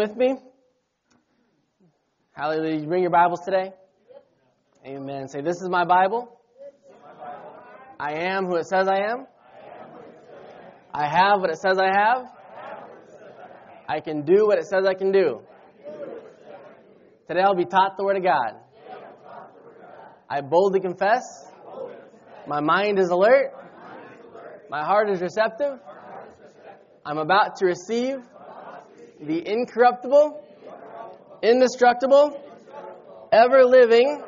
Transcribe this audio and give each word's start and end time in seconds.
With 0.00 0.16
me? 0.16 0.34
Hallelujah. 2.32 2.80
You 2.80 2.86
bring 2.86 3.02
your 3.02 3.10
Bibles 3.10 3.40
today? 3.44 3.74
Amen. 4.86 5.28
Say, 5.28 5.42
This 5.42 5.60
is 5.60 5.68
my 5.68 5.84
Bible. 5.84 6.40
I 7.98 8.12
am 8.14 8.46
who 8.46 8.56
it 8.56 8.64
says 8.64 8.88
I 8.88 8.96
am. 9.12 9.26
I 10.94 11.06
have 11.06 11.42
what 11.42 11.50
it 11.50 11.58
says 11.58 11.76
I 11.76 11.94
have. 11.94 12.24
I 13.86 14.00
can 14.00 14.22
do 14.22 14.46
what 14.46 14.58
it 14.58 14.64
says 14.64 14.86
I 14.86 14.94
can 14.94 15.12
do. 15.12 15.42
Today 17.28 17.42
I'll 17.42 17.54
be 17.54 17.66
taught 17.66 17.98
the 17.98 18.04
Word 18.04 18.16
of 18.16 18.22
God. 18.22 18.54
I 20.30 20.40
boldly 20.40 20.80
confess. 20.80 21.22
My 22.46 22.60
mind 22.60 22.98
is 22.98 23.10
alert. 23.10 23.52
My 24.70 24.82
heart 24.82 25.10
is 25.10 25.20
receptive. 25.20 25.78
I'm 27.04 27.18
about 27.18 27.56
to 27.56 27.66
receive 27.66 28.16
the 29.20 29.46
incorruptible, 29.46 30.44
indestructible, 31.42 32.40
ever 33.32 33.64
living 33.64 34.22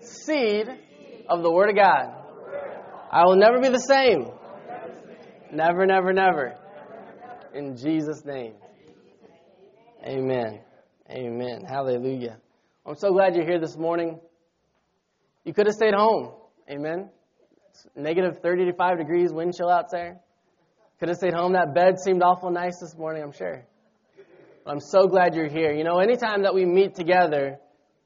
seed 0.00 0.66
of 1.28 1.42
the 1.42 1.50
Word 1.50 1.70
of 1.70 1.76
God. 1.76 2.14
I 3.10 3.24
will 3.24 3.36
never 3.36 3.60
be 3.60 3.68
the 3.68 3.78
same. 3.78 4.30
Never, 5.52 5.84
never, 5.84 6.12
never. 6.12 6.56
In 7.54 7.76
Jesus' 7.76 8.24
name. 8.24 8.54
Amen. 10.04 10.60
Amen. 11.10 11.64
Hallelujah. 11.68 12.38
I'm 12.86 12.96
so 12.96 13.12
glad 13.12 13.36
you're 13.36 13.46
here 13.46 13.60
this 13.60 13.76
morning. 13.76 14.18
You 15.44 15.52
could 15.52 15.66
have 15.66 15.74
stayed 15.74 15.94
home. 15.94 16.32
Amen. 16.70 17.10
It's 17.70 17.86
negative 17.94 18.38
35 18.42 18.98
degrees, 18.98 19.32
wind 19.32 19.54
chill 19.56 19.68
out 19.68 19.90
there. 19.90 20.20
Could 20.98 21.08
have 21.08 21.18
stayed 21.18 21.34
home. 21.34 21.52
That 21.52 21.74
bed 21.74 21.96
seemed 22.02 22.22
awful 22.22 22.50
nice 22.50 22.78
this 22.80 22.96
morning, 22.96 23.22
I'm 23.22 23.32
sure. 23.32 23.66
I'm 24.66 24.80
so 24.80 25.08
glad 25.08 25.34
you're 25.34 25.48
here. 25.48 25.72
You 25.72 25.82
know, 25.82 25.98
anytime 25.98 26.42
that 26.42 26.54
we 26.54 26.64
meet 26.64 26.94
together 26.94 27.58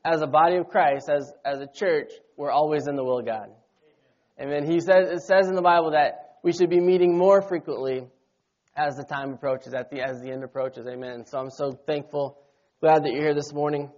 as 0.05 0.23
a 0.23 0.27
body 0.27 0.57
of 0.57 0.69
Christ, 0.69 1.11
as, 1.11 1.31
as 1.45 1.61
a 1.61 1.67
church, 1.67 2.11
we're 2.37 2.51
always 2.51 2.87
in 2.87 2.97
the 2.97 3.05
will 3.05 3.19
of 3.19 3.27
God. 3.27 3.51
Amen. 4.41 4.71
He 4.71 4.81
says, 4.81 5.11
it 5.11 5.23
says 5.23 5.49
in 5.49 5.55
the 5.55 5.63
Bible 5.63 5.91
that 5.93 6.39
we 6.43 6.53
should 6.53 6.71
be 6.71 6.81
meeting 6.81 7.17
more 7.17 7.43
frequently 7.43 8.07
as 8.75 8.97
the 8.97 9.05
time 9.05 9.33
approaches, 9.33 9.75
at 9.75 9.91
the, 9.91 10.01
as 10.01 10.21
the 10.21 10.31
end 10.31 10.45
approaches. 10.45 10.87
Amen. 10.87 11.25
So 11.27 11.39
I'm 11.39 11.51
so 11.51 11.73
thankful, 11.87 12.39
glad 12.81 13.05
that 13.05 13.13
you're 13.13 13.23
here 13.23 13.35
this 13.35 13.53
morning. 13.53 13.91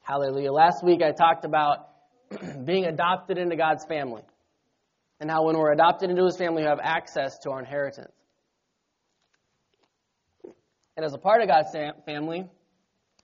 Hallelujah. 0.00 0.52
Last 0.52 0.84
week 0.84 1.02
I 1.02 1.12
talked 1.12 1.44
about 1.44 1.88
being 2.64 2.84
adopted 2.84 3.38
into 3.38 3.56
God's 3.56 3.84
family 3.84 4.22
and 5.20 5.30
how 5.30 5.44
when 5.44 5.58
we're 5.58 5.72
adopted 5.72 6.10
into 6.10 6.24
His 6.24 6.36
family, 6.36 6.62
we 6.62 6.68
have 6.68 6.80
access 6.82 7.38
to 7.38 7.50
our 7.50 7.60
inheritance. 7.60 8.12
And 10.96 11.04
as 11.04 11.12
a 11.12 11.18
part 11.18 11.42
of 11.42 11.48
God's 11.48 11.76
family, 12.06 12.46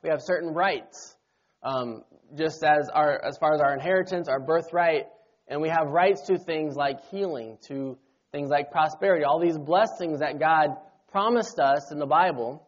we 0.02 0.10
have 0.10 0.20
certain 0.20 0.52
rights, 0.52 1.16
um, 1.62 2.02
just 2.36 2.62
as 2.62 2.88
our 2.92 3.24
as 3.24 3.38
far 3.38 3.54
as 3.54 3.60
our 3.60 3.72
inheritance, 3.72 4.28
our 4.28 4.40
birthright, 4.40 5.06
and 5.48 5.62
we 5.62 5.68
have 5.68 5.88
rights 5.88 6.22
to 6.26 6.38
things 6.38 6.76
like 6.76 6.98
healing, 7.10 7.56
to 7.68 7.96
things 8.30 8.50
like 8.50 8.70
prosperity, 8.70 9.24
all 9.24 9.40
these 9.40 9.56
blessings 9.56 10.20
that 10.20 10.38
God 10.38 10.76
promised 11.10 11.58
us 11.58 11.90
in 11.92 11.98
the 11.98 12.06
Bible. 12.06 12.66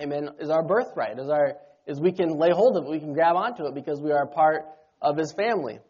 Amen. 0.00 0.30
Is 0.40 0.48
our 0.48 0.62
birthright? 0.62 1.18
Is 1.18 1.28
our 1.28 1.56
is 1.86 2.00
we 2.00 2.12
can 2.12 2.38
lay 2.38 2.50
hold 2.50 2.78
of 2.78 2.84
it, 2.84 2.90
we 2.90 3.00
can 3.00 3.12
grab 3.12 3.36
onto 3.36 3.66
it 3.66 3.74
because 3.74 4.00
we 4.00 4.10
are 4.10 4.22
a 4.22 4.28
part 4.28 4.64
of 5.02 5.18
His 5.18 5.34
family. 5.34 5.80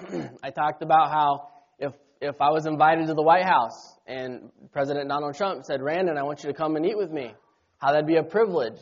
I 0.42 0.50
talked 0.50 0.82
about 0.82 1.10
how 1.12 1.49
if 1.80 1.92
if 2.20 2.40
I 2.40 2.50
was 2.50 2.66
invited 2.66 3.06
to 3.06 3.14
the 3.14 3.22
White 3.22 3.44
House 3.44 3.98
and 4.06 4.50
President 4.72 5.08
Donald 5.08 5.34
Trump 5.34 5.64
said, 5.64 5.82
"Randon, 5.82 6.18
I 6.18 6.22
want 6.22 6.44
you 6.44 6.50
to 6.50 6.54
come 6.54 6.76
and 6.76 6.86
eat 6.86 6.96
with 6.96 7.10
me," 7.10 7.34
how 7.78 7.92
that'd 7.92 8.06
be 8.06 8.16
a 8.16 8.22
privilege. 8.22 8.80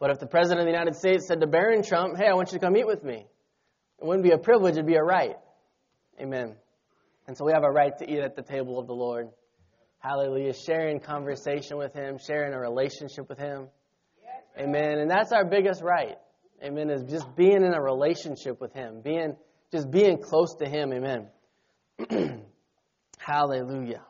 But 0.00 0.10
if 0.10 0.18
the 0.18 0.26
President 0.26 0.60
of 0.60 0.66
the 0.66 0.72
United 0.72 0.96
States 0.96 1.26
said 1.26 1.40
to 1.40 1.46
Barron 1.46 1.82
Trump, 1.82 2.16
"Hey, 2.16 2.26
I 2.26 2.34
want 2.34 2.52
you 2.52 2.58
to 2.58 2.64
come 2.64 2.76
eat 2.76 2.86
with 2.86 3.04
me," 3.04 3.26
it 3.98 4.04
wouldn't 4.04 4.24
be 4.24 4.32
a 4.32 4.38
privilege; 4.38 4.74
it'd 4.74 4.86
be 4.86 4.96
a 4.96 5.02
right. 5.02 5.36
Amen. 6.20 6.56
And 7.26 7.36
so 7.36 7.44
we 7.44 7.52
have 7.52 7.64
a 7.64 7.70
right 7.70 7.96
to 7.98 8.10
eat 8.10 8.18
at 8.18 8.34
the 8.34 8.42
table 8.42 8.78
of 8.78 8.86
the 8.86 8.94
Lord. 8.94 9.30
Hallelujah. 10.00 10.54
Sharing 10.54 10.98
conversation 10.98 11.76
with 11.76 11.94
Him, 11.94 12.18
sharing 12.18 12.54
a 12.54 12.58
relationship 12.58 13.28
with 13.28 13.38
Him. 13.38 13.68
Amen. 14.58 14.98
And 14.98 15.10
that's 15.10 15.30
our 15.30 15.44
biggest 15.44 15.82
right. 15.82 16.18
Amen. 16.62 16.90
Is 16.90 17.04
just 17.04 17.36
being 17.36 17.62
in 17.62 17.72
a 17.72 17.80
relationship 17.80 18.60
with 18.60 18.72
Him, 18.72 19.00
being 19.02 19.36
just 19.70 19.90
being 19.90 20.18
close 20.18 20.56
to 20.56 20.68
Him. 20.68 20.92
Amen. 20.92 21.28
Hallelujah. 23.18 24.02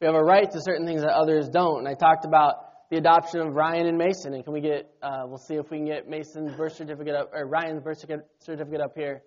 We 0.00 0.06
have 0.06 0.14
a 0.14 0.22
right 0.22 0.50
to 0.50 0.60
certain 0.60 0.86
things 0.86 1.02
that 1.02 1.12
others 1.12 1.48
don't. 1.48 1.78
And 1.78 1.88
I 1.88 1.94
talked 1.94 2.24
about 2.24 2.54
the 2.90 2.96
adoption 2.96 3.40
of 3.40 3.54
Ryan 3.54 3.86
and 3.86 3.98
Mason. 3.98 4.34
And 4.34 4.44
can 4.44 4.52
we 4.52 4.60
get, 4.60 4.90
uh, 5.02 5.22
we'll 5.26 5.38
see 5.38 5.54
if 5.54 5.70
we 5.70 5.78
can 5.78 5.86
get 5.86 6.08
Mason's 6.08 6.54
birth 6.54 6.74
certificate 6.74 7.14
up, 7.14 7.30
or 7.32 7.46
Ryan's 7.46 7.82
birth 7.82 8.04
certificate 8.40 8.80
up 8.80 8.92
here 8.96 9.22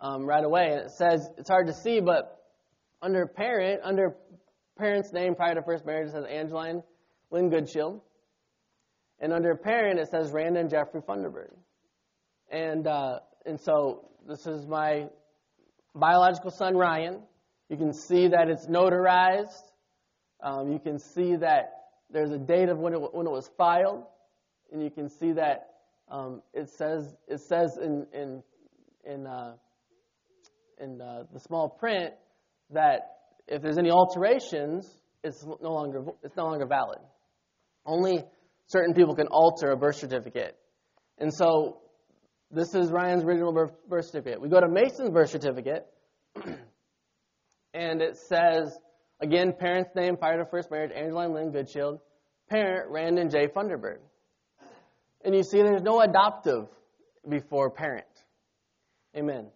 um, 0.00 0.24
right 0.24 0.44
away. 0.44 0.72
And 0.72 0.80
it 0.82 0.90
says, 0.90 1.28
it's 1.36 1.48
hard 1.48 1.66
to 1.68 1.72
see, 1.72 2.00
but 2.00 2.44
under 3.02 3.26
parent, 3.26 3.80
under 3.82 4.16
parent's 4.76 5.12
name 5.12 5.34
prior 5.34 5.54
to 5.54 5.62
first 5.62 5.86
marriage, 5.86 6.08
it 6.08 6.12
says 6.12 6.24
Angeline 6.28 6.82
Lynn 7.30 7.50
Goodshield. 7.50 8.00
And 9.20 9.32
under 9.32 9.54
parent, 9.56 9.98
it 9.98 10.08
says 10.10 10.30
Randon 10.30 10.68
Jeffrey 10.68 11.00
Funderburg. 11.00 11.52
And, 12.50 12.86
uh, 12.86 13.18
and 13.46 13.58
so 13.58 14.10
this 14.28 14.46
is 14.46 14.66
my 14.66 15.06
biological 15.94 16.50
son, 16.50 16.76
Ryan. 16.76 17.22
You 17.68 17.76
can 17.76 17.92
see 17.92 18.28
that 18.28 18.48
it's 18.48 18.66
notarized. 18.66 19.62
Um, 20.42 20.72
you 20.72 20.78
can 20.78 20.98
see 20.98 21.36
that 21.36 21.88
there's 22.10 22.30
a 22.30 22.38
date 22.38 22.68
of 22.68 22.78
when 22.78 22.94
it, 22.94 23.14
when 23.14 23.26
it 23.26 23.30
was 23.30 23.50
filed. 23.56 24.04
And 24.72 24.82
you 24.82 24.90
can 24.90 25.08
see 25.08 25.32
that 25.32 25.68
um, 26.10 26.42
it 26.54 26.70
says, 26.70 27.14
it 27.26 27.40
says 27.40 27.78
in, 27.82 28.06
in, 28.12 28.42
in, 29.04 29.26
uh, 29.26 29.54
in 30.80 31.00
uh, 31.00 31.24
the 31.32 31.40
small 31.40 31.68
print 31.68 32.14
that 32.70 33.16
if 33.46 33.62
there's 33.62 33.78
any 33.78 33.90
alterations, 33.90 34.88
it's 35.22 35.44
no 35.44 35.72
longer, 35.72 36.04
it's 36.22 36.36
no 36.36 36.44
longer 36.44 36.66
valid. 36.66 36.98
Only 37.84 38.24
certain 38.66 38.94
people 38.94 39.14
can 39.14 39.26
alter 39.28 39.70
a 39.70 39.76
birth 39.76 39.96
certificate. 39.96 40.56
And 41.18 41.32
so 41.32 41.78
this 42.50 42.74
is 42.74 42.90
Ryan's 42.90 43.24
original 43.24 43.52
birth, 43.52 43.72
birth 43.88 44.06
certificate. 44.06 44.40
We 44.40 44.48
go 44.48 44.60
to 44.60 44.68
Mason's 44.68 45.10
birth 45.10 45.30
certificate, 45.30 45.86
and 47.74 48.00
it 48.00 48.16
says, 48.16 48.78
again, 49.20 49.52
parent's 49.58 49.94
name 49.94 50.16
prior 50.16 50.38
to 50.38 50.44
first 50.44 50.70
marriage, 50.70 50.92
Angeline 50.94 51.32
Lynn 51.32 51.52
Goodshield. 51.52 52.00
Parent, 52.48 52.90
Randon 52.90 53.28
J. 53.30 53.46
Funderburg. 53.48 53.98
And 55.24 55.34
you 55.34 55.42
see 55.42 55.58
there's 55.58 55.82
no 55.82 56.00
adoptive 56.00 56.66
before 57.28 57.70
parent. 57.70 58.06
Amen. 59.16 59.48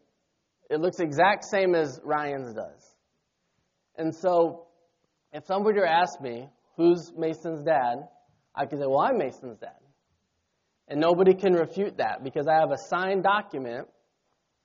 It 0.69 0.81
looks 0.81 0.99
exact 0.99 1.45
same 1.45 1.75
as 1.75 2.01
Ryan's 2.05 2.55
does. 2.55 2.95
And 3.97 4.15
so, 4.15 4.67
if 5.33 5.47
somebody 5.47 5.79
were 5.79 5.87
to 5.87 5.93
ask 5.93 6.21
me, 6.21 6.49
who's 6.77 7.13
Mason's 7.17 7.65
dad? 7.65 8.09
I 8.55 8.67
could 8.67 8.79
say, 8.79 8.87
well, 8.87 9.01
I'm 9.01 9.19
Mason's 9.19 9.59
dad. 9.59 9.77
And 10.89 11.01
nobody 11.01 11.35
can 11.35 11.55
refute 11.55 11.99
that 11.99 12.23
because 12.25 12.47
I 12.47 12.55
have 12.55 12.71
a 12.71 12.79
signed 12.89 13.23
document, 13.23 13.89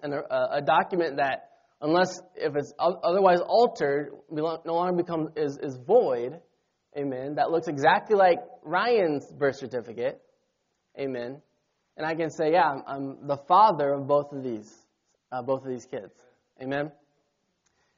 and 0.01 0.13
a, 0.13 0.57
a 0.57 0.61
document 0.61 1.17
that, 1.17 1.49
unless 1.81 2.19
if 2.35 2.55
it's 2.55 2.73
otherwise 2.79 3.39
altered, 3.45 4.11
no 4.29 4.59
longer 4.65 5.03
becomes 5.03 5.29
is, 5.35 5.57
is 5.57 5.77
void. 5.77 6.39
Amen. 6.97 7.35
That 7.35 7.51
looks 7.51 7.67
exactly 7.67 8.15
like 8.15 8.39
Ryan's 8.63 9.25
birth 9.31 9.57
certificate. 9.57 10.21
Amen. 10.99 11.41
And 11.95 12.05
I 12.05 12.15
can 12.15 12.29
say, 12.29 12.51
yeah, 12.53 12.69
I'm, 12.69 12.83
I'm 12.87 13.27
the 13.27 13.37
father 13.37 13.93
of 13.93 14.07
both 14.07 14.31
of 14.31 14.43
these, 14.43 14.73
uh, 15.31 15.41
both 15.41 15.63
of 15.63 15.69
these 15.69 15.85
kids. 15.85 16.13
Amen. 16.61 16.91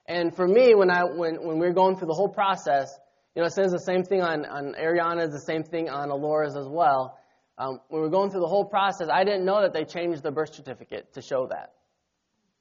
And 0.06 0.36
for 0.36 0.48
me, 0.48 0.74
when 0.76 0.90
I 0.90 1.04
when 1.04 1.36
when 1.46 1.60
we 1.60 1.68
are 1.68 1.74
going 1.74 1.96
through 1.96 2.08
the 2.08 2.14
whole 2.14 2.30
process, 2.30 2.92
you 3.36 3.42
know, 3.42 3.46
it 3.46 3.54
says 3.54 3.72
the 3.72 3.80
same 3.80 4.04
thing 4.04 4.22
on 4.22 4.46
on 4.46 4.74
Ariana's, 4.74 5.31
the 5.31 5.40
same 5.40 5.64
thing 5.64 5.88
on 5.88 6.10
Alora's 6.10 6.58
as 6.58 6.68
well. 6.68 7.18
Um, 7.58 7.80
when 7.90 8.02
we 8.02 8.08
are 8.08 8.12
going 8.12 8.31
through 8.31 8.40
the 8.40 8.48
whole 8.48 8.66
process, 8.66 9.08
I 9.12 9.24
didn't 9.24 9.46
know 9.46 9.62
that 9.62 9.74
they 9.74 9.84
changed 9.84 10.24
the 10.24 10.31
birth 10.31 10.56
certificate 10.56 11.14
to 11.14 11.22
show 11.22 11.48
that. 11.48 11.74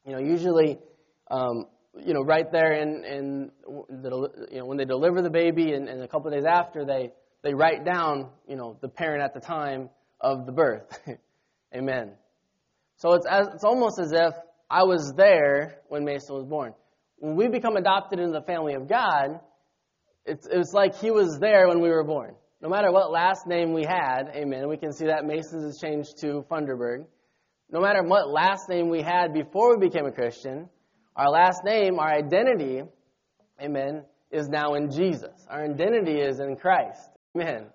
You 0.05 0.13
know, 0.13 0.19
usually 0.19 0.79
um, 1.31 1.67
you 2.05 2.15
know, 2.15 2.23
right 2.23 2.51
there 2.51 2.73
in, 2.73 3.05
in 3.05 3.51
the, 3.89 4.49
you 4.51 4.59
know, 4.59 4.67
when 4.67 4.79
they 4.79 4.85
deliver 4.85 5.23
the 5.23 5.31
baby 5.31 5.73
and, 5.73 5.89
and 5.89 6.03
a 6.03 6.09
couple 6.09 6.29
of 6.29 6.35
days 6.35 6.45
after, 6.45 6.85
they, 6.85 7.13
they 7.43 7.55
write 7.55 7.85
down, 7.85 8.31
you 8.47 8.57
know, 8.57 8.77
the 8.81 8.89
parent 8.89 9.23
at 9.23 9.35
the 9.35 9.41
time 9.41 9.91
of 10.21 10.47
the 10.47 10.53
birth. 10.53 10.99
Amen. 11.75 12.13
So 12.97 13.15
it's, 13.15 13.27
as, 13.27 13.49
it's 13.55 13.65
almost 13.65 13.99
as 14.01 14.13
if 14.13 14.35
I 14.71 14.85
was 14.85 15.13
there 15.17 15.79
when 15.89 16.05
Mason 16.05 16.35
was 16.35 16.45
born. 16.45 16.75
When 17.19 17.37
we 17.37 17.49
become 17.49 17.77
adopted 17.77 18.19
into 18.19 18.33
the 18.33 18.45
family 18.45 18.75
of 18.75 18.89
God, 18.89 19.41
it's, 20.25 20.47
it's 20.51 20.73
like 20.73 20.97
he 20.97 21.11
was 21.11 21.39
there 21.41 21.69
when 21.69 21.81
we 21.81 21.89
were 21.89 22.05
born. 22.05 22.35
No 22.61 22.69
matter 22.69 22.91
what 22.91 23.11
last 23.11 23.47
name 23.47 23.73
we 23.73 23.85
had, 23.85 24.31
amen, 24.35 24.69
we 24.69 24.77
can 24.77 24.93
see 24.93 25.07
that 25.07 25.25
Mason's 25.25 25.65
has 25.65 25.79
changed 25.81 26.19
to 26.21 26.45
Funderburg. 26.51 27.07
No 27.71 27.81
matter 27.81 28.03
what 28.03 28.29
last 28.29 28.69
name 28.69 28.89
we 28.89 29.01
had 29.01 29.33
before 29.33 29.77
we 29.77 29.89
became 29.89 30.07
a 30.07 30.13
Christian, 30.13 30.69
our 31.19 31.31
last 31.31 31.65
name, 31.65 31.99
our 31.99 32.09
identity, 32.09 32.83
amen, 33.61 34.05
is 34.31 34.49
now 34.49 34.75
in 34.75 34.91
Jesus. 34.93 35.35
Our 35.51 35.65
identity 35.65 36.21
is 36.21 36.39
in 36.39 36.55
Christ. 36.55 37.11
Amen. 37.37 37.67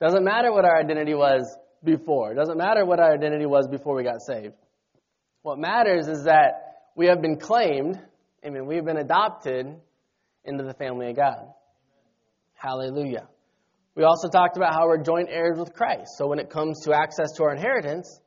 Doesn't 0.00 0.24
matter 0.24 0.50
what 0.50 0.64
our 0.64 0.78
identity 0.80 1.14
was 1.14 1.54
before. 1.84 2.34
Doesn't 2.34 2.56
matter 2.56 2.86
what 2.86 2.98
our 2.98 3.12
identity 3.12 3.44
was 3.44 3.68
before 3.68 3.94
we 3.94 4.04
got 4.04 4.22
saved. 4.26 4.54
What 5.42 5.58
matters 5.58 6.08
is 6.08 6.24
that 6.24 6.86
we 6.96 7.06
have 7.06 7.20
been 7.20 7.38
claimed, 7.38 8.00
amen, 8.44 8.66
we 8.66 8.76
have 8.76 8.86
been 8.86 8.96
adopted 8.96 9.66
into 10.44 10.64
the 10.64 10.74
family 10.74 11.10
of 11.10 11.16
God. 11.16 11.46
Hallelujah. 12.54 13.28
We 13.94 14.04
also 14.04 14.28
talked 14.28 14.56
about 14.56 14.72
how 14.72 14.86
we're 14.86 15.02
joint 15.02 15.28
heirs 15.30 15.58
with 15.58 15.74
Christ. 15.74 16.16
So 16.16 16.26
when 16.26 16.38
it 16.38 16.48
comes 16.48 16.84
to 16.84 16.94
access 16.94 17.32
to 17.36 17.44
our 17.44 17.54
inheritance, 17.54 18.18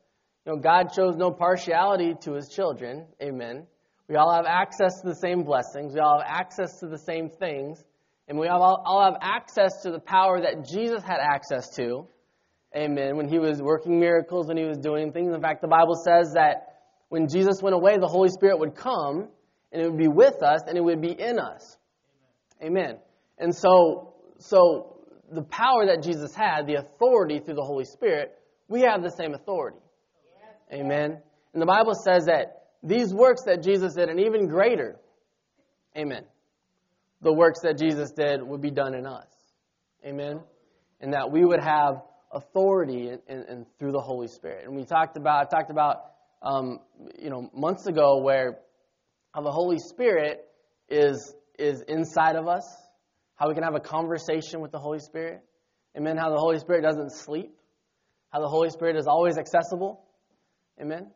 you 0.45 0.51
know, 0.51 0.59
God 0.59 0.93
shows 0.95 1.15
no 1.15 1.31
partiality 1.31 2.13
to 2.21 2.33
his 2.33 2.49
children. 2.49 3.07
Amen. 3.21 3.65
We 4.11 4.17
all 4.17 4.33
have 4.33 4.45
access 4.45 4.99
to 4.99 5.07
the 5.07 5.15
same 5.15 5.43
blessings. 5.43 5.93
We 5.93 6.01
all 6.01 6.19
have 6.19 6.27
access 6.27 6.81
to 6.81 6.87
the 6.87 6.97
same 6.97 7.29
things. 7.29 7.81
And 8.27 8.37
we 8.37 8.49
all, 8.49 8.83
all 8.85 9.05
have 9.05 9.17
access 9.21 9.83
to 9.83 9.91
the 9.91 10.01
power 10.01 10.41
that 10.41 10.67
Jesus 10.67 11.01
had 11.01 11.19
access 11.21 11.73
to. 11.77 12.05
Amen. 12.75 13.15
When 13.15 13.29
he 13.29 13.39
was 13.39 13.61
working 13.61 14.01
miracles, 14.01 14.47
when 14.49 14.57
he 14.57 14.65
was 14.65 14.77
doing 14.79 15.13
things. 15.13 15.33
In 15.33 15.41
fact, 15.41 15.61
the 15.61 15.69
Bible 15.69 15.95
says 15.95 16.33
that 16.33 16.81
when 17.07 17.29
Jesus 17.29 17.61
went 17.61 17.73
away, 17.73 17.99
the 17.99 18.07
Holy 18.07 18.27
Spirit 18.27 18.59
would 18.59 18.75
come 18.75 19.29
and 19.71 19.81
it 19.81 19.89
would 19.89 19.97
be 19.97 20.09
with 20.09 20.43
us 20.43 20.59
and 20.67 20.77
it 20.77 20.83
would 20.83 21.01
be 21.01 21.17
in 21.17 21.39
us. 21.39 21.77
Amen. 22.61 22.97
And 23.37 23.55
so, 23.55 24.15
so 24.39 24.97
the 25.31 25.43
power 25.43 25.85
that 25.85 26.03
Jesus 26.03 26.35
had, 26.35 26.67
the 26.67 26.75
authority 26.75 27.39
through 27.39 27.55
the 27.55 27.63
Holy 27.63 27.85
Spirit, 27.85 28.37
we 28.67 28.81
have 28.81 29.03
the 29.03 29.11
same 29.11 29.33
authority. 29.33 29.79
Amen. 30.73 31.17
And 31.53 31.61
the 31.61 31.65
Bible 31.65 31.93
says 31.93 32.25
that 32.25 32.60
these 32.83 33.13
works 33.13 33.43
that 33.45 33.63
Jesus 33.63 33.93
did, 33.93 34.09
and 34.09 34.19
even 34.19 34.47
greater, 34.47 34.99
amen, 35.97 36.23
the 37.21 37.33
works 37.33 37.61
that 37.61 37.77
Jesus 37.77 38.11
did 38.11 38.41
would 38.41 38.61
be 38.61 38.71
done 38.71 38.93
in 38.93 39.05
us. 39.05 39.27
Amen. 40.05 40.41
And 40.99 41.13
that 41.13 41.31
we 41.31 41.45
would 41.45 41.59
have 41.61 42.01
authority 42.31 43.09
in, 43.09 43.19
in, 43.27 43.43
in 43.49 43.65
through 43.77 43.91
the 43.91 43.99
Holy 43.99 44.27
Spirit. 44.27 44.65
And 44.65 44.75
we 44.75 44.83
talked 44.83 45.17
about, 45.17 45.47
I 45.47 45.55
talked 45.55 45.69
about, 45.69 45.97
um, 46.41 46.79
you 47.19 47.29
know, 47.29 47.49
months 47.53 47.85
ago 47.85 48.21
where 48.21 48.59
how 49.33 49.41
the 49.41 49.51
Holy 49.51 49.77
Spirit 49.77 50.43
is 50.89 51.35
is 51.59 51.83
inside 51.87 52.35
of 52.35 52.47
us, 52.47 52.65
how 53.35 53.47
we 53.47 53.53
can 53.53 53.63
have 53.63 53.75
a 53.75 53.79
conversation 53.79 54.61
with 54.61 54.71
the 54.71 54.79
Holy 54.79 54.99
Spirit. 54.99 55.41
Amen. 55.95 56.17
How 56.17 56.29
the 56.29 56.39
Holy 56.39 56.57
Spirit 56.57 56.81
doesn't 56.81 57.11
sleep, 57.11 57.53
how 58.31 58.39
the 58.39 58.47
Holy 58.47 58.69
Spirit 58.69 58.95
is 58.95 59.05
always 59.07 59.37
accessible. 59.37 60.03
Amen. 60.81 61.11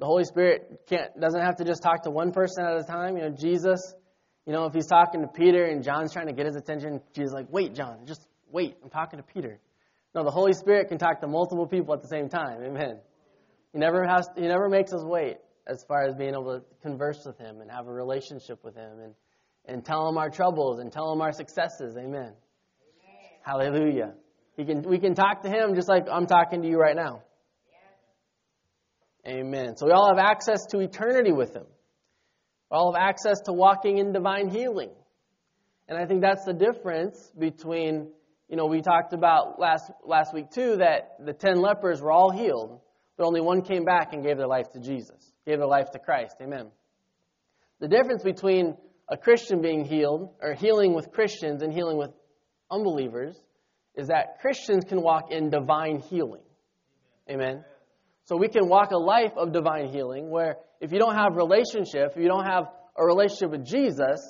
The 0.00 0.06
Holy 0.06 0.24
Spirit 0.24 0.80
can't 0.88 1.20
doesn't 1.20 1.40
have 1.40 1.56
to 1.56 1.64
just 1.64 1.82
talk 1.82 2.04
to 2.04 2.10
one 2.10 2.32
person 2.32 2.64
at 2.64 2.78
a 2.78 2.84
time. 2.84 3.18
You 3.18 3.24
know, 3.24 3.36
Jesus, 3.38 3.94
you 4.46 4.52
know, 4.54 4.64
if 4.64 4.72
he's 4.72 4.86
talking 4.86 5.20
to 5.20 5.28
Peter 5.28 5.66
and 5.66 5.84
John's 5.84 6.10
trying 6.10 6.26
to 6.28 6.32
get 6.32 6.46
his 6.46 6.56
attention, 6.56 7.02
Jesus 7.14 7.28
is 7.30 7.34
like, 7.34 7.46
wait, 7.50 7.74
John, 7.74 8.06
just 8.06 8.26
wait. 8.50 8.76
I'm 8.82 8.88
talking 8.88 9.18
to 9.18 9.22
Peter. 9.22 9.60
No, 10.14 10.24
the 10.24 10.30
Holy 10.30 10.54
Spirit 10.54 10.88
can 10.88 10.96
talk 10.96 11.20
to 11.20 11.28
multiple 11.28 11.66
people 11.66 11.94
at 11.94 12.00
the 12.00 12.08
same 12.08 12.30
time. 12.30 12.62
Amen. 12.64 12.98
He 13.74 13.78
never 13.78 14.06
has 14.06 14.26
he 14.34 14.48
never 14.48 14.70
makes 14.70 14.92
us 14.94 15.04
wait 15.04 15.36
as 15.66 15.84
far 15.86 16.04
as 16.04 16.14
being 16.14 16.32
able 16.32 16.58
to 16.58 16.64
converse 16.82 17.22
with 17.26 17.36
him 17.36 17.60
and 17.60 17.70
have 17.70 17.86
a 17.86 17.92
relationship 17.92 18.64
with 18.64 18.74
him 18.74 19.00
and, 19.00 19.14
and 19.66 19.84
tell 19.84 20.08
him 20.08 20.16
our 20.16 20.30
troubles 20.30 20.80
and 20.80 20.90
tell 20.90 21.12
him 21.12 21.20
our 21.20 21.32
successes. 21.32 21.96
Amen. 21.98 22.32
Amen. 22.32 22.34
Hallelujah. 23.44 24.14
He 24.56 24.64
can, 24.64 24.80
we 24.80 24.98
can 24.98 25.14
talk 25.14 25.42
to 25.42 25.50
him 25.50 25.74
just 25.74 25.90
like 25.90 26.06
I'm 26.10 26.26
talking 26.26 26.62
to 26.62 26.68
you 26.68 26.78
right 26.78 26.96
now. 26.96 27.22
Amen. 29.26 29.76
So 29.76 29.86
we 29.86 29.92
all 29.92 30.08
have 30.08 30.18
access 30.18 30.64
to 30.70 30.80
eternity 30.80 31.32
with 31.32 31.54
Him. 31.54 31.66
We 32.70 32.76
all 32.76 32.92
have 32.92 33.02
access 33.02 33.40
to 33.46 33.52
walking 33.52 33.98
in 33.98 34.12
divine 34.12 34.48
healing. 34.48 34.90
And 35.88 35.98
I 35.98 36.06
think 36.06 36.22
that's 36.22 36.44
the 36.44 36.52
difference 36.52 37.32
between, 37.38 38.08
you 38.48 38.56
know, 38.56 38.66
we 38.66 38.80
talked 38.80 39.12
about 39.12 39.58
last, 39.58 39.90
last 40.04 40.32
week 40.32 40.50
too 40.50 40.76
that 40.76 41.16
the 41.24 41.32
ten 41.32 41.60
lepers 41.60 42.00
were 42.00 42.12
all 42.12 42.30
healed, 42.30 42.80
but 43.16 43.26
only 43.26 43.40
one 43.40 43.62
came 43.62 43.84
back 43.84 44.12
and 44.12 44.24
gave 44.24 44.38
their 44.38 44.46
life 44.46 44.70
to 44.72 44.80
Jesus, 44.80 45.32
gave 45.46 45.58
their 45.58 45.66
life 45.66 45.90
to 45.92 45.98
Christ. 45.98 46.36
Amen. 46.40 46.70
The 47.80 47.88
difference 47.88 48.22
between 48.22 48.76
a 49.10 49.16
Christian 49.16 49.60
being 49.60 49.84
healed, 49.84 50.34
or 50.40 50.54
healing 50.54 50.94
with 50.94 51.10
Christians 51.10 51.62
and 51.62 51.72
healing 51.72 51.98
with 51.98 52.10
unbelievers, 52.70 53.36
is 53.96 54.06
that 54.06 54.38
Christians 54.40 54.84
can 54.88 55.02
walk 55.02 55.32
in 55.32 55.50
divine 55.50 55.98
healing. 55.98 56.42
Amen. 57.28 57.64
So 58.30 58.36
we 58.36 58.46
can 58.46 58.68
walk 58.68 58.92
a 58.92 58.96
life 58.96 59.32
of 59.36 59.52
divine 59.52 59.88
healing 59.88 60.30
where 60.30 60.58
if 60.80 60.92
you 60.92 61.00
don't 61.00 61.16
have 61.16 61.34
relationship, 61.34 62.12
if 62.14 62.16
you 62.16 62.28
don't 62.28 62.46
have 62.46 62.66
a 62.96 63.04
relationship 63.04 63.50
with 63.50 63.66
Jesus, 63.66 64.20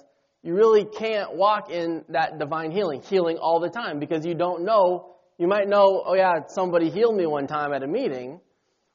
you 0.43 0.55
really 0.55 0.87
can't 0.87 1.37
walk 1.37 1.71
in 1.71 2.07
that 2.09 2.39
divine 2.39 2.71
healing, 2.71 3.03
healing 3.03 3.37
all 3.37 3.61
the 3.61 3.69
time 3.69 3.99
because 3.99 4.25
you 4.25 4.35
don't 4.35 4.65
know. 4.65 5.17
You 5.37 5.49
might 5.49 5.69
know, 5.69 6.03
oh 6.07 6.15
yeah, 6.15 6.47
somebody 6.49 6.89
healed 6.89 7.15
me 7.15 7.27
one 7.27 7.47
time 7.47 7.75
at 7.75 7.83
a 7.83 7.87
meeting, 7.87 8.41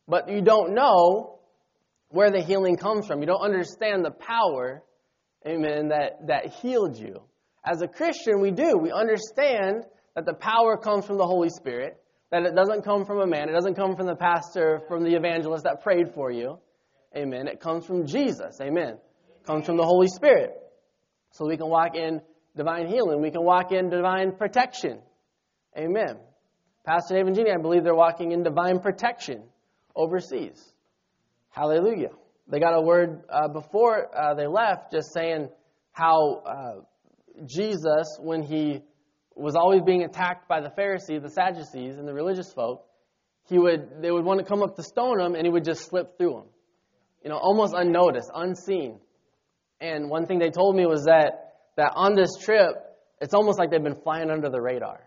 but 0.08 0.28
you 0.28 0.42
don't 0.42 0.74
know 0.74 1.38
where 2.10 2.32
the 2.32 2.42
healing 2.42 2.76
comes 2.76 3.06
from. 3.06 3.20
You 3.20 3.28
don't 3.28 3.44
understand 3.44 4.04
the 4.04 4.10
power, 4.10 4.82
amen, 5.48 5.90
that, 5.90 6.26
that 6.30 6.52
healed 6.64 6.98
you. 6.98 7.22
As 7.64 7.84
a 7.84 7.88
Christian, 7.88 8.42
we 8.42 8.50
do. 8.50 8.76
We 8.76 8.92
understand 8.92 9.84
that 10.16 10.26
the 10.26 10.34
power 10.34 10.78
comes 10.78 11.06
from 11.06 11.20
the 11.20 11.28
Holy 11.28 11.50
Spirit 11.50 11.96
that 12.36 12.46
it 12.46 12.54
doesn't 12.54 12.84
come 12.84 13.06
from 13.06 13.22
a 13.22 13.28
man, 13.28 13.48
it 13.48 13.54
doesn't 13.54 13.76
come 13.76 13.96
from 13.96 14.08
the 14.08 14.16
pastor, 14.16 14.82
from 14.90 15.06
the 15.06 15.16
evangelist 15.16 15.64
that 15.64 15.82
prayed 15.82 16.14
for 16.14 16.32
you. 16.32 16.60
Amen. 17.16 17.48
It 17.48 17.62
comes 17.62 17.86
from 17.86 18.06
Jesus. 18.06 18.60
Amen. 18.60 18.98
It 19.40 19.46
comes 19.46 19.66
from 19.66 19.78
the 19.78 19.86
Holy 19.86 20.08
Spirit. 20.08 20.52
So 21.32 21.48
we 21.48 21.56
can 21.56 21.70
walk 21.70 21.96
in 21.96 22.20
divine 22.58 22.88
healing. 22.88 23.22
We 23.22 23.32
can 23.32 23.44
walk 23.44 23.72
in 23.72 23.90
divine 23.90 24.34
protection. 24.34 25.00
Amen. 25.78 26.18
Pastor 26.86 27.16
Dave 27.16 27.28
and 27.28 27.36
Jeannie, 27.38 27.52
I 27.52 27.62
believe 27.62 27.86
they're 27.86 27.96
walking 27.96 28.34
in 28.34 28.44
divine 28.44 28.80
protection 28.80 29.44
overseas. 29.96 30.62
Hallelujah. 31.52 32.12
They 32.50 32.60
got 32.60 32.74
a 32.74 32.82
word 32.82 33.24
uh, 33.30 33.48
before 33.48 34.10
uh, 34.14 34.34
they 34.34 34.48
left 34.48 34.92
just 34.92 35.14
saying 35.14 35.48
how 35.94 36.44
uh, 36.46 37.46
Jesus, 37.46 38.18
when 38.20 38.44
he 38.44 38.82
was 39.36 39.56
always 39.56 39.82
being 39.82 40.04
attacked 40.04 40.48
by 40.48 40.62
the 40.62 40.70
Pharisees, 40.70 41.22
the 41.22 41.30
Sadducees, 41.30 41.98
and 41.98 42.08
the 42.08 42.14
religious 42.14 42.52
folk, 42.54 42.86
he 43.48 43.60
would 43.60 44.02
they 44.02 44.12
would 44.12 44.26
want 44.26 44.40
to 44.40 44.46
come 44.46 44.64
up 44.64 44.76
to 44.76 44.84
stone 44.84 45.20
him, 45.20 45.36
and 45.36 45.46
he 45.46 45.52
would 45.52 45.66
just 45.66 45.88
slip 45.90 46.18
through 46.18 46.34
them, 46.34 46.46
you 47.24 47.30
know, 47.30 47.38
almost 47.38 47.74
unnoticed, 47.76 48.32
unseen. 48.34 49.00
And 49.80 50.10
one 50.10 50.26
thing 50.26 50.40
they 50.40 50.50
told 50.50 50.76
me 50.76 50.86
was 50.86 51.06
that 51.06 51.54
that 51.78 51.92
on 51.96 52.16
this 52.16 52.30
trip, 52.44 52.76
it's 53.22 53.34
almost 53.34 53.60
like 53.60 53.70
they've 53.70 53.84
been 53.84 54.02
flying 54.02 54.32
under 54.32 54.50
the 54.50 54.62
radar. 54.62 55.02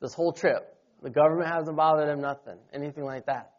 This 0.00 0.14
whole 0.14 0.32
trip, 0.32 0.74
the 1.02 1.10
government 1.10 1.50
hasn't 1.52 1.76
bothered 1.76 2.08
them, 2.08 2.20
nothing, 2.20 2.56
anything 2.72 3.04
like 3.04 3.26
that, 3.26 3.52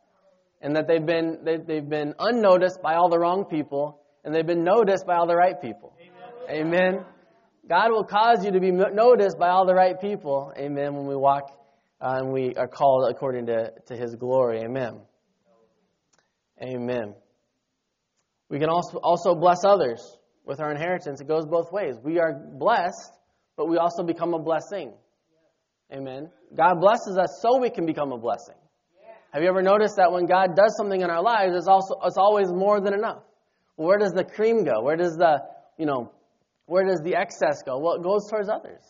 and 0.62 0.76
that 0.76 0.88
they've 0.88 1.06
been 1.06 1.40
they, 1.44 1.58
they've 1.58 1.88
been 1.88 2.16
unnoticed 2.18 2.82
by 2.82 2.96
all 2.96 3.10
the 3.10 3.20
wrong 3.20 3.46
people, 3.46 4.00
and 4.24 4.34
they've 4.34 4.48
been 4.48 4.64
noticed 4.64 5.06
by 5.06 5.18
all 5.18 5.28
the 5.28 5.36
right 5.36 5.62
people. 5.62 5.94
Amen. 6.50 6.96
Amen. 6.96 7.06
God 7.72 7.90
will 7.92 8.04
cause 8.04 8.44
you 8.44 8.52
to 8.52 8.60
be 8.60 8.70
noticed 8.70 9.40
by 9.40 9.48
all 9.48 9.66
the 9.66 9.74
right 9.74 9.98
people. 9.98 10.52
Amen. 10.58 10.94
When 10.94 11.08
we 11.08 11.16
walk 11.16 11.58
uh, 12.02 12.18
and 12.18 12.34
we 12.34 12.54
are 12.56 12.68
called 12.68 13.10
according 13.10 13.46
to, 13.46 13.72
to 13.88 13.96
His 13.96 14.14
glory. 14.16 14.60
Amen. 14.60 15.00
Amen. 16.62 17.16
We 18.50 18.60
can 18.60 18.68
also, 18.68 18.98
also 18.98 19.36
bless 19.36 19.64
others 19.64 20.06
with 20.44 20.60
our 20.60 20.70
inheritance. 20.70 21.22
It 21.22 21.30
goes 21.30 21.46
both 21.46 21.72
ways. 21.72 21.96
We 22.04 22.20
are 22.20 22.34
blessed, 22.34 23.14
but 23.56 23.70
we 23.70 23.78
also 23.78 24.04
become 24.04 24.34
a 24.34 24.40
blessing. 24.40 24.92
Amen. 25.94 26.30
God 26.54 26.82
blesses 26.82 27.18
us 27.18 27.40
so 27.42 27.58
we 27.58 27.70
can 27.70 27.86
become 27.86 28.12
a 28.12 28.18
blessing. 28.18 28.56
Have 29.32 29.44
you 29.44 29.48
ever 29.48 29.62
noticed 29.62 29.96
that 29.96 30.12
when 30.12 30.26
God 30.26 30.58
does 30.58 30.76
something 30.76 31.00
in 31.00 31.10
our 31.10 31.24
lives, 31.24 31.56
it's 31.56 31.68
also 31.68 31.96
it's 32.04 32.18
always 32.18 32.52
more 32.52 32.82
than 32.82 32.94
enough? 32.94 33.24
Where 33.78 33.98
does 33.98 34.12
the 34.12 34.26
cream 34.26 34.66
go? 34.66 34.82
Where 34.82 34.98
does 34.98 35.16
the 35.16 35.40
you 35.78 35.86
know 35.86 36.12
where 36.72 36.86
does 36.86 37.02
the 37.04 37.16
excess 37.16 37.64
go? 37.66 37.80
Well, 37.80 37.96
it 37.96 38.02
goes 38.02 38.30
towards 38.30 38.48
others. 38.48 38.82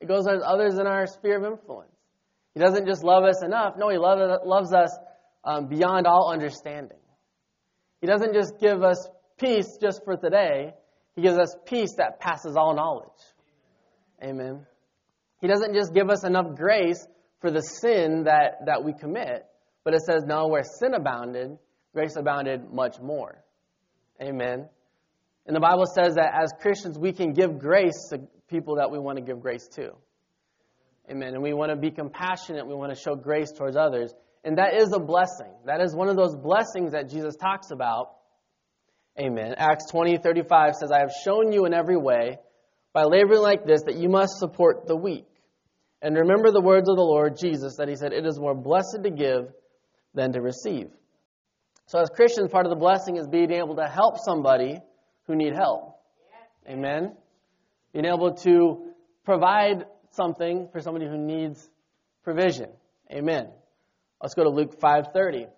It 0.00 0.06
goes 0.06 0.24
towards 0.24 0.44
others 0.46 0.74
in 0.78 0.86
our 0.86 1.04
sphere 1.08 1.36
of 1.38 1.52
influence. 1.52 1.90
He 2.54 2.60
doesn't 2.60 2.86
just 2.86 3.02
love 3.02 3.24
us 3.24 3.42
enough. 3.42 3.74
No, 3.76 3.88
He 3.88 3.98
loves 3.98 4.72
us 4.72 4.96
um, 5.42 5.66
beyond 5.66 6.06
all 6.06 6.30
understanding. 6.32 7.00
He 8.00 8.06
doesn't 8.06 8.34
just 8.34 8.52
give 8.60 8.84
us 8.84 9.08
peace 9.36 9.66
just 9.82 10.04
for 10.04 10.16
today. 10.16 10.74
He 11.16 11.22
gives 11.22 11.36
us 11.36 11.56
peace 11.66 11.94
that 11.96 12.20
passes 12.20 12.54
all 12.54 12.72
knowledge. 12.76 13.08
Amen. 14.22 14.64
He 15.40 15.48
doesn't 15.48 15.74
just 15.74 15.92
give 15.92 16.10
us 16.10 16.24
enough 16.24 16.54
grace 16.54 17.04
for 17.40 17.50
the 17.50 17.62
sin 17.62 18.26
that, 18.26 18.66
that 18.66 18.84
we 18.84 18.92
commit, 18.92 19.44
but 19.82 19.92
it 19.92 20.02
says, 20.02 20.22
no, 20.24 20.46
where 20.46 20.62
sin 20.62 20.94
abounded, 20.94 21.58
grace 21.92 22.14
abounded 22.14 22.72
much 22.72 23.00
more. 23.00 23.42
Amen. 24.22 24.68
And 25.46 25.54
the 25.54 25.60
Bible 25.60 25.84
says 25.86 26.14
that 26.14 26.32
as 26.34 26.52
Christians, 26.60 26.98
we 26.98 27.12
can 27.12 27.32
give 27.32 27.58
grace 27.58 28.08
to 28.10 28.20
people 28.48 28.76
that 28.76 28.90
we 28.90 28.98
want 28.98 29.18
to 29.18 29.24
give 29.24 29.40
grace 29.40 29.68
to. 29.74 29.92
Amen. 31.10 31.34
And 31.34 31.42
we 31.42 31.52
want 31.52 31.70
to 31.70 31.76
be 31.76 31.90
compassionate. 31.90 32.66
We 32.66 32.74
want 32.74 32.94
to 32.94 33.00
show 33.00 33.14
grace 33.14 33.52
towards 33.52 33.76
others. 33.76 34.12
And 34.42 34.58
that 34.58 34.74
is 34.74 34.92
a 34.94 34.98
blessing. 34.98 35.52
That 35.66 35.80
is 35.80 35.94
one 35.94 36.08
of 36.08 36.16
those 36.16 36.34
blessings 36.36 36.92
that 36.92 37.10
Jesus 37.10 37.36
talks 37.36 37.70
about. 37.70 38.14
Amen. 39.18 39.54
Acts 39.58 39.90
20, 39.90 40.18
35 40.18 40.74
says, 40.74 40.90
I 40.90 41.00
have 41.00 41.12
shown 41.24 41.52
you 41.52 41.66
in 41.66 41.74
every 41.74 41.96
way, 41.96 42.38
by 42.92 43.04
laboring 43.04 43.40
like 43.40 43.64
this, 43.64 43.82
that 43.86 43.96
you 43.96 44.08
must 44.08 44.38
support 44.38 44.86
the 44.86 44.96
weak. 44.96 45.26
And 46.02 46.16
remember 46.16 46.50
the 46.50 46.60
words 46.60 46.88
of 46.88 46.96
the 46.96 47.02
Lord 47.02 47.36
Jesus 47.40 47.76
that 47.76 47.88
he 47.88 47.96
said, 47.96 48.12
It 48.12 48.26
is 48.26 48.38
more 48.38 48.54
blessed 48.54 48.98
to 49.02 49.10
give 49.10 49.48
than 50.14 50.32
to 50.32 50.40
receive. 50.40 50.88
So, 51.86 51.98
as 51.98 52.08
Christians, 52.10 52.50
part 52.50 52.66
of 52.66 52.70
the 52.70 52.76
blessing 52.76 53.16
is 53.16 53.26
being 53.26 53.52
able 53.52 53.76
to 53.76 53.86
help 53.86 54.16
somebody 54.18 54.80
who 55.26 55.34
need 55.34 55.54
help. 55.54 56.00
Amen. 56.68 57.16
Being 57.92 58.06
able 58.06 58.34
to 58.34 58.92
provide 59.24 59.86
something 60.10 60.68
for 60.72 60.80
somebody 60.80 61.06
who 61.06 61.18
needs 61.18 61.70
provision. 62.22 62.70
Amen. 63.10 63.50
Let's 64.20 64.34
go 64.34 64.44
to 64.44 64.50
Luke 64.50 64.80
5:30, 64.80 65.48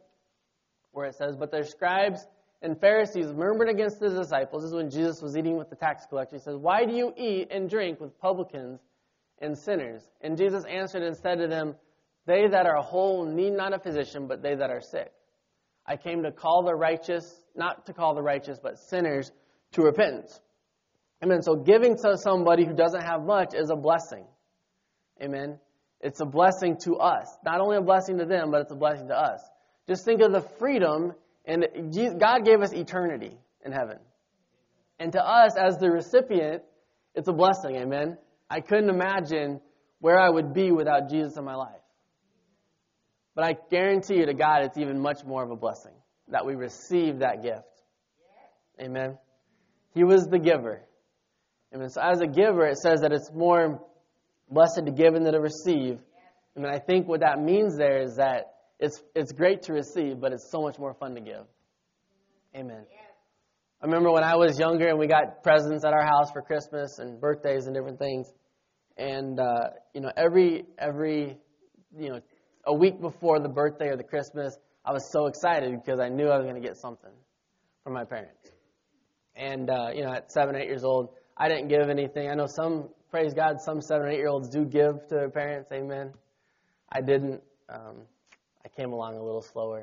where 0.93 1.07
it 1.07 1.15
says, 1.15 1.37
"But 1.37 1.51
their 1.51 1.65
scribes 1.65 2.27
and 2.63 2.81
Pharisees 2.81 3.33
murmured 3.33 3.69
against 3.69 4.01
his 4.01 4.15
disciples." 4.15 4.63
This 4.63 4.71
is 4.71 4.77
when 4.77 4.91
Jesus 4.91 5.23
was 5.23 5.37
eating 5.37 5.57
with 5.57 5.71
the 5.71 5.77
tax 5.77 6.07
collectors. 6.07 6.43
He 6.43 6.45
says, 6.45 6.57
"Why 6.57 6.85
do 6.85 6.93
you 6.93 7.13
eat 7.17 7.53
and 7.53 7.71
drink 7.71 8.01
with 8.01 8.19
publicans 8.19 8.81
and 9.39 9.57
sinners?" 9.57 10.11
And 10.21 10.37
Jesus 10.37 10.65
answered 10.65 11.03
and 11.03 11.17
said 11.17 11.39
to 11.39 11.47
them, 11.47 11.77
"They 12.25 12.49
that 12.49 12.67
are 12.67 12.83
whole 12.83 13.25
need 13.25 13.53
not 13.53 13.73
a 13.73 13.79
physician, 13.79 14.27
but 14.27 14.43
they 14.43 14.55
that 14.57 14.71
are 14.71 14.81
sick. 14.81 15.13
I 15.87 15.97
came 15.97 16.25
to 16.25 16.33
call 16.33 16.65
the 16.65 16.75
righteous, 16.75 17.45
not 17.55 17.87
to 17.87 17.93
call 17.93 18.15
the 18.15 18.23
righteous, 18.23 18.59
but 18.59 18.79
sinners 18.79 19.31
to 19.77 19.83
repentance." 19.83 20.41
Amen. 21.23 21.41
So 21.41 21.55
giving 21.57 21.97
to 21.97 22.19
somebody 22.19 22.67
who 22.67 22.75
doesn't 22.75 23.03
have 23.03 23.23
much 23.23 23.55
is 23.55 23.71
a 23.71 23.77
blessing. 23.77 24.27
Amen. 25.23 25.59
It's 26.01 26.21
a 26.21 26.27
blessing 26.27 26.77
to 26.85 26.97
us. 26.97 27.27
Not 27.43 27.61
only 27.61 27.79
a 27.79 27.83
blessing 27.83 28.19
to 28.19 28.27
them, 28.27 28.51
but 28.51 28.61
it's 28.61 28.73
a 28.73 28.77
blessing 28.77 29.09
to 29.09 29.17
us. 29.17 29.41
Just 29.89 30.05
think 30.05 30.21
of 30.21 30.33
the 30.33 30.43
freedom, 30.43 31.15
and 31.47 31.67
God 32.21 32.45
gave 32.45 32.61
us 32.61 32.75
eternity 32.75 33.39
in 33.65 33.73
heaven. 33.73 33.99
And 34.99 35.13
to 35.13 35.23
us, 35.25 35.57
as 35.57 35.79
the 35.79 35.91
recipient, 35.91 36.63
it's 37.15 37.29
a 37.29 37.33
blessing. 37.33 37.77
Amen. 37.77 38.19
I 38.51 38.61
couldn't 38.61 38.91
imagine 38.91 39.61
where 40.01 40.19
I 40.19 40.29
would 40.29 40.53
be 40.53 40.71
without 40.71 41.09
Jesus 41.09 41.37
in 41.37 41.45
my 41.45 41.55
life. 41.55 41.81
But 43.35 43.45
I 43.45 43.57
guarantee 43.71 44.17
you 44.19 44.27
to 44.27 44.35
God, 44.35 44.65
it's 44.65 44.79
even 44.79 44.99
much 45.01 45.25
more 45.25 45.43
of 45.43 45.51
a 45.51 45.57
blessing 45.57 45.95
that 46.29 46.45
we 46.45 46.55
receive 46.55 47.21
that 47.21 47.43
gift. 47.43 47.83
Amen. 48.81 49.19
He 49.97 50.05
was 50.05 50.27
the 50.27 50.39
giver. 50.39 50.83
And 51.73 51.91
So 51.91 52.03
as 52.03 52.21
a 52.21 52.27
giver, 52.27 52.67
it 52.67 52.77
says 52.77 53.01
that 53.01 53.13
it's 53.13 53.31
more 53.33 53.83
blessed 54.51 54.83
to 54.85 54.93
give 54.93 55.15
than 55.15 55.25
to 55.25 55.41
receive. 55.41 55.99
I 56.55 56.61
mean, 56.61 56.71
I 56.71 56.79
think 56.79 57.09
what 57.09 57.21
that 57.21 57.41
means 57.41 57.79
there 57.79 58.03
is 58.03 58.17
that 58.17 58.45
it's, 58.79 59.03
it's 59.15 59.33
great 59.33 59.63
to 59.63 59.73
receive, 59.73 60.21
but 60.21 60.33
it's 60.35 60.51
so 60.51 60.61
much 60.61 60.79
more 60.79 60.93
fun 60.93 61.15
to 61.15 61.23
give. 61.23 61.47
Amen. 62.55 62.85
I 63.81 63.87
remember 63.87 64.13
when 64.13 64.23
I 64.23 64.37
was 64.37 64.59
younger 64.59 64.87
and 64.87 64.99
we 64.99 65.07
got 65.07 65.43
presents 65.43 65.83
at 65.83 65.95
our 65.95 66.05
house 66.05 66.31
for 66.31 66.43
Christmas 66.43 66.99
and 66.99 67.19
birthdays 67.19 67.65
and 67.65 67.75
different 67.75 67.99
things. 67.99 68.27
And, 68.99 69.41
uh, 69.41 69.71
you 69.95 70.03
know, 70.03 70.11
every, 70.15 70.67
every, 70.79 71.39
you 71.99 72.09
know, 72.11 72.21
a 72.67 72.75
week 72.75 73.01
before 73.01 73.41
the 73.41 73.49
birthday 73.49 73.89
or 73.89 73.97
the 73.97 74.05
Christmas, 74.05 74.59
I 74.85 74.93
was 74.93 75.11
so 75.11 75.27
excited 75.27 75.73
because 75.83 76.01
I 76.01 76.11
knew 76.11 76.29
I 76.29 76.37
was 76.37 76.45
going 76.45 76.61
to 76.61 76.67
get 76.67 76.77
something 76.77 77.13
from 77.83 77.95
my 77.95 78.05
parents. 78.05 78.56
And, 79.37 79.69
uh, 79.71 79.91
you 79.95 80.03
know, 80.03 80.13
at 80.13 80.33
seven, 80.33 80.57
eight 80.57 80.67
years 80.67 80.85
old, 80.85 81.11
I 81.37 81.49
didn't 81.49 81.69
give 81.69 81.89
anything. 81.91 82.31
I 82.31 82.35
know 82.35 82.47
some 82.47 82.89
praise 83.11 83.35
God, 83.35 83.61
some 83.61 83.81
seven 83.81 84.09
eight 84.09 84.17
year 84.17 84.29
olds 84.29 84.49
do 84.49 84.65
give 84.65 85.07
to 85.09 85.15
their 85.15 85.31
parents. 85.31 85.71
Amen. 85.73 86.13
I 86.91 87.01
didn't. 87.01 87.43
Um, 87.69 88.03
I 88.65 88.69
came 88.69 88.93
along 88.93 89.17
a 89.17 89.23
little 89.23 89.43
slower, 89.43 89.83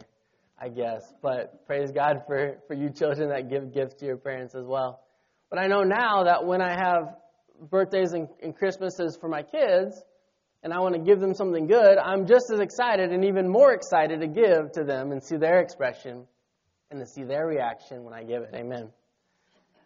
I 0.59 0.69
guess. 0.69 1.13
But 1.21 1.65
praise 1.67 1.91
God 1.91 2.23
for, 2.27 2.57
for 2.67 2.73
you 2.73 2.89
children 2.89 3.29
that 3.29 3.49
give 3.49 3.73
gifts 3.73 3.95
to 3.95 4.05
your 4.05 4.17
parents 4.17 4.55
as 4.55 4.65
well. 4.65 5.01
But 5.49 5.59
I 5.59 5.67
know 5.67 5.83
now 5.83 6.23
that 6.23 6.45
when 6.45 6.61
I 6.61 6.71
have 6.71 7.15
birthdays 7.69 8.13
and, 8.13 8.27
and 8.41 8.55
Christmases 8.55 9.17
for 9.19 9.29
my 9.29 9.43
kids, 9.43 10.01
and 10.63 10.73
I 10.73 10.79
want 10.79 10.95
to 10.95 11.01
give 11.01 11.19
them 11.19 11.33
something 11.33 11.67
good, 11.67 11.97
I'm 11.97 12.25
just 12.25 12.45
as 12.51 12.59
excited 12.59 13.11
and 13.11 13.25
even 13.25 13.49
more 13.49 13.73
excited 13.73 14.21
to 14.21 14.27
give 14.27 14.71
to 14.73 14.83
them 14.83 15.11
and 15.11 15.21
see 15.21 15.35
their 15.37 15.59
expression 15.59 16.25
and 16.89 16.99
to 16.99 17.05
see 17.05 17.23
their 17.23 17.45
reaction 17.45 18.03
when 18.03 18.13
I 18.13 18.23
give 18.23 18.43
it. 18.43 18.51
Amen. 18.53 18.89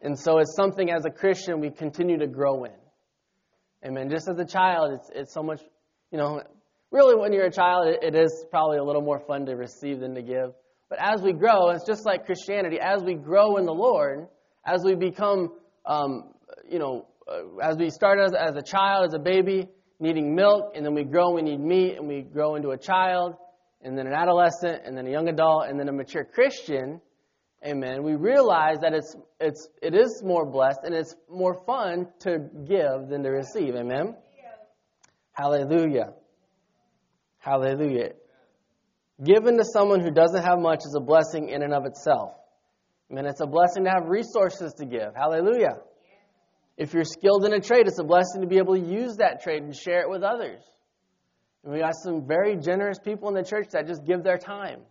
And 0.02 0.18
so 0.18 0.38
it's 0.40 0.56
something 0.56 0.92
as 0.92 1.06
a 1.06 1.10
Christian 1.10 1.60
we 1.60 1.70
continue 1.70 2.18
to 2.20 2.28
grow 2.28 2.66
in. 2.66 2.72
Amen. 3.86 4.10
Just 4.10 4.28
as 4.30 4.40
a 4.40 4.46
child, 4.46 4.94
it's, 4.94 5.10
it's 5.14 5.34
so 5.34 5.44
much, 5.44 5.62
you 6.12 6.18
know, 6.18 6.42
really 6.92 7.16
when 7.16 7.34
you're 7.34 7.46
a 7.46 7.52
child, 7.52 7.88
it, 7.88 8.00
it 8.04 8.16
is 8.16 8.46
probably 8.50 8.78
a 8.78 8.84
little 8.84 9.02
more 9.02 9.20
fun 9.20 9.46
to 9.46 9.56
receive 9.56 10.00
than 10.00 10.16
to 10.16 10.22
give. 10.22 10.52
But 10.90 11.00
as 11.02 11.22
we 11.22 11.34
grow, 11.34 11.70
it's 11.70 11.86
just 11.86 12.06
like 12.06 12.26
Christianity, 12.26 12.80
as 12.80 13.04
we 13.04 13.16
grow 13.16 13.58
in 13.58 13.66
the 13.66 13.74
Lord, 13.74 14.28
as 14.66 14.84
we 14.84 14.96
become, 14.96 15.54
um, 15.86 16.34
you 16.70 16.80
know, 16.80 17.08
uh, 17.28 17.58
as 17.62 17.78
we 17.78 17.90
start 17.90 18.20
as, 18.20 18.34
as 18.34 18.56
a 18.56 18.62
child, 18.62 19.08
as 19.08 19.14
a 19.14 19.20
baby, 19.20 19.68
needing 20.00 20.36
milk, 20.36 20.74
and 20.76 20.86
then 20.86 20.94
we 20.94 21.04
grow, 21.04 21.32
we 21.32 21.42
need 21.42 21.60
meat, 21.60 21.98
and 21.98 22.08
we 22.08 22.22
grow 22.22 22.56
into 22.56 22.70
a 22.70 22.78
child, 22.78 23.36
and 23.82 23.98
then 23.98 24.08
an 24.08 24.14
adolescent, 24.14 24.84
and 24.86 24.98
then 24.98 25.08
a 25.08 25.10
young 25.10 25.28
adult, 25.28 25.68
and 25.68 25.80
then 25.80 25.90
a 25.90 25.92
mature 25.92 26.24
Christian, 26.24 27.02
Amen. 27.66 28.04
We 28.04 28.16
realize 28.16 28.78
that 28.82 28.94
it's, 28.94 29.16
it's, 29.40 29.68
it 29.82 29.96
is 29.96 30.22
more 30.24 30.46
blessed 30.46 30.82
and 30.84 30.94
it's 30.94 31.16
more 31.30 31.64
fun 31.66 32.08
to 32.20 32.40
give 32.68 33.10
than 33.10 33.24
to 33.24 33.30
receive. 33.30 33.76
Amen. 33.76 34.16
Hallelujah. 35.32 36.14
Hallelujah. 37.40 38.12
Given 39.24 39.58
to 39.58 39.64
someone 39.66 40.02
who 40.02 40.12
doesn't 40.12 40.44
have 40.44 40.60
much 40.60 40.80
is 40.80 40.96
a 40.96 41.00
blessing 41.00 41.50
in 41.50 41.64
and 41.64 41.74
of 41.74 41.86
itself. 41.86 42.34
Amen. 43.12 43.26
It's 43.26 43.42
a 43.42 43.48
blessing 43.48 43.86
to 43.86 43.90
have 43.90 44.08
resources 44.08 44.74
to 44.80 44.86
give. 44.86 45.16
Hallelujah. 45.16 45.80
If 46.78 46.94
you're 46.94 47.06
skilled 47.06 47.46
in 47.46 47.54
a 47.54 47.60
trade, 47.60 47.88
it's 47.88 48.00
a 48.00 48.04
blessing 48.04 48.42
to 48.42 48.48
be 48.48 48.58
able 48.58 48.76
to 48.76 48.82
use 48.82 49.16
that 49.18 49.42
trade 49.42 49.64
and 49.64 49.76
share 49.76 50.02
it 50.02 50.10
with 50.10 50.22
others. 50.22 50.62
And 51.64 51.74
we 51.74 51.80
got 51.80 51.96
some 51.96 52.28
very 52.28 52.56
generous 52.56 53.00
people 53.00 53.30
in 53.30 53.34
the 53.34 53.44
church 53.44 53.70
that 53.72 53.88
just 53.88 54.06
give 54.06 54.24
their 54.24 54.38
time. 54.38 54.82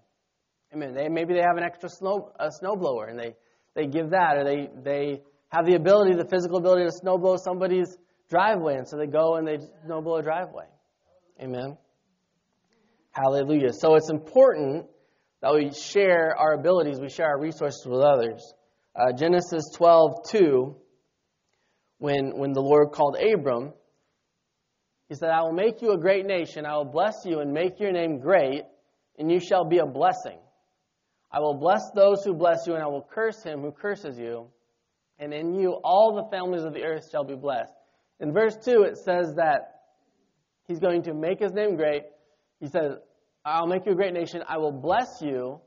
Amen. 0.76 0.92
They, 0.92 1.09
maybe 1.09 1.33
they 1.33 1.40
have 1.40 1.56
an 1.56 1.64
extra 1.64 1.88
snow, 1.88 2.33
a 2.38 2.50
snowblower 2.50 3.09
and 3.09 3.18
they, 3.18 3.35
they 3.75 3.87
give 3.87 4.11
that, 4.11 4.37
or 4.37 4.45
they, 4.45 4.68
they 4.85 5.23
have 5.49 5.64
the 5.64 5.75
ability, 5.75 6.14
the 6.14 6.28
physical 6.28 6.59
ability 6.59 6.85
to 6.85 6.92
snowblow 7.02 7.38
somebody's 7.38 7.97
driveway, 8.28 8.75
and 8.75 8.87
so 8.87 8.99
they 8.99 9.06
go 9.06 9.37
and 9.37 9.49
they 9.49 9.56
snowblow 9.88 10.21
a 10.21 10.23
driveway. 10.23 10.66
Amen. 11.40 11.78
Hallelujah. 13.12 13.73
So 13.73 13.95
it's 13.95 14.11
important 14.11 14.85
that 15.40 15.54
we 15.54 15.73
share 15.73 16.37
our 16.37 16.52
abilities, 16.52 17.00
we 17.00 17.09
share 17.09 17.28
our 17.28 17.40
resources 17.40 17.83
with 17.87 18.02
others. 18.02 18.52
Uh, 18.95 19.12
Genesis 19.16 19.64
12, 19.76 20.28
2, 20.28 20.76
when, 21.99 22.37
when 22.37 22.52
the 22.52 22.61
Lord 22.61 22.92
called 22.92 23.16
Abram, 23.16 23.73
he 25.09 25.14
said, 25.14 25.30
I 25.30 25.40
will 25.40 25.52
make 25.52 25.80
you 25.80 25.92
a 25.92 25.99
great 25.99 26.26
nation. 26.26 26.66
I 26.66 26.76
will 26.76 26.85
bless 26.85 27.14
you 27.25 27.40
and 27.40 27.52
make 27.52 27.80
your 27.80 27.92
name 27.92 28.18
great, 28.18 28.64
and 29.18 29.33
you 29.33 29.40
shall 29.40 29.64
be 29.64 29.78
a 29.78 29.87
blessing. 29.87 30.38
I 31.37 31.40
will 31.40 31.52
bless 31.52 31.90
those 31.95 32.25
who 32.25 32.33
bless 32.33 32.66
you, 32.66 32.73
and 32.73 32.83
I 32.83 32.87
will 32.87 33.07
curse 33.12 33.43
him 33.43 33.61
who 33.61 33.71
curses 33.71 34.16
you. 34.16 34.47
And 35.19 35.35
in 35.35 35.52
you 35.52 35.73
all 35.85 36.14
the 36.14 36.35
families 36.35 36.64
of 36.64 36.73
the 36.73 36.83
earth 36.83 37.11
shall 37.12 37.25
be 37.25 37.35
blessed. 37.35 37.75
In 38.21 38.33
verse 38.33 38.57
2, 38.64 38.85
it 38.85 38.97
says 38.97 39.35
that 39.37 39.83
he's 40.66 40.78
going 40.78 41.02
to 41.02 41.12
make 41.12 41.38
his 41.38 41.52
name 41.52 41.76
great. 41.76 42.05
He 42.59 42.69
says, 42.69 42.93
I'll 43.45 43.66
make 43.66 43.85
you 43.85 43.93
a 43.93 43.95
great 43.95 44.14
nation. 44.14 44.45
I 44.49 44.57
will 44.57 44.73
bless 44.73 45.21
you. 45.21 45.61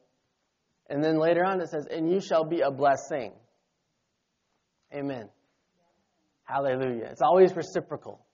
And 0.89 1.03
then 1.03 1.19
later 1.19 1.45
on 1.45 1.61
it 1.61 1.69
says, 1.69 1.85
and 1.85 2.11
you 2.11 2.19
shall 2.19 2.45
be 2.45 2.61
a 2.61 2.71
blessing. 2.71 3.33
Amen. 4.91 5.29
Hallelujah. 6.45 7.09
It's 7.11 7.21
always 7.21 7.55
reciprocal. 7.55 8.25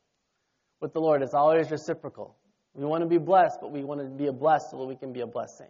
With 0.80 0.94
the 0.94 1.02
Lord, 1.02 1.22
it's 1.22 1.34
always 1.34 1.70
reciprocal. 1.70 2.38
We 2.74 2.86
want 2.86 3.04
to 3.04 3.10
be 3.10 3.18
blessed, 3.18 3.58
but 3.60 3.74
we 3.74 3.84
want 3.84 4.00
to 4.00 4.08
be 4.08 4.28
a 4.28 4.34
blessed 4.34 4.72
so 4.72 4.78
that 4.78 4.86
we 4.86 4.96
can 4.96 5.12
be 5.12 5.20
a 5.20 5.28
blessing. 5.28 5.68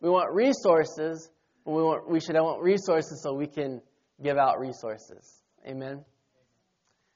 We 0.00 0.08
want 0.08 0.32
resources, 0.32 1.30
but 1.64 1.72
we, 1.72 1.82
want, 1.82 2.08
we 2.08 2.20
should 2.20 2.34
want 2.34 2.62
resources 2.62 3.20
so 3.22 3.34
we 3.34 3.46
can 3.46 3.80
give 4.22 4.36
out 4.36 4.60
resources. 4.60 5.42
Amen? 5.66 6.04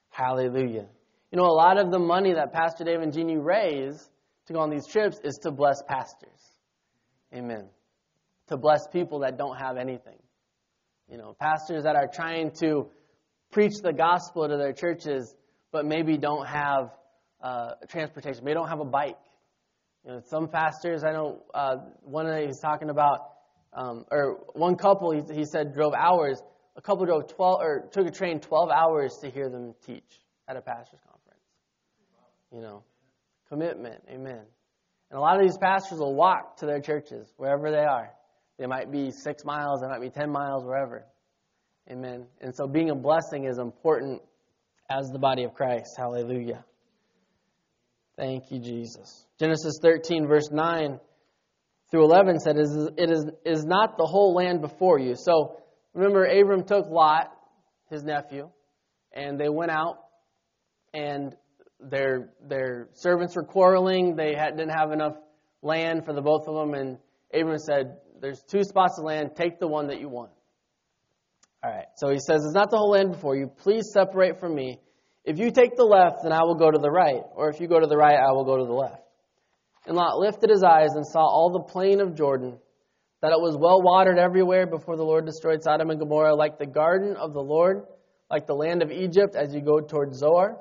Hallelujah. 0.09 0.87
You 1.31 1.37
know, 1.37 1.45
a 1.45 1.57
lot 1.57 1.77
of 1.77 1.91
the 1.91 1.99
money 1.99 2.33
that 2.33 2.53
Pastor 2.53 2.83
Dave 2.83 3.01
and 3.01 3.11
Jeannie 3.11 3.37
raise 3.37 4.09
to 4.47 4.53
go 4.53 4.59
on 4.59 4.69
these 4.69 4.85
trips 4.85 5.17
is 5.23 5.39
to 5.43 5.51
bless 5.51 5.81
pastors. 5.87 6.29
Amen. 7.33 7.65
To 8.49 8.57
bless 8.57 8.81
people 8.91 9.19
that 9.19 9.37
don't 9.37 9.57
have 9.57 9.77
anything. 9.77 10.19
You 11.09 11.17
know, 11.17 11.35
pastors 11.39 11.83
that 11.83 11.95
are 11.95 12.07
trying 12.13 12.51
to 12.59 12.89
preach 13.51 13.73
the 13.81 13.93
gospel 13.93 14.47
to 14.47 14.57
their 14.57 14.73
churches, 14.73 15.33
but 15.71 15.85
maybe 15.85 16.17
don't 16.17 16.45
have 16.45 16.91
uh, 17.41 17.71
transportation, 17.89 18.43
maybe 18.43 18.55
don't 18.55 18.69
have 18.69 18.79
a 18.79 18.85
bike. 18.85 19.17
You 20.05 20.13
know, 20.13 20.21
some 20.29 20.47
pastors, 20.49 21.03
I 21.03 21.11
know 21.11 21.43
uh, 21.53 21.77
one 22.01 22.25
of 22.25 22.35
the, 22.35 22.47
he's 22.47 22.59
talking 22.59 22.89
about, 22.89 23.19
um, 23.71 24.05
or 24.11 24.43
one 24.53 24.75
couple, 24.75 25.11
he, 25.11 25.21
he 25.33 25.45
said 25.45 25.73
drove 25.73 25.93
hours. 25.93 26.41
A 26.75 26.81
couple 26.81 27.05
drove 27.05 27.27
12 27.27 27.61
or 27.61 27.89
took 27.91 28.07
a 28.07 28.11
train 28.11 28.39
12 28.39 28.69
hours 28.69 29.17
to 29.21 29.29
hear 29.29 29.49
them 29.49 29.73
teach 29.85 30.19
at 30.47 30.57
a 30.57 30.61
pastor's 30.61 30.99
conference. 31.07 31.41
You 32.51 32.61
know, 32.61 32.83
commitment, 33.47 34.03
amen. 34.09 34.41
And 35.09 35.17
a 35.17 35.21
lot 35.21 35.37
of 35.37 35.43
these 35.43 35.57
pastors 35.57 35.99
will 35.99 36.15
walk 36.15 36.57
to 36.57 36.65
their 36.65 36.81
churches 36.81 37.31
wherever 37.37 37.71
they 37.71 37.85
are. 37.85 38.11
They 38.57 38.65
might 38.65 38.91
be 38.91 39.11
six 39.11 39.45
miles, 39.45 39.81
they 39.81 39.87
might 39.87 40.01
be 40.01 40.09
10 40.09 40.29
miles, 40.29 40.65
wherever. 40.65 41.05
Amen. 41.89 42.25
And 42.41 42.53
so 42.55 42.67
being 42.67 42.89
a 42.89 42.95
blessing 42.95 43.45
is 43.45 43.57
important 43.57 44.21
as 44.89 45.09
the 45.11 45.19
body 45.19 45.43
of 45.43 45.53
Christ. 45.53 45.95
Hallelujah. 45.97 46.63
Thank 48.17 48.51
you, 48.51 48.59
Jesus. 48.59 49.25
Genesis 49.39 49.79
13, 49.81 50.27
verse 50.27 50.49
9 50.51 50.99
through 51.89 52.05
11 52.05 52.39
said, 52.39 52.57
It 52.57 53.11
is, 53.11 53.25
is 53.45 53.65
not 53.65 53.97
the 53.97 54.05
whole 54.05 54.33
land 54.33 54.61
before 54.61 54.99
you. 54.99 55.15
So 55.15 55.61
remember, 55.93 56.25
Abram 56.25 56.63
took 56.63 56.87
Lot, 56.87 57.31
his 57.89 58.03
nephew, 58.03 58.49
and 59.11 59.39
they 59.39 59.49
went 59.49 59.71
out, 59.71 59.97
and 60.93 61.35
their, 61.79 62.29
their 62.47 62.89
servants 62.93 63.35
were 63.35 63.43
quarreling. 63.43 64.15
They 64.15 64.35
had, 64.35 64.57
didn't 64.57 64.77
have 64.77 64.91
enough 64.91 65.15
land 65.61 66.05
for 66.05 66.13
the 66.13 66.21
both 66.21 66.47
of 66.47 66.55
them, 66.55 66.73
and 66.73 66.97
Abram 67.33 67.57
said, 67.57 67.97
There's 68.21 68.41
two 68.43 68.63
spots 68.63 68.97
of 68.99 69.05
land, 69.05 69.31
take 69.35 69.59
the 69.59 69.67
one 69.67 69.87
that 69.87 69.99
you 69.99 70.09
want. 70.09 70.31
All 71.63 71.71
right, 71.71 71.85
so 71.95 72.09
he 72.09 72.19
says, 72.19 72.43
It's 72.43 72.55
not 72.55 72.69
the 72.69 72.77
whole 72.77 72.91
land 72.91 73.11
before 73.11 73.35
you. 73.35 73.47
Please 73.47 73.91
separate 73.93 74.39
from 74.39 74.53
me. 74.53 74.79
If 75.25 75.39
you 75.39 75.51
take 75.51 75.75
the 75.75 75.85
left, 75.85 76.23
then 76.23 76.33
I 76.33 76.43
will 76.43 76.55
go 76.55 76.69
to 76.69 76.77
the 76.77 76.91
right. 76.91 77.23
Or 77.35 77.49
if 77.49 77.61
you 77.61 77.67
go 77.67 77.79
to 77.79 77.87
the 77.87 77.97
right, 77.97 78.17
I 78.17 78.31
will 78.33 78.43
go 78.43 78.57
to 78.57 78.65
the 78.65 78.73
left. 78.73 79.01
And 79.85 79.95
Lot 79.95 80.17
lifted 80.17 80.49
his 80.49 80.63
eyes 80.63 80.89
and 80.95 81.05
saw 81.05 81.19
all 81.19 81.51
the 81.51 81.71
plain 81.71 82.01
of 82.01 82.15
Jordan, 82.15 82.57
that 83.21 83.31
it 83.31 83.39
was 83.39 83.57
well 83.57 83.81
watered 83.81 84.17
everywhere 84.17 84.65
before 84.67 84.97
the 84.97 85.03
Lord 85.03 85.25
destroyed 85.25 85.63
Sodom 85.63 85.89
and 85.89 85.99
Gomorrah, 85.99 86.35
like 86.35 86.57
the 86.57 86.65
garden 86.65 87.15
of 87.15 87.33
the 87.33 87.41
Lord, 87.41 87.83
like 88.29 88.47
the 88.47 88.53
land 88.53 88.81
of 88.81 88.91
Egypt 88.91 89.35
as 89.35 89.53
you 89.53 89.61
go 89.61 89.79
toward 89.79 90.13
Zoar. 90.13 90.57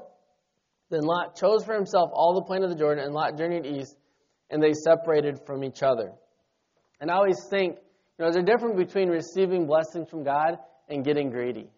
Then 0.90 1.02
Lot 1.02 1.36
chose 1.36 1.64
for 1.64 1.74
himself 1.74 2.10
all 2.12 2.34
the 2.34 2.42
plain 2.42 2.62
of 2.62 2.70
the 2.70 2.76
Jordan, 2.76 3.04
and 3.04 3.14
Lot 3.14 3.38
journeyed 3.38 3.66
east, 3.66 3.96
and 4.50 4.62
they 4.62 4.74
separated 4.74 5.40
from 5.46 5.64
each 5.64 5.82
other. 5.82 6.12
And 7.00 7.10
I 7.10 7.14
always 7.14 7.42
think, 7.48 7.78
you 8.18 8.24
know, 8.24 8.30
there's 8.30 8.42
a 8.42 8.46
difference 8.46 8.76
between 8.76 9.08
receiving 9.08 9.66
blessings 9.66 10.08
from 10.08 10.22
God 10.22 10.58
and 10.88 11.04
getting 11.04 11.30
greedy. 11.30 11.70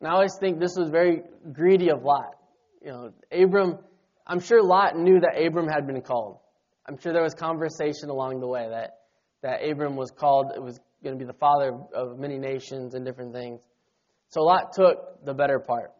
And 0.00 0.08
I 0.08 0.12
always 0.12 0.36
think 0.40 0.58
this 0.58 0.76
was 0.76 0.90
very 0.90 1.22
greedy 1.52 1.90
of 1.90 2.02
Lot. 2.02 2.36
You 2.82 2.90
know, 2.90 3.12
Abram, 3.30 3.78
I'm 4.26 4.40
sure 4.40 4.62
Lot 4.62 4.96
knew 4.96 5.20
that 5.20 5.40
Abram 5.40 5.68
had 5.68 5.86
been 5.86 6.00
called. 6.00 6.38
I'm 6.86 6.98
sure 6.98 7.12
there 7.12 7.22
was 7.22 7.34
conversation 7.34 8.08
along 8.08 8.40
the 8.40 8.48
way 8.48 8.66
that, 8.68 9.00
that 9.42 9.60
Abram 9.62 9.96
was 9.96 10.10
called, 10.10 10.52
it 10.54 10.62
was 10.62 10.80
going 11.04 11.18
to 11.18 11.22
be 11.22 11.26
the 11.26 11.38
father 11.38 11.78
of 11.94 12.18
many 12.18 12.38
nations 12.38 12.94
and 12.94 13.04
different 13.04 13.32
things. 13.34 13.60
So 14.28 14.42
Lot 14.42 14.72
took 14.72 15.24
the 15.24 15.34
better 15.34 15.58
part. 15.58 15.92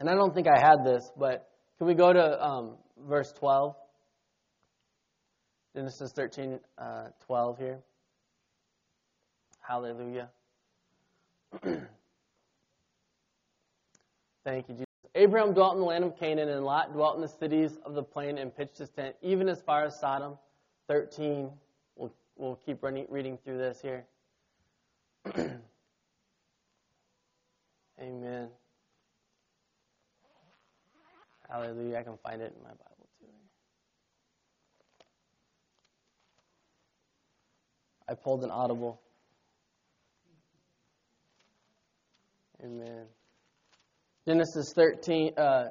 And 0.00 0.10
I 0.10 0.14
don't 0.14 0.34
think 0.34 0.46
I 0.46 0.58
had 0.58 0.84
this, 0.84 1.10
but 1.16 1.48
can 1.78 1.86
we 1.86 1.94
go 1.94 2.12
to 2.12 2.44
um, 2.44 2.76
verse 3.08 3.32
12? 3.38 3.74
Genesis 5.74 6.12
13, 6.14 6.60
uh, 6.78 7.08
12 7.26 7.58
here. 7.58 7.80
Hallelujah. 9.66 10.30
Thank 14.44 14.68
you, 14.68 14.74
Jesus. 14.74 14.86
Abraham 15.14 15.54
dwelt 15.54 15.74
in 15.74 15.80
the 15.80 15.86
land 15.86 16.04
of 16.04 16.18
Canaan, 16.18 16.48
and 16.48 16.64
Lot 16.64 16.92
dwelt 16.92 17.16
in 17.16 17.22
the 17.22 17.28
cities 17.28 17.78
of 17.84 17.94
the 17.94 18.02
plain 18.02 18.38
and 18.38 18.54
pitched 18.54 18.78
his 18.78 18.90
tent, 18.90 19.16
even 19.22 19.48
as 19.48 19.62
far 19.62 19.84
as 19.84 19.98
Sodom. 19.98 20.36
13. 20.88 21.50
We'll, 21.96 22.12
we'll 22.36 22.56
keep 22.56 22.82
running, 22.82 23.06
reading 23.08 23.38
through 23.44 23.58
this 23.58 23.80
here. 23.80 24.04
Amen. 28.00 28.48
Hallelujah. 31.48 31.96
I 31.98 32.02
can 32.02 32.18
find 32.22 32.42
it 32.42 32.52
in 32.56 32.62
my 32.62 32.70
Bible 32.70 33.08
too. 33.20 33.26
I 38.08 38.14
pulled 38.14 38.44
an 38.44 38.50
audible. 38.50 39.00
Amen. 42.62 43.06
Genesis 44.26 44.72
13, 44.72 45.34
uh, 45.36 45.68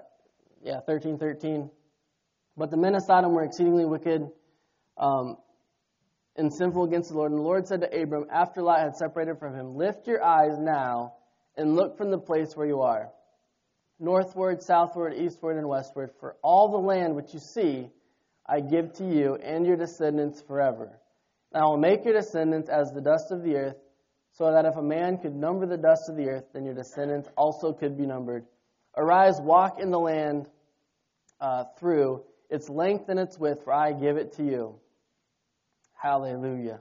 yeah, 0.62 0.80
13, 0.86 1.18
13. 1.18 1.70
But 2.56 2.70
the 2.70 2.78
men 2.78 2.96
of 2.96 3.02
Sodom 3.04 3.34
were 3.34 3.44
exceedingly 3.44 3.86
wicked 3.86 4.30
um, 4.98 5.38
and 6.36 6.54
sinful 6.54 6.84
against 6.84 7.10
the 7.10 7.16
Lord. 7.16 7.32
And 7.32 7.40
the 7.40 7.44
Lord 7.44 7.68
said 7.68 7.82
to 7.82 8.02
Abram, 8.02 8.28
after 8.32 8.62
Lot 8.62 8.80
had 8.80 8.96
separated 8.96 9.40
from 9.40 9.56
him, 9.56 9.76
Lift 9.76 10.08
your 10.08 10.24
eyes 10.24 10.60
now 10.60 11.14
and 11.58 11.76
look 11.76 11.98
from 11.98 12.12
the 12.12 12.18
place 12.18 12.56
where 12.56 12.68
you 12.68 12.82
are, 12.82 13.10
northward, 14.00 14.62
southward, 14.62 15.14
eastward, 15.16 15.58
and 15.58 15.68
westward, 15.68 16.12
for 16.20 16.36
all 16.44 16.72
the 16.72 16.78
land 16.78 17.16
which 17.16 17.34
you 17.34 17.40
see 17.40 17.90
I 18.48 18.60
give 18.60 18.94
to 18.94 19.06
you 19.06 19.36
and 19.36 19.66
your 19.66 19.78
descendants 19.78 20.42
forever. 20.42 21.00
And 21.54 21.64
I 21.64 21.66
will 21.66 21.78
make 21.78 22.04
your 22.06 22.14
descendants 22.14 22.70
as 22.70 22.92
the 22.92 23.02
dust 23.02 23.32
of 23.32 23.44
the 23.44 23.56
earth, 23.56 23.78
so 24.34 24.52
that 24.52 24.66
if 24.66 24.76
a 24.76 24.82
man 24.82 25.18
could 25.18 25.36
number 25.36 25.66
the 25.66 25.78
dust 25.78 26.10
of 26.10 26.18
the 26.18 26.28
earth, 26.28 26.46
then 26.54 26.66
your 26.66 26.74
descendants 26.74 27.30
also 27.38 27.72
could 27.72 27.98
be 27.98 28.06
numbered. 28.06 28.46
Arise, 28.98 29.40
walk 29.40 29.80
in 29.80 29.92
the 29.92 30.00
land 30.00 30.48
uh, 31.40 31.66
through 31.80 32.24
its 32.50 32.70
length 32.70 33.10
and 33.10 33.20
its 33.20 33.38
width, 33.38 33.64
for 33.64 33.74
I 33.74 33.94
give 33.94 34.18
it 34.18 34.34
to 34.38 34.44
you. 34.44 34.76
Hallelujah. 35.94 36.80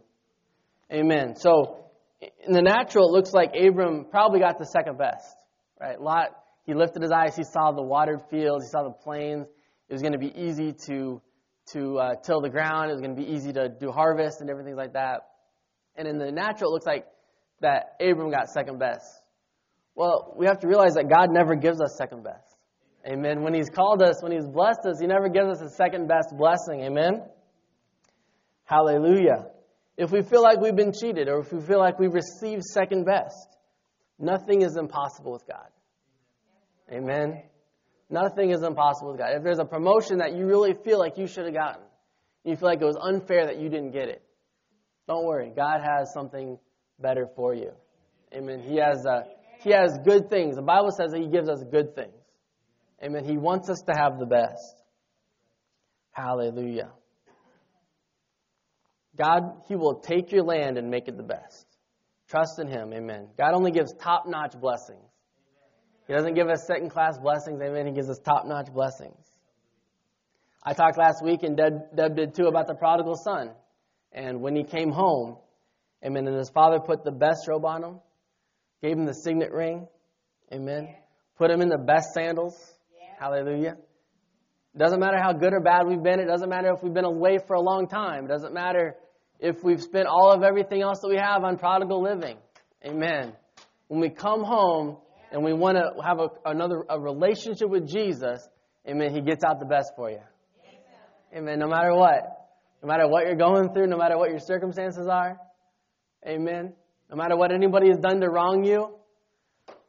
Amen. 0.92 1.36
So, 1.36 1.84
in 2.20 2.52
the 2.52 2.62
natural, 2.62 3.08
it 3.08 3.12
looks 3.12 3.32
like 3.32 3.52
Abram 3.54 4.06
probably 4.10 4.40
got 4.40 4.58
the 4.58 4.66
second 4.66 4.98
best, 4.98 5.36
right? 5.80 6.00
Lot, 6.00 6.28
he 6.64 6.74
lifted 6.74 7.02
his 7.02 7.10
eyes, 7.10 7.36
he 7.36 7.44
saw 7.44 7.72
the 7.72 7.82
watered 7.82 8.20
fields, 8.30 8.66
he 8.66 8.70
saw 8.70 8.82
the 8.84 8.90
plains. 8.90 9.46
It 9.88 9.92
was 9.92 10.02
going 10.02 10.12
to 10.12 10.18
be 10.18 10.32
easy 10.34 10.74
to 10.86 11.20
to 11.72 11.98
uh, 11.98 12.14
till 12.24 12.40
the 12.40 12.48
ground. 12.48 12.90
It 12.90 12.94
was 12.94 13.02
going 13.02 13.14
to 13.14 13.22
be 13.22 13.30
easy 13.30 13.52
to 13.52 13.68
do 13.68 13.90
harvest 13.90 14.40
and 14.40 14.50
everything 14.50 14.74
like 14.74 14.94
that. 14.94 15.28
And 15.96 16.08
in 16.08 16.18
the 16.18 16.32
natural, 16.32 16.70
it 16.70 16.74
looks 16.74 16.86
like 16.86 17.06
that 17.62 17.96
Abram 18.00 18.30
got 18.30 18.48
second 18.48 18.78
best. 18.78 19.04
Well, 19.94 20.34
we 20.36 20.46
have 20.46 20.60
to 20.60 20.68
realize 20.68 20.94
that 20.94 21.08
God 21.08 21.30
never 21.30 21.54
gives 21.54 21.80
us 21.80 21.96
second 21.96 22.24
best. 22.24 22.56
Amen. 23.06 23.42
When 23.42 23.54
He's 23.54 23.68
called 23.68 24.02
us, 24.02 24.22
when 24.22 24.32
He's 24.32 24.46
blessed 24.46 24.86
us, 24.86 25.00
He 25.00 25.06
never 25.06 25.28
gives 25.28 25.48
us 25.48 25.60
a 25.60 25.70
second 25.70 26.08
best 26.08 26.28
blessing. 26.36 26.82
Amen. 26.82 27.22
Hallelujah. 28.64 29.46
If 29.96 30.10
we 30.10 30.22
feel 30.22 30.42
like 30.42 30.60
we've 30.60 30.76
been 30.76 30.92
cheated 30.92 31.28
or 31.28 31.40
if 31.40 31.52
we 31.52 31.60
feel 31.60 31.78
like 31.78 31.98
we've 31.98 32.14
received 32.14 32.62
second 32.62 33.04
best, 33.04 33.56
nothing 34.18 34.62
is 34.62 34.76
impossible 34.76 35.32
with 35.32 35.46
God. 35.46 35.68
Amen. 36.90 37.42
Nothing 38.08 38.50
is 38.50 38.62
impossible 38.62 39.12
with 39.12 39.20
God. 39.20 39.30
If 39.36 39.42
there's 39.42 39.58
a 39.58 39.64
promotion 39.64 40.18
that 40.18 40.34
you 40.34 40.46
really 40.46 40.74
feel 40.84 40.98
like 40.98 41.18
you 41.18 41.26
should 41.26 41.44
have 41.44 41.54
gotten, 41.54 41.82
you 42.44 42.56
feel 42.56 42.68
like 42.68 42.80
it 42.80 42.84
was 42.84 42.98
unfair 43.00 43.46
that 43.46 43.58
you 43.58 43.68
didn't 43.68 43.92
get 43.92 44.08
it, 44.08 44.22
don't 45.08 45.24
worry. 45.24 45.52
God 45.54 45.80
has 45.82 46.12
something 46.12 46.58
better 47.02 47.28
for 47.36 47.54
you. 47.54 47.72
Amen. 48.34 48.60
He 48.60 48.76
has, 48.76 49.04
uh, 49.04 49.22
he 49.60 49.70
has 49.70 49.98
good 50.04 50.30
things. 50.30 50.56
The 50.56 50.62
Bible 50.62 50.90
says 50.90 51.12
that 51.12 51.20
He 51.20 51.28
gives 51.28 51.48
us 51.48 51.62
good 51.70 51.94
things. 51.94 52.14
Amen. 53.02 53.24
He 53.24 53.36
wants 53.36 53.68
us 53.68 53.82
to 53.82 53.92
have 53.94 54.18
the 54.18 54.26
best. 54.26 54.82
Hallelujah. 56.12 56.90
God, 59.16 59.62
He 59.68 59.76
will 59.76 59.96
take 59.96 60.32
your 60.32 60.44
land 60.44 60.78
and 60.78 60.90
make 60.90 61.08
it 61.08 61.16
the 61.16 61.22
best. 61.22 61.66
Trust 62.28 62.58
in 62.58 62.68
Him. 62.68 62.92
Amen. 62.92 63.28
God 63.36 63.54
only 63.54 63.70
gives 63.70 63.92
top 63.94 64.26
notch 64.26 64.58
blessings. 64.60 64.98
He 66.06 66.14
doesn't 66.14 66.34
give 66.34 66.48
us 66.48 66.66
second 66.66 66.90
class 66.90 67.18
blessings. 67.18 67.60
Amen. 67.60 67.86
He 67.86 67.92
gives 67.92 68.08
us 68.08 68.18
top 68.18 68.46
notch 68.46 68.72
blessings. 68.72 69.16
I 70.64 70.74
talked 70.74 70.96
last 70.96 71.24
week, 71.24 71.42
and 71.42 71.56
Deb, 71.56 71.96
Deb 71.96 72.16
did 72.16 72.34
too, 72.34 72.46
about 72.46 72.68
the 72.68 72.74
prodigal 72.74 73.16
son. 73.16 73.50
And 74.12 74.40
when 74.40 74.54
he 74.54 74.62
came 74.62 74.90
home, 74.90 75.36
Amen. 76.04 76.26
And 76.26 76.36
his 76.36 76.50
father 76.50 76.80
put 76.80 77.04
the 77.04 77.12
best 77.12 77.46
robe 77.48 77.64
on 77.64 77.84
him, 77.84 78.00
gave 78.82 78.96
him 78.96 79.06
the 79.06 79.14
signet 79.14 79.52
ring. 79.52 79.86
Amen. 80.52 80.88
Yeah. 80.88 80.96
Put 81.38 81.50
him 81.50 81.60
in 81.62 81.68
the 81.68 81.78
best 81.78 82.12
sandals. 82.14 82.54
Yeah. 82.98 83.14
Hallelujah. 83.18 83.76
Doesn't 84.76 85.00
matter 85.00 85.18
how 85.20 85.32
good 85.32 85.52
or 85.52 85.60
bad 85.60 85.86
we've 85.86 86.02
been. 86.02 86.18
It 86.18 86.26
doesn't 86.26 86.48
matter 86.48 86.72
if 86.74 86.82
we've 86.82 86.94
been 86.94 87.04
away 87.04 87.38
for 87.46 87.54
a 87.54 87.60
long 87.60 87.88
time. 87.88 88.24
It 88.24 88.28
doesn't 88.28 88.54
matter 88.54 88.96
if 89.38 89.62
we've 89.62 89.82
spent 89.82 90.06
all 90.06 90.32
of 90.32 90.42
everything 90.42 90.80
else 90.82 91.00
that 91.02 91.08
we 91.08 91.16
have 91.16 91.44
on 91.44 91.58
prodigal 91.58 92.02
living. 92.02 92.38
Amen. 92.84 93.34
When 93.88 94.00
we 94.00 94.08
come 94.08 94.42
home 94.42 94.96
and 95.30 95.44
we 95.44 95.52
want 95.52 95.76
to 95.76 96.02
have 96.02 96.20
a, 96.20 96.28
another 96.46 96.84
a 96.88 96.98
relationship 96.98 97.68
with 97.68 97.86
Jesus, 97.86 98.48
amen, 98.88 99.14
he 99.14 99.20
gets 99.20 99.44
out 99.44 99.60
the 99.60 99.66
best 99.66 99.92
for 99.94 100.10
you. 100.10 100.20
Amen. 101.36 101.58
No 101.58 101.68
matter 101.68 101.94
what. 101.94 102.22
No 102.82 102.88
matter 102.88 103.06
what 103.08 103.26
you're 103.26 103.36
going 103.36 103.72
through, 103.72 103.86
no 103.86 103.96
matter 103.96 104.16
what 104.16 104.30
your 104.30 104.40
circumstances 104.40 105.06
are. 105.06 105.38
Amen. 106.26 106.72
No 107.10 107.16
matter 107.16 107.36
what 107.36 107.52
anybody 107.52 107.88
has 107.88 107.98
done 107.98 108.20
to 108.20 108.28
wrong 108.28 108.64
you, 108.64 108.94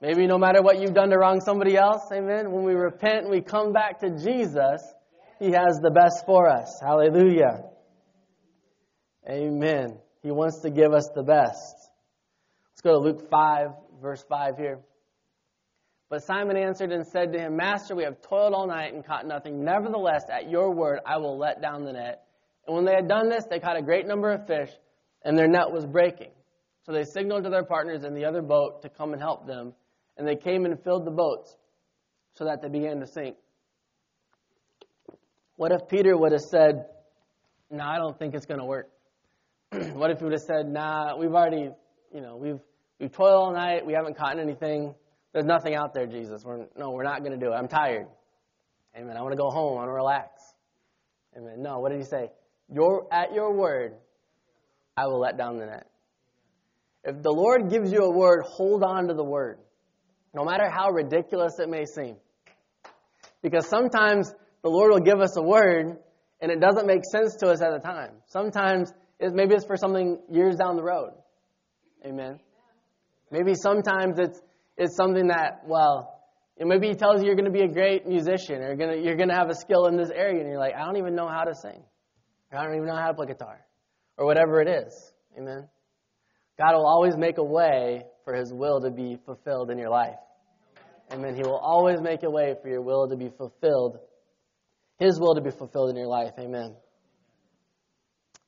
Maybe 0.04 0.28
no 0.28 0.38
matter 0.38 0.62
what 0.62 0.82
you've 0.82 0.94
done 0.94 1.12
to 1.12 1.18
wrong 1.18 1.40
somebody 1.40 1.78
else, 1.78 2.02
amen, 2.12 2.52
when 2.52 2.66
we 2.66 2.74
repent 2.74 3.30
we 3.30 3.40
come 3.40 3.72
back 3.72 4.02
to 4.02 4.10
Jesus, 4.10 4.84
He 5.40 5.52
has 5.52 5.80
the 5.82 5.92
best 5.92 6.26
for 6.26 6.50
us. 6.50 6.78
Hallelujah. 6.82 7.64
Amen. 9.30 9.98
He 10.22 10.32
wants 10.32 10.60
to 10.64 10.70
give 10.70 10.92
us 10.92 11.08
the 11.16 11.24
best. 11.24 11.90
Let's 12.72 12.82
go 12.84 12.92
to 12.92 12.98
Luke 12.98 13.30
5, 13.30 13.68
verse 14.02 14.26
5 14.28 14.58
here. 14.58 14.80
But 16.10 16.24
Simon 16.24 16.58
answered 16.58 16.92
and 16.92 17.08
said 17.08 17.32
to 17.32 17.40
him, 17.40 17.56
Master, 17.56 17.96
we 17.96 18.04
have 18.04 18.22
toiled 18.22 18.54
all 18.54 18.68
night 18.68 18.94
and 18.94 19.06
caught 19.06 19.26
nothing. 19.26 19.64
Nevertheless, 19.64 20.24
at 20.30 20.50
your 20.50 20.72
word, 20.72 21.00
I 21.06 21.16
will 21.16 21.38
let 21.38 21.62
down 21.62 21.86
the 21.86 21.94
net. 21.94 22.26
And 22.68 22.76
when 22.76 22.84
they 22.84 22.94
had 22.94 23.08
done 23.08 23.30
this, 23.30 23.46
they 23.50 23.60
caught 23.60 23.78
a 23.78 23.82
great 23.82 24.06
number 24.06 24.32
of 24.32 24.46
fish, 24.48 24.70
and 25.24 25.38
their 25.38 25.48
net 25.48 25.72
was 25.72 25.86
breaking. 25.86 26.32
So 26.86 26.92
they 26.92 27.04
signaled 27.04 27.46
to 27.46 27.50
their 27.50 27.64
partners 27.64 28.04
in 28.04 28.14
the 28.14 28.26
other 28.26 28.42
boat 28.42 28.82
to 28.82 28.90
come 28.90 29.14
and 29.14 29.22
help 29.22 29.48
them, 29.48 29.74
and 30.18 30.28
they 30.28 30.36
came 30.36 30.66
and 30.66 30.82
filled 30.84 31.06
the 31.06 31.12
boats 31.12 31.56
so 32.36 32.46
that 32.46 32.62
they 32.62 32.70
began 32.70 33.00
to 33.00 33.08
sink. 33.08 33.38
What 35.56 35.72
if 35.72 35.88
Peter 35.88 36.18
would 36.18 36.32
have 36.32 36.42
said, 36.42 36.86
No, 37.70 37.84
I 37.84 37.98
don't 37.98 38.18
think 38.18 38.34
it's 38.34 38.46
going 38.46 38.60
to 38.60 38.66
work? 38.66 38.90
what 39.72 40.12
if 40.12 40.20
he 40.20 40.24
would 40.26 40.34
have 40.34 40.42
said, 40.42 40.68
Nah, 40.68 41.16
we've 41.16 41.34
already, 41.34 41.70
you 42.14 42.22
know, 42.22 42.36
we've, 42.36 42.60
we've 43.00 43.12
toiled 43.12 43.34
all 43.34 43.54
night, 43.54 43.86
we 43.86 43.94
haven't 43.94 44.18
caught 44.18 44.40
anything. 44.40 44.94
There's 45.32 45.46
nothing 45.46 45.74
out 45.74 45.94
there, 45.94 46.06
Jesus. 46.06 46.44
We're, 46.44 46.66
no, 46.78 46.92
we're 46.92 47.04
not 47.04 47.20
going 47.20 47.32
to 47.32 47.44
do 47.44 47.54
it. 47.54 47.56
I'm 47.56 47.68
tired. 47.68 48.08
Amen. 48.96 49.18
I 49.18 49.22
want 49.22 49.32
to 49.32 49.38
go 49.38 49.50
home. 49.50 49.74
I 49.74 49.82
want 49.82 49.90
to 49.90 49.94
relax. 49.94 50.42
Amen. 51.36 51.62
No, 51.62 51.80
what 51.80 51.92
did 51.92 52.00
he 52.00 52.06
say? 52.06 52.30
Your, 52.72 53.08
at 53.12 53.34
your 53.34 53.54
word, 53.54 53.94
I 54.96 55.08
will 55.08 55.20
let 55.20 55.38
down 55.38 55.58
the 55.58 55.66
net. 55.66 55.88
If 57.04 57.22
the 57.22 57.32
Lord 57.32 57.70
gives 57.70 57.92
you 57.92 58.04
a 58.04 58.12
word, 58.12 58.44
hold 58.46 58.84
on 58.84 59.08
to 59.08 59.14
the 59.14 59.24
word, 59.24 59.60
no 60.34 60.46
matter 60.46 60.70
how 60.70 60.90
ridiculous 60.90 61.60
it 61.60 61.70
may 61.70 61.86
seem. 61.86 62.16
Because 63.42 63.68
sometimes 63.68 64.34
the 64.62 64.70
Lord 64.70 64.92
will 64.92 65.02
give 65.02 65.20
us 65.20 65.36
a 65.38 65.42
word 65.42 65.98
and 66.42 66.52
it 66.52 66.60
doesn't 66.60 66.86
make 66.86 67.02
sense 67.10 67.36
to 67.38 67.48
us 67.48 67.62
at 67.62 67.72
the 67.72 67.80
time. 67.80 68.12
Sometimes 68.28 68.92
it, 69.20 69.34
maybe 69.34 69.56
it's 69.56 69.66
for 69.66 69.78
something 69.78 70.20
years 70.30 70.56
down 70.56 70.76
the 70.76 70.84
road. 70.84 71.12
Amen. 72.06 72.40
Maybe 73.32 73.54
sometimes 73.56 74.20
it's 74.20 74.42
it's 74.78 74.96
something 74.96 75.28
that 75.28 75.64
well, 75.66 76.22
maybe 76.60 76.90
He 76.90 76.96
tells 76.96 77.22
you 77.22 77.28
you're 77.28 77.36
going 77.36 77.52
to 77.52 77.52
be 77.52 77.64
a 77.64 77.68
great 77.68 78.06
musician 78.06 78.62
or 78.62 78.68
you're 78.68 78.76
going 78.76 78.98
to 78.98 79.04
you're 79.04 79.16
going 79.16 79.30
to 79.30 79.36
have 79.36 79.50
a 79.50 79.56
skill 79.56 79.86
in 79.88 79.98
this 79.98 80.10
area, 80.14 80.42
and 80.42 80.50
you're 80.50 80.60
like, 80.60 80.76
I 80.76 80.86
don't 80.86 80.98
even 80.98 81.16
know 81.16 81.28
how 81.28 81.44
to 81.44 81.56
sing, 81.56 81.82
I 82.52 82.64
don't 82.64 82.76
even 82.76 82.88
know 82.88 82.96
how 82.96 83.08
to 83.08 83.14
play 83.14 83.28
guitar, 83.28 83.62
or 84.18 84.26
whatever 84.26 84.62
it 84.62 84.68
is. 84.68 85.12
Amen. 85.38 85.68
God 86.58 86.76
will 86.76 86.86
always 86.86 87.18
make 87.18 87.38
a 87.38 87.44
way 87.44 88.04
for 88.24 88.34
His 88.34 88.54
will 88.54 88.82
to 88.82 88.92
be 88.92 89.18
fulfilled 89.26 89.72
in 89.72 89.78
your 89.78 89.90
life. 89.90 90.20
Amen. 91.12 91.36
He 91.36 91.42
will 91.42 91.58
always 91.58 92.02
make 92.02 92.24
a 92.24 92.30
way 92.30 92.56
for 92.62 92.70
your 92.70 92.82
will 92.82 93.10
to 93.10 93.16
be 93.16 93.30
fulfilled, 93.30 94.00
His 95.00 95.20
will 95.20 95.36
to 95.36 95.42
be 95.42 95.52
fulfilled 95.52 95.90
in 95.90 95.96
your 95.96 96.08
life. 96.08 96.34
Amen. 96.40 96.76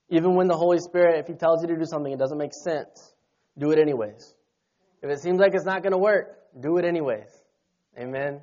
Even 0.10 0.36
when 0.36 0.48
the 0.48 0.56
Holy 0.56 0.80
Spirit, 0.80 1.20
if 1.20 1.28
He 1.28 1.34
tells 1.34 1.62
you 1.62 1.68
to 1.70 1.76
do 1.76 1.86
something, 1.86 2.12
it 2.12 2.20
doesn't 2.20 2.38
make 2.38 2.54
sense, 2.54 3.14
do 3.58 3.72
it 3.72 3.80
anyways. 3.80 4.36
If 5.02 5.10
it 5.10 5.20
seems 5.20 5.40
like 5.40 5.54
it's 5.54 5.66
not 5.66 5.82
going 5.82 5.92
to 5.92 5.98
work, 5.98 6.38
do 6.60 6.78
it 6.78 6.86
anyways. 6.86 7.30
Amen. 7.98 8.42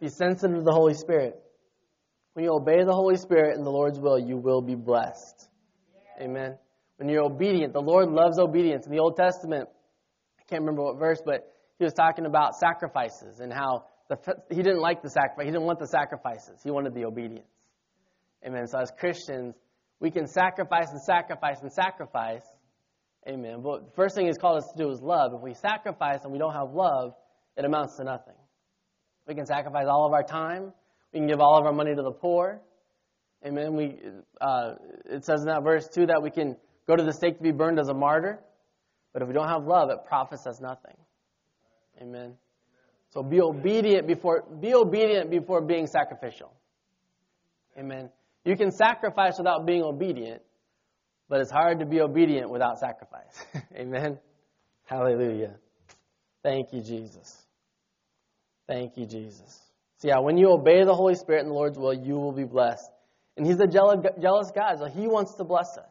Be 0.00 0.08
sensitive 0.08 0.58
to 0.58 0.62
the 0.62 0.72
Holy 0.72 0.94
Spirit. 0.94 1.40
When 2.34 2.44
you 2.44 2.52
obey 2.52 2.84
the 2.84 2.92
Holy 2.92 3.16
Spirit 3.16 3.56
and 3.56 3.64
the 3.64 3.70
Lord's 3.70 3.98
will, 3.98 4.18
you 4.18 4.36
will 4.36 4.60
be 4.60 4.74
blessed. 4.74 5.45
Amen. 6.20 6.56
When 6.96 7.08
you're 7.08 7.24
obedient, 7.24 7.72
the 7.72 7.80
Lord 7.80 8.08
loves 8.10 8.38
obedience. 8.38 8.86
In 8.86 8.92
the 8.92 9.00
Old 9.00 9.16
Testament, 9.16 9.68
I 10.38 10.42
can't 10.48 10.62
remember 10.62 10.82
what 10.82 10.98
verse, 10.98 11.20
but 11.24 11.52
he 11.78 11.84
was 11.84 11.92
talking 11.92 12.24
about 12.24 12.54
sacrifices 12.54 13.40
and 13.40 13.52
how 13.52 13.84
the, 14.08 14.16
he 14.50 14.62
didn't 14.62 14.80
like 14.80 15.02
the 15.02 15.10
sacrifice. 15.10 15.44
He 15.44 15.50
didn't 15.50 15.66
want 15.66 15.78
the 15.78 15.88
sacrifices. 15.88 16.60
He 16.62 16.70
wanted 16.70 16.94
the 16.94 17.04
obedience. 17.04 17.46
Amen. 18.46 18.66
So 18.66 18.78
as 18.78 18.90
Christians, 18.98 19.54
we 20.00 20.10
can 20.10 20.26
sacrifice 20.26 20.90
and 20.90 21.02
sacrifice 21.02 21.56
and 21.62 21.72
sacrifice. 21.72 22.44
Amen. 23.28 23.60
But 23.62 23.86
the 23.86 23.92
first 23.96 24.14
thing 24.14 24.26
he's 24.26 24.38
called 24.38 24.58
us 24.58 24.68
to 24.74 24.82
do 24.82 24.90
is 24.90 25.00
love. 25.02 25.32
If 25.34 25.42
we 25.42 25.54
sacrifice 25.54 26.20
and 26.22 26.32
we 26.32 26.38
don't 26.38 26.52
have 26.52 26.72
love, 26.72 27.14
it 27.56 27.64
amounts 27.64 27.96
to 27.96 28.04
nothing. 28.04 28.34
We 29.26 29.34
can 29.34 29.46
sacrifice 29.46 29.86
all 29.88 30.06
of 30.06 30.12
our 30.12 30.22
time. 30.22 30.72
We 31.12 31.18
can 31.20 31.26
give 31.26 31.40
all 31.40 31.58
of 31.58 31.66
our 31.66 31.72
money 31.72 31.94
to 31.94 32.02
the 32.02 32.12
poor. 32.12 32.60
Amen. 33.46 33.76
We, 33.76 33.96
uh, 34.40 34.74
it 35.04 35.24
says 35.24 35.42
in 35.42 35.46
that 35.46 35.62
verse 35.62 35.88
too 35.88 36.06
that 36.06 36.20
we 36.20 36.30
can 36.30 36.56
go 36.86 36.96
to 36.96 37.02
the 37.02 37.12
stake 37.12 37.36
to 37.36 37.42
be 37.42 37.52
burned 37.52 37.78
as 37.78 37.88
a 37.88 37.94
martyr. 37.94 38.40
But 39.12 39.22
if 39.22 39.28
we 39.28 39.34
don't 39.34 39.48
have 39.48 39.64
love, 39.66 39.90
it 39.90 39.98
profits 40.06 40.46
us 40.46 40.60
nothing. 40.60 40.96
Amen. 42.02 42.34
So 43.10 43.22
be 43.22 43.40
obedient 43.40 44.06
before 44.06 44.44
be 44.60 44.74
obedient 44.74 45.30
before 45.30 45.62
being 45.62 45.86
sacrificial. 45.86 46.52
Amen. 47.78 48.10
You 48.44 48.56
can 48.56 48.70
sacrifice 48.70 49.38
without 49.38 49.64
being 49.64 49.82
obedient, 49.82 50.42
but 51.28 51.40
it's 51.40 51.50
hard 51.50 51.78
to 51.80 51.86
be 51.86 52.00
obedient 52.00 52.50
without 52.50 52.78
sacrifice. 52.78 53.44
Amen. 53.76 54.18
Hallelujah. 54.84 55.54
Thank 56.42 56.72
you, 56.72 56.80
Jesus. 56.80 57.42
Thank 58.66 58.96
you, 58.96 59.06
Jesus. 59.06 59.60
So 59.98 60.08
yeah, 60.08 60.18
when 60.18 60.36
you 60.36 60.50
obey 60.50 60.84
the 60.84 60.94
Holy 60.94 61.14
Spirit 61.14 61.40
and 61.40 61.50
the 61.50 61.54
Lord's 61.54 61.78
will, 61.78 61.94
you 61.94 62.14
will 62.14 62.32
be 62.32 62.44
blessed. 62.44 62.90
And 63.36 63.46
He's 63.46 63.60
a 63.60 63.66
jealous 63.66 64.50
God, 64.54 64.78
so 64.78 64.86
He 64.86 65.06
wants 65.06 65.34
to 65.36 65.44
bless 65.44 65.76
us. 65.78 65.90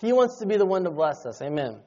He 0.00 0.12
wants 0.12 0.38
to 0.40 0.46
be 0.46 0.56
the 0.56 0.66
one 0.66 0.84
to 0.84 0.90
bless 0.90 1.24
us. 1.26 1.40
Amen. 1.42 1.80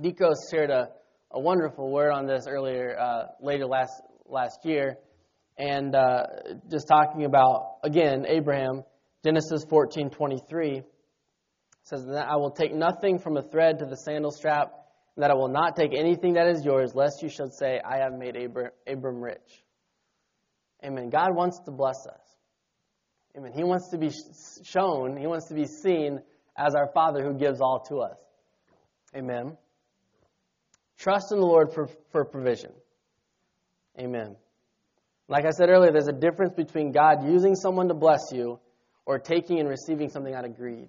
Nikos 0.00 0.36
shared 0.50 0.70
a, 0.70 0.88
a 1.30 1.40
wonderful 1.40 1.90
word 1.90 2.12
on 2.12 2.26
this 2.26 2.46
earlier, 2.48 2.98
uh, 2.98 3.24
later 3.40 3.66
last 3.66 4.02
last 4.26 4.64
year, 4.64 4.96
and 5.58 5.94
uh, 5.94 6.26
just 6.70 6.86
talking 6.86 7.24
about 7.24 7.78
again 7.82 8.24
Abraham, 8.28 8.84
Genesis 9.24 9.64
fourteen 9.68 10.10
twenty 10.10 10.38
three 10.48 10.82
says 11.82 12.04
that 12.06 12.28
I 12.28 12.36
will 12.36 12.50
take 12.50 12.72
nothing 12.72 13.18
from 13.18 13.36
a 13.36 13.42
thread 13.42 13.78
to 13.80 13.86
the 13.86 13.96
sandal 13.96 14.30
strap, 14.30 14.70
and 15.16 15.24
that 15.24 15.30
I 15.30 15.34
will 15.34 15.48
not 15.48 15.76
take 15.76 15.92
anything 15.92 16.34
that 16.34 16.46
is 16.46 16.64
yours, 16.64 16.94
lest 16.94 17.22
you 17.22 17.28
should 17.28 17.52
say, 17.52 17.80
I 17.84 17.98
have 17.98 18.12
made 18.12 18.36
Abram 18.86 19.20
rich. 19.20 19.64
Amen. 20.84 21.10
God 21.10 21.34
wants 21.34 21.58
to 21.64 21.72
bless 21.72 22.06
us. 22.06 22.29
Amen. 23.36 23.52
He 23.52 23.64
wants 23.64 23.88
to 23.90 23.98
be 23.98 24.10
shown, 24.64 25.16
He 25.16 25.26
wants 25.26 25.48
to 25.48 25.54
be 25.54 25.66
seen 25.66 26.20
as 26.56 26.74
our 26.74 26.88
Father 26.92 27.22
who 27.22 27.34
gives 27.34 27.60
all 27.60 27.84
to 27.88 28.00
us. 28.00 28.16
Amen. 29.14 29.56
Trust 30.98 31.32
in 31.32 31.40
the 31.40 31.46
Lord 31.46 31.72
for, 31.72 31.88
for 32.12 32.24
provision. 32.24 32.72
Amen. 33.98 34.36
Like 35.28 35.46
I 35.46 35.50
said 35.50 35.68
earlier, 35.68 35.92
there's 35.92 36.08
a 36.08 36.12
difference 36.12 36.52
between 36.54 36.92
God 36.92 37.24
using 37.24 37.54
someone 37.54 37.88
to 37.88 37.94
bless 37.94 38.32
you 38.32 38.58
or 39.06 39.18
taking 39.18 39.60
and 39.60 39.68
receiving 39.68 40.08
something 40.10 40.34
out 40.34 40.44
of 40.44 40.56
greed. 40.56 40.88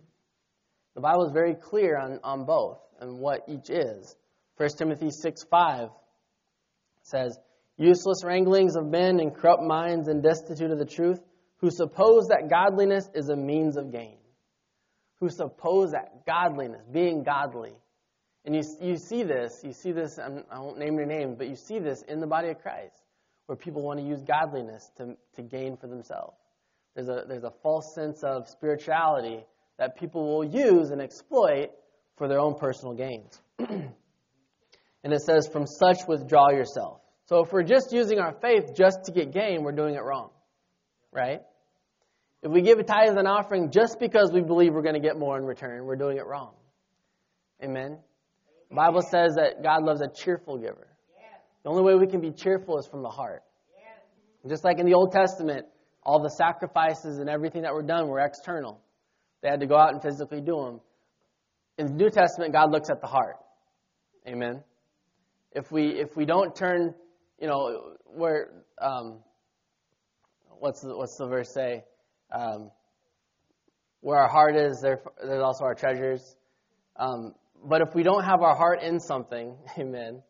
The 0.95 1.01
Bible 1.01 1.25
is 1.27 1.31
very 1.31 1.55
clear 1.55 1.97
on, 1.97 2.19
on 2.23 2.45
both 2.45 2.79
and 2.99 3.19
what 3.19 3.43
each 3.47 3.69
is. 3.69 4.15
1 4.57 4.69
Timothy 4.77 5.09
6 5.09 5.43
5 5.49 5.89
says, 7.03 7.37
Useless 7.77 8.23
wranglings 8.23 8.75
of 8.75 8.85
men 8.85 9.19
and 9.19 9.33
corrupt 9.33 9.63
minds 9.63 10.07
and 10.07 10.21
destitute 10.21 10.71
of 10.71 10.77
the 10.77 10.85
truth, 10.85 11.19
who 11.61 11.69
suppose 11.69 12.27
that 12.27 12.49
godliness 12.49 13.09
is 13.13 13.29
a 13.29 13.35
means 13.35 13.77
of 13.77 13.91
gain. 13.91 14.17
Who 15.19 15.29
suppose 15.29 15.91
that 15.91 16.25
godliness, 16.25 16.81
being 16.91 17.23
godly, 17.23 17.73
and 18.43 18.55
you, 18.55 18.63
you 18.81 18.97
see 18.97 19.21
this, 19.21 19.61
you 19.63 19.71
see 19.71 19.91
this, 19.91 20.17
I 20.17 20.59
won't 20.59 20.79
name 20.79 20.95
your 20.95 21.05
names, 21.05 21.35
but 21.37 21.47
you 21.47 21.55
see 21.55 21.77
this 21.77 22.01
in 22.07 22.19
the 22.19 22.27
body 22.27 22.49
of 22.49 22.59
Christ, 22.59 23.03
where 23.45 23.55
people 23.55 23.83
want 23.83 23.99
to 23.99 24.05
use 24.05 24.21
godliness 24.23 24.89
to, 24.97 25.15
to 25.35 25.43
gain 25.43 25.77
for 25.77 25.87
themselves. 25.87 26.37
There's 26.95 27.07
a, 27.07 27.23
there's 27.27 27.43
a 27.43 27.53
false 27.61 27.93
sense 27.93 28.23
of 28.23 28.49
spirituality 28.49 29.45
that 29.77 29.97
people 29.97 30.25
will 30.25 30.43
use 30.43 30.89
and 30.89 30.99
exploit 30.99 31.69
for 32.17 32.27
their 32.27 32.39
own 32.39 32.55
personal 32.55 32.95
gains. 32.95 33.39
and 33.59 33.93
it 35.03 35.21
says, 35.21 35.47
from 35.47 35.67
such 35.67 35.99
withdraw 36.07 36.49
yourself. 36.49 36.99
So 37.25 37.43
if 37.43 37.53
we're 37.53 37.63
just 37.63 37.93
using 37.93 38.19
our 38.19 38.33
faith 38.41 38.75
just 38.75 39.05
to 39.05 39.11
get 39.11 39.31
gain, 39.31 39.63
we're 39.63 39.71
doing 39.71 39.95
it 39.95 40.03
wrong. 40.03 40.31
Right? 41.13 41.41
If 42.43 42.51
we 42.51 42.61
give 42.61 42.79
a 42.79 42.83
tithe 42.83 43.17
and 43.17 43.27
offering 43.27 43.69
just 43.71 43.99
because 43.99 44.31
we 44.31 44.41
believe 44.41 44.73
we're 44.73 44.81
going 44.81 44.95
to 44.95 45.01
get 45.01 45.17
more 45.17 45.37
in 45.37 45.45
return, 45.45 45.85
we're 45.85 45.95
doing 45.95 46.17
it 46.17 46.25
wrong. 46.25 46.53
Amen? 47.63 47.99
The 48.69 48.75
Bible 48.75 49.01
says 49.01 49.35
that 49.35 49.61
God 49.61 49.83
loves 49.83 50.01
a 50.01 50.07
cheerful 50.07 50.57
giver. 50.57 50.87
The 51.63 51.69
only 51.69 51.83
way 51.83 51.93
we 51.93 52.07
can 52.07 52.21
be 52.21 52.31
cheerful 52.31 52.79
is 52.79 52.87
from 52.87 53.03
the 53.03 53.09
heart. 53.09 53.43
Just 54.47 54.63
like 54.63 54.79
in 54.79 54.87
the 54.87 54.95
Old 54.95 55.11
Testament, 55.11 55.67
all 56.03 56.19
the 56.21 56.29
sacrifices 56.29 57.19
and 57.19 57.29
everything 57.29 57.61
that 57.61 57.73
were 57.73 57.83
done 57.83 58.07
were 58.07 58.19
external. 58.19 58.81
They 59.43 59.49
had 59.49 59.59
to 59.59 59.67
go 59.67 59.75
out 59.75 59.93
and 59.93 60.01
physically 60.01 60.41
do 60.41 60.55
them. 60.65 60.81
In 61.77 61.85
the 61.87 61.93
New 61.93 62.09
Testament, 62.09 62.53
God 62.53 62.71
looks 62.71 62.89
at 62.89 63.01
the 63.01 63.07
heart. 63.07 63.37
Amen. 64.27 64.63
If 65.51 65.71
we 65.71 65.89
if 65.89 66.15
we 66.15 66.25
don't 66.25 66.55
turn, 66.55 66.95
you 67.39 67.47
know, 67.47 67.95
where 68.05 68.49
um, 68.81 69.19
what's 70.59 70.81
the, 70.81 70.95
what's 70.95 71.17
the 71.17 71.27
verse 71.27 71.53
say? 71.53 71.83
Um, 72.31 72.71
where 74.01 74.17
our 74.17 74.29
heart 74.29 74.55
is, 74.55 74.79
there, 74.81 75.01
there's 75.23 75.43
also 75.43 75.63
our 75.63 75.75
treasures. 75.75 76.35
Um, 76.97 77.33
but 77.63 77.81
if 77.81 77.93
we 77.93 78.03
don't 78.03 78.23
have 78.23 78.41
our 78.41 78.55
heart 78.55 78.81
in 78.81 78.99
something, 78.99 79.55
amen, 79.77 80.21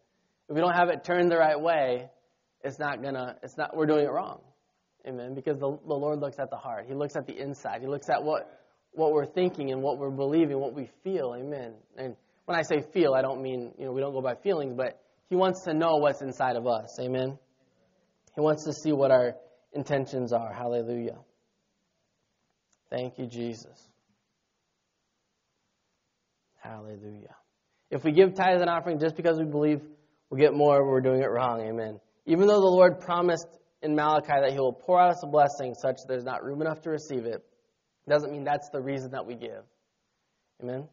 if 0.49 0.55
we 0.55 0.61
don't 0.61 0.75
have 0.75 0.89
it 0.89 1.03
turned 1.03 1.31
the 1.31 1.37
right 1.37 1.59
way, 1.59 2.09
it's 2.63 2.77
not 2.77 3.01
gonna, 3.01 3.37
it's 3.41 3.57
not, 3.57 3.75
we're 3.75 3.85
doing 3.85 4.05
it 4.05 4.11
wrong. 4.11 4.41
Amen. 5.07 5.33
Because 5.33 5.57
the, 5.57 5.77
the 5.87 5.93
Lord 5.93 6.19
looks 6.19 6.37
at 6.37 6.49
the 6.51 6.57
heart. 6.57 6.85
He 6.87 6.93
looks 6.93 7.15
at 7.15 7.25
the 7.25 7.35
inside. 7.35 7.81
He 7.81 7.87
looks 7.87 8.09
at 8.09 8.21
what, 8.21 8.61
what 8.91 9.13
we're 9.13 9.25
thinking 9.25 9.71
and 9.71 9.81
what 9.81 9.97
we're 9.97 10.11
believing, 10.11 10.59
what 10.59 10.75
we 10.75 10.89
feel. 11.03 11.35
Amen. 11.35 11.73
And 11.97 12.15
when 12.45 12.57
I 12.57 12.61
say 12.61 12.83
feel, 12.93 13.13
I 13.13 13.21
don't 13.21 13.41
mean, 13.41 13.71
you 13.79 13.85
know, 13.85 13.93
we 13.93 14.01
don't 14.01 14.13
go 14.13 14.21
by 14.21 14.35
feelings, 14.35 14.73
but 14.75 15.01
He 15.29 15.35
wants 15.35 15.63
to 15.63 15.73
know 15.73 15.95
what's 15.97 16.21
inside 16.21 16.55
of 16.55 16.67
us. 16.67 16.99
Amen. 16.99 17.39
He 18.35 18.41
wants 18.41 18.63
to 18.65 18.73
see 18.73 18.91
what 18.91 19.09
our 19.09 19.35
intentions 19.73 20.33
are. 20.33 20.53
Hallelujah. 20.53 21.17
Thank 22.91 23.17
you, 23.17 23.25
Jesus. 23.25 23.87
Hallelujah. 26.61 27.35
If 27.89 28.03
we 28.03 28.11
give 28.11 28.35
tithes 28.35 28.61
and 28.61 28.69
offering 28.69 28.99
just 28.99 29.15
because 29.15 29.39
we 29.39 29.45
believe 29.45 29.81
we'll 30.29 30.39
get 30.39 30.53
more, 30.53 30.85
we're 30.87 31.01
doing 31.01 31.21
it 31.21 31.29
wrong. 31.29 31.61
Amen. 31.61 31.99
Even 32.25 32.47
though 32.47 32.59
the 32.59 32.67
Lord 32.67 32.99
promised 32.99 33.47
in 33.81 33.95
Malachi 33.95 34.27
that 34.27 34.51
He 34.51 34.59
will 34.59 34.73
pour 34.73 34.99
out 34.99 35.11
us 35.11 35.21
a 35.23 35.27
blessing 35.27 35.73
such 35.73 35.95
that 35.97 36.05
there's 36.07 36.23
not 36.23 36.43
room 36.43 36.61
enough 36.61 36.81
to 36.81 36.89
receive 36.89 37.25
it, 37.25 37.43
doesn't 38.07 38.31
mean 38.31 38.43
that's 38.43 38.69
the 38.71 38.81
reason 38.81 39.11
that 39.11 39.25
we 39.25 39.35
give. 39.35 39.63
Amen. 40.61 40.87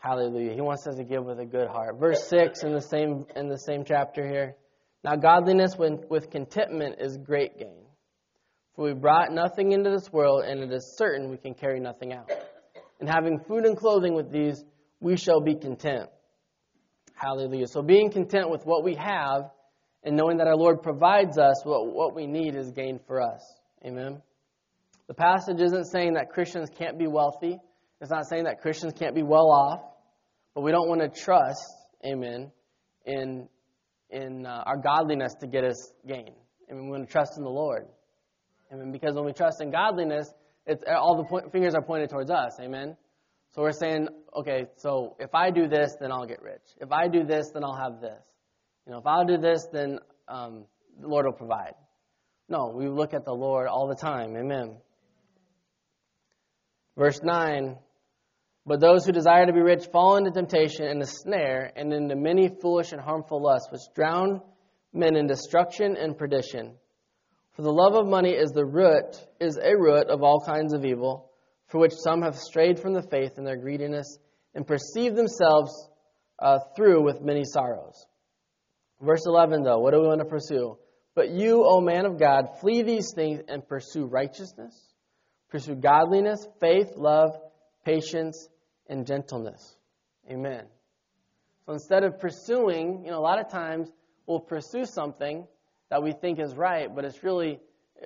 Hallelujah. 0.00 0.54
He 0.54 0.60
wants 0.60 0.86
us 0.86 0.96
to 0.96 1.04
give 1.04 1.24
with 1.24 1.40
a 1.40 1.44
good 1.44 1.68
heart. 1.68 1.98
Verse 1.98 2.28
six 2.28 2.62
in 2.62 2.72
the 2.72 2.80
same 2.80 3.26
in 3.34 3.48
the 3.48 3.58
same 3.58 3.84
chapter 3.84 4.26
here. 4.26 4.54
Now 5.02 5.16
godliness 5.16 5.76
with 5.76 6.30
contentment 6.30 6.96
is 7.00 7.16
great 7.16 7.58
gain. 7.58 7.87
For 8.78 8.84
we 8.84 8.94
brought 8.94 9.32
nothing 9.32 9.72
into 9.72 9.90
this 9.90 10.12
world, 10.12 10.44
and 10.44 10.60
it 10.60 10.70
is 10.70 10.94
certain 10.96 11.30
we 11.30 11.36
can 11.36 11.52
carry 11.52 11.80
nothing 11.80 12.12
out. 12.12 12.30
And 13.00 13.08
having 13.08 13.40
food 13.40 13.64
and 13.64 13.76
clothing 13.76 14.14
with 14.14 14.30
these, 14.30 14.64
we 15.00 15.16
shall 15.16 15.40
be 15.40 15.56
content. 15.56 16.08
Hallelujah. 17.12 17.66
So 17.66 17.82
being 17.82 18.12
content 18.12 18.50
with 18.50 18.64
what 18.64 18.84
we 18.84 18.94
have 18.94 19.50
and 20.04 20.16
knowing 20.16 20.36
that 20.36 20.46
our 20.46 20.54
Lord 20.54 20.80
provides 20.84 21.38
us 21.38 21.64
what, 21.64 21.92
what 21.92 22.14
we 22.14 22.28
need 22.28 22.54
is 22.54 22.70
gain 22.70 23.00
for 23.04 23.20
us. 23.20 23.40
Amen. 23.84 24.22
The 25.08 25.14
passage 25.14 25.60
isn't 25.60 25.86
saying 25.86 26.12
that 26.12 26.30
Christians 26.30 26.70
can't 26.78 27.00
be 27.00 27.08
wealthy. 27.08 27.58
It's 28.00 28.12
not 28.12 28.28
saying 28.28 28.44
that 28.44 28.60
Christians 28.60 28.92
can't 28.96 29.16
be 29.16 29.24
well 29.24 29.50
off. 29.50 29.80
But 30.54 30.60
we 30.60 30.70
don't 30.70 30.88
want 30.88 31.00
to 31.00 31.08
trust, 31.08 31.66
amen, 32.06 32.52
in, 33.04 33.48
in 34.08 34.46
uh, 34.46 34.62
our 34.64 34.76
godliness 34.76 35.34
to 35.40 35.48
get 35.48 35.64
us 35.64 35.92
gain. 36.06 36.30
I 36.70 36.74
mean, 36.74 36.84
we 36.84 36.90
want 36.92 37.08
to 37.08 37.12
trust 37.12 37.32
in 37.36 37.42
the 37.42 37.50
Lord. 37.50 37.88
Amen. 38.72 38.92
Because 38.92 39.14
when 39.14 39.24
we 39.24 39.32
trust 39.32 39.60
in 39.60 39.70
godliness, 39.70 40.28
it's, 40.66 40.82
all 40.86 41.16
the 41.16 41.24
point, 41.24 41.50
fingers 41.52 41.74
are 41.74 41.82
pointed 41.82 42.10
towards 42.10 42.30
us. 42.30 42.58
Amen. 42.60 42.96
So 43.54 43.62
we're 43.62 43.72
saying, 43.72 44.08
okay, 44.36 44.66
so 44.76 45.16
if 45.18 45.34
I 45.34 45.50
do 45.50 45.68
this, 45.68 45.96
then 46.00 46.12
I'll 46.12 46.26
get 46.26 46.42
rich. 46.42 46.62
If 46.80 46.92
I 46.92 47.08
do 47.08 47.24
this, 47.24 47.50
then 47.54 47.64
I'll 47.64 47.76
have 47.76 48.00
this. 48.00 48.22
You 48.86 48.92
know, 48.92 48.98
if 48.98 49.06
I'll 49.06 49.24
do 49.24 49.38
this, 49.38 49.66
then 49.72 49.98
um, 50.28 50.64
the 51.00 51.08
Lord 51.08 51.26
will 51.26 51.32
provide. 51.32 51.74
No, 52.48 52.72
we 52.74 52.88
look 52.88 53.14
at 53.14 53.24
the 53.24 53.32
Lord 53.32 53.66
all 53.66 53.88
the 53.88 53.94
time. 53.94 54.36
Amen. 54.36 54.76
Verse 56.96 57.20
9 57.22 57.76
But 58.66 58.80
those 58.80 59.06
who 59.06 59.12
desire 59.12 59.46
to 59.46 59.52
be 59.52 59.60
rich 59.60 59.86
fall 59.92 60.16
into 60.16 60.30
temptation 60.30 60.86
and 60.86 61.02
a 61.02 61.06
snare, 61.06 61.72
and 61.76 61.92
into 61.92 62.16
many 62.16 62.50
foolish 62.60 62.92
and 62.92 63.00
harmful 63.00 63.42
lusts, 63.42 63.68
which 63.70 63.80
drown 63.94 64.40
men 64.92 65.16
in 65.16 65.26
destruction 65.26 65.96
and 65.96 66.16
perdition. 66.16 66.74
For 67.58 67.62
the 67.62 67.72
love 67.72 67.96
of 67.96 68.06
money 68.06 68.34
is 68.34 68.52
the 68.52 68.64
root, 68.64 69.16
is 69.40 69.58
a 69.60 69.76
root 69.76 70.10
of 70.10 70.22
all 70.22 70.40
kinds 70.46 70.72
of 70.72 70.84
evil, 70.84 71.32
for 71.66 71.80
which 71.80 71.92
some 71.92 72.22
have 72.22 72.38
strayed 72.38 72.78
from 72.78 72.92
the 72.92 73.02
faith 73.02 73.32
in 73.36 73.42
their 73.42 73.56
greediness, 73.56 74.16
and 74.54 74.64
perceive 74.64 75.16
themselves 75.16 75.72
uh, 76.38 76.60
through 76.76 77.02
with 77.02 77.20
many 77.20 77.42
sorrows. 77.42 78.06
Verse 79.00 79.26
11, 79.26 79.64
though, 79.64 79.80
what 79.80 79.92
do 79.92 80.00
we 80.00 80.06
want 80.06 80.20
to 80.20 80.24
pursue? 80.24 80.78
But 81.16 81.30
you, 81.30 81.64
O 81.66 81.80
man 81.80 82.06
of 82.06 82.16
God, 82.16 82.60
flee 82.60 82.82
these 82.82 83.12
things 83.12 83.40
and 83.48 83.66
pursue 83.66 84.04
righteousness, 84.04 84.80
pursue 85.50 85.74
godliness, 85.74 86.46
faith, 86.60 86.92
love, 86.94 87.30
patience, 87.84 88.48
and 88.88 89.04
gentleness. 89.04 89.74
Amen. 90.30 90.66
So 91.66 91.72
instead 91.72 92.04
of 92.04 92.20
pursuing, 92.20 93.02
you 93.04 93.10
know, 93.10 93.18
a 93.18 93.26
lot 93.26 93.40
of 93.40 93.50
times 93.50 93.90
we'll 94.28 94.38
pursue 94.38 94.84
something 94.84 95.44
that 95.90 96.02
we 96.02 96.12
think 96.12 96.38
is 96.38 96.54
right, 96.54 96.94
but 96.94 97.04
it's 97.04 97.22
really, 97.22 97.60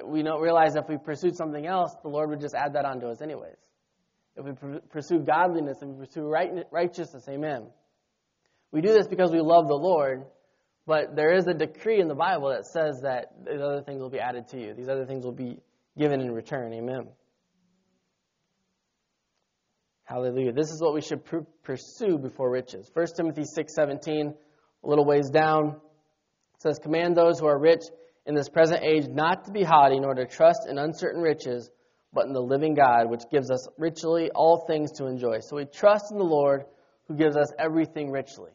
we 0.05 0.23
don't 0.23 0.41
realize 0.41 0.77
if 0.77 0.89
we 0.89 0.97
pursued 0.97 1.37
something 1.37 1.67
else, 1.67 1.95
the 2.03 2.09
Lord 2.09 2.31
would 2.31 2.41
just 2.41 2.55
add 2.55 2.75
that 2.75 2.85
onto 2.85 3.07
us 3.07 3.21
anyways. 3.21 3.57
If 4.37 4.45
we 4.47 4.53
pursue 4.91 5.19
godliness 5.19 5.79
and 5.83 5.95
we 5.95 6.07
pursue 6.07 6.23
righteousness, 6.71 7.25
amen. 7.29 7.67
We 8.71 8.81
do 8.81 8.93
this 8.93 9.07
because 9.07 9.31
we 9.31 9.41
love 9.41 9.69
the 9.69 9.75
Lord, 9.75 10.25
but 10.87 11.15
there 11.15 11.35
is 11.35 11.47
a 11.47 11.55
decree 11.55 12.01
in 12.01 12.09
the 12.09 12.15
Bible 12.15 12.49
that 12.49 12.65
says 12.67 13.01
that 13.03 13.33
these 13.47 13.61
other 13.61 13.83
things 13.83 14.01
will 14.01 14.11
be 14.11 14.21
added 14.21 14.49
to 14.49 14.61
you. 14.61 14.75
These 14.75 14.89
other 14.89 15.05
things 15.05 15.25
will 15.25 15.33
be 15.33 15.59
given 15.99 16.21
in 16.21 16.31
return, 16.31 16.73
amen. 16.73 17.09
Hallelujah. 20.05 20.53
This 20.53 20.71
is 20.71 20.81
what 20.81 20.95
we 20.95 21.01
should 21.01 21.25
pr- 21.25 21.47
pursue 21.63 22.19
before 22.19 22.51
riches. 22.51 22.91
1 22.93 23.07
Timothy 23.17 23.45
6:17, 23.45 24.35
a 24.85 24.89
little 24.89 25.05
ways 25.05 25.31
down 25.31 25.81
says, 26.63 26.79
Command 26.79 27.17
those 27.17 27.39
who 27.39 27.47
are 27.47 27.59
rich 27.59 27.83
in 28.27 28.35
this 28.35 28.49
present 28.49 28.83
age 28.83 29.09
not 29.09 29.45
to 29.45 29.51
be 29.51 29.63
haughty, 29.63 29.99
nor 29.99 30.15
to 30.15 30.27
trust 30.27 30.69
in 30.69 30.79
uncertain 30.79 31.21
riches, 31.21 31.71
but 32.13 32.27
in 32.27 32.33
the 32.33 32.43
living 32.43 32.75
God, 32.75 33.09
which 33.09 33.23
gives 33.31 33.51
us 33.51 33.67
richly 33.79 34.31
all 34.35 34.65
things 34.67 34.93
to 34.93 35.07
enjoy. 35.07 35.41
So 35.41 35.57
we 35.57 35.65
trust 35.65 36.13
in 36.13 36.19
the 36.19 36.25
Lord 36.25 36.65
who 37.09 37.17
gives 37.17 37.37
us 37.37 37.53
everything 37.59 38.11
richly. 38.11 38.51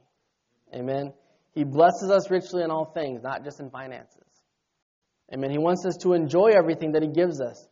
Amen. 0.74 1.14
He 1.54 1.64
blesses 1.64 2.10
us 2.10 2.30
richly 2.30 2.64
in 2.64 2.72
all 2.72 2.86
things, 2.86 3.22
not 3.24 3.44
just 3.44 3.60
in 3.60 3.70
finances. 3.70 4.22
Amen. 5.34 5.52
He 5.52 5.58
wants 5.58 5.86
us 5.86 5.98
to 6.04 6.14
enjoy 6.14 6.52
everything 6.56 6.94
that 6.94 7.02
He 7.02 7.10
gives 7.10 7.42
us. 7.42 7.68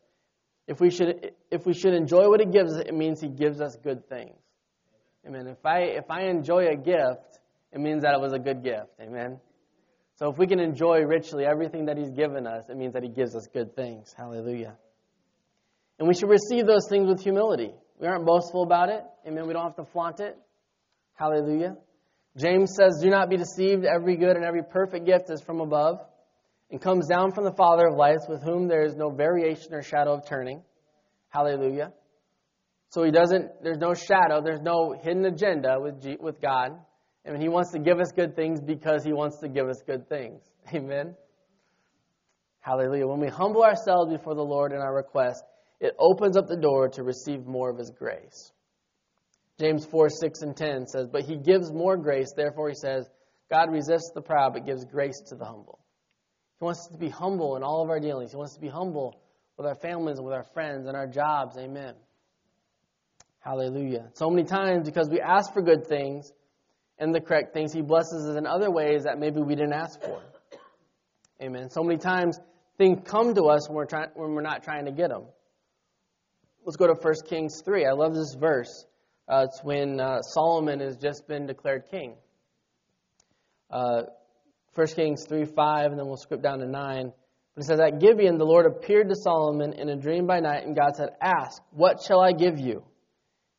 If 0.67 0.80
we 0.80 0.89
should, 0.89 1.32
if 1.52 1.65
we 1.65 1.74
should 1.74 1.93
enjoy 1.93 2.28
what 2.28 2.39
He 2.39 2.48
gives 2.48 2.74
us, 2.74 2.82
it 2.82 2.93
means 2.93 3.21
He 3.21 3.30
gives 3.30 3.62
us 3.62 3.78
good 3.82 4.10
things. 4.10 4.36
Amen. 5.26 5.48
If 5.48 5.65
I, 5.65 5.80
if 5.82 6.10
I 6.10 6.24
enjoy 6.24 6.67
a 6.67 6.76
gift, 6.76 7.39
it 7.71 7.80
means 7.80 8.04
that 8.04 8.13
it 8.13 8.19
was 8.19 8.34
a 8.34 8.39
good 8.39 8.63
gift. 8.63 8.89
Amen. 9.00 9.39
So 10.17 10.30
if 10.30 10.38
we 10.38 10.47
can 10.47 10.60
enjoy 10.60 11.01
richly 11.01 11.45
everything 11.45 11.86
that 11.86 11.97
He's 11.97 12.12
given 12.12 12.47
us, 12.47 12.65
it 12.69 12.78
means 12.78 12.93
that 12.93 13.04
He 13.04 13.10
gives 13.10 13.36
us 13.36 13.47
good 13.54 13.75
things. 13.75 14.13
Hallelujah. 14.17 14.78
And 15.99 16.08
we 16.08 16.13
should 16.13 16.30
receive 16.30 16.65
those 16.65 16.88
things 16.89 17.08
with 17.08 17.21
humility. 17.21 17.71
We 17.99 18.08
aren't 18.08 18.25
boastful 18.25 18.63
about 18.63 18.89
it. 18.89 19.04
Amen. 19.28 19.47
We 19.47 19.54
don't 19.54 19.63
have 19.63 19.75
to 19.78 19.91
flaunt 19.91 20.19
it. 20.19 20.38
Hallelujah. 21.15 21.78
James 22.38 22.73
says, 22.75 22.99
Do 23.01 23.10
not 23.10 23.30
be 23.30 23.38
deceived. 23.38 23.86
Every 23.86 24.17
good 24.17 24.36
and 24.36 24.43
every 24.43 24.63
perfect 24.63 25.06
gift 25.06 25.30
is 25.30 25.41
from 25.41 25.62
above 25.62 25.99
and 26.69 26.82
comes 26.82 27.08
down 27.08 27.32
from 27.32 27.45
the 27.45 27.54
Father 27.54 27.88
of 27.88 27.95
lights, 27.95 28.25
with 28.28 28.43
whom 28.43 28.67
there 28.67 28.84
is 28.84 28.95
no 28.95 29.10
variation 29.10 29.73
or 29.73 29.82
shadow 29.82 30.13
of 30.13 30.28
turning. 30.28 30.62
Hallelujah. 31.30 31.93
So 32.89 33.04
he 33.04 33.12
doesn't, 33.12 33.63
there's 33.63 33.78
no 33.78 33.93
shadow, 33.93 34.41
there's 34.41 34.62
no 34.62 34.93
hidden 35.01 35.25
agenda 35.25 35.78
with, 35.80 36.01
G, 36.01 36.17
with 36.19 36.41
God. 36.41 36.71
And 37.26 37.42
He 37.42 37.50
wants 37.50 37.72
to 37.72 37.80
give 37.80 38.00
us 38.00 38.12
good 38.12 38.36
things 38.36 38.62
because 38.62 39.04
He 39.04 39.14
wants 39.14 39.40
to 39.40 39.50
give 39.50 39.68
us 39.68 39.82
good 39.86 40.08
things. 40.08 40.42
Amen. 40.74 41.16
Hallelujah. 42.60 43.08
When 43.08 43.20
we 43.20 43.28
humble 43.28 43.64
ourselves 43.64 44.12
before 44.12 44.36
the 44.36 44.44
Lord 44.44 44.72
in 44.72 44.80
our 44.80 44.96
request, 44.96 45.44
it 45.80 45.96
opens 46.00 46.38
up 46.38 46.48
the 46.48 46.58
door 46.58 46.90
to 46.90 47.04
receive 47.04 47.46
more 47.46 47.70
of 47.70 47.78
His 47.78 47.92
grace. 47.92 48.52
James 49.60 49.86
4, 49.86 50.10
6, 50.10 50.42
and 50.42 50.56
10 50.56 50.88
says, 50.88 51.08
But 51.12 51.24
He 51.24 51.38
gives 51.38 51.72
more 51.72 51.98
grace. 51.98 52.34
Therefore, 52.36 52.70
He 52.70 52.76
says, 52.76 53.08
God 53.50 53.72
resists 53.72 54.12
the 54.14 54.22
proud, 54.22 54.54
but 54.54 54.66
gives 54.66 54.86
grace 54.86 55.22
to 55.30 55.36
the 55.36 55.46
humble. 55.46 55.80
He 56.60 56.66
wants 56.66 56.82
us 56.82 56.94
to 56.94 56.98
be 56.98 57.10
humble 57.10 57.56
in 57.56 57.64
all 57.64 57.84
of 57.84 57.90
our 57.90 58.00
dealings. 58.00 58.32
He 58.32 58.38
wants 58.38 58.54
us 58.54 58.56
to 58.56 58.62
be 58.62 58.70
humble 58.70 59.22
with 59.58 59.68
our 59.68 59.76
families 59.76 60.18
and 60.18 60.26
with 60.26 60.34
our 60.34 60.46
friends 60.54 60.88
and 60.88 60.96
our 60.96 61.08
jobs. 61.08 61.58
Amen. 61.58 61.94
Hallelujah. 63.40 64.10
So 64.14 64.30
many 64.30 64.48
times, 64.48 64.88
because 64.88 65.10
we 65.10 65.22
ask 65.22 65.54
for 65.54 65.62
good 65.62 65.86
things, 65.88 66.32
and 66.97 67.13
the 67.13 67.21
correct 67.21 67.53
things. 67.53 67.73
He 67.73 67.81
blesses 67.81 68.27
us 68.27 68.38
in 68.38 68.45
other 68.45 68.71
ways 68.71 69.03
that 69.03 69.19
maybe 69.19 69.41
we 69.41 69.55
didn't 69.55 69.73
ask 69.73 70.01
for. 70.01 70.21
Amen. 71.41 71.69
So 71.69 71.84
many 71.84 71.99
times 71.99 72.39
things 72.77 73.01
come 73.05 73.36
to 73.36 73.45
us 73.45 73.67
when 73.67 73.75
we're, 73.75 73.86
trying, 73.86 74.10
when 74.15 74.31
we're 74.34 74.41
not 74.41 74.63
trying 74.63 74.86
to 74.86 74.91
get 74.91 75.10
them. 75.10 75.25
Let's 76.63 76.77
go 76.77 76.88
to 76.88 76.93
1 76.93 77.13
Kings 77.27 77.62
3. 77.63 77.86
I 77.86 77.91
love 77.91 78.13
this 78.15 78.34
verse. 78.34 78.86
Uh, 79.27 79.45
it's 79.49 79.63
when 79.63 79.99
uh, 79.99 80.21
Solomon 80.21 80.79
has 80.79 80.97
just 80.97 81.27
been 81.27 81.45
declared 81.45 81.84
king. 81.91 82.15
Uh, 83.69 84.03
1 84.75 84.88
Kings 84.88 85.25
3 85.25 85.45
5, 85.45 85.91
and 85.91 85.99
then 85.99 86.08
we'll 86.08 86.17
skip 86.17 86.41
down 86.41 86.60
to 86.60 86.67
9. 86.67 87.12
But 87.55 87.63
it 87.63 87.67
says, 87.67 87.79
At 87.79 87.99
Gibeon, 87.99 88.38
the 88.38 88.45
Lord 88.45 88.65
appeared 88.65 89.10
to 89.10 89.15
Solomon 89.15 89.73
in 89.73 89.89
a 89.89 89.95
dream 89.95 90.27
by 90.27 90.39
night, 90.39 90.65
and 90.65 90.75
God 90.75 90.95
said, 90.95 91.10
Ask, 91.21 91.62
what 91.71 92.01
shall 92.01 92.21
I 92.21 92.34
give 92.34 92.60
you? 92.60 92.84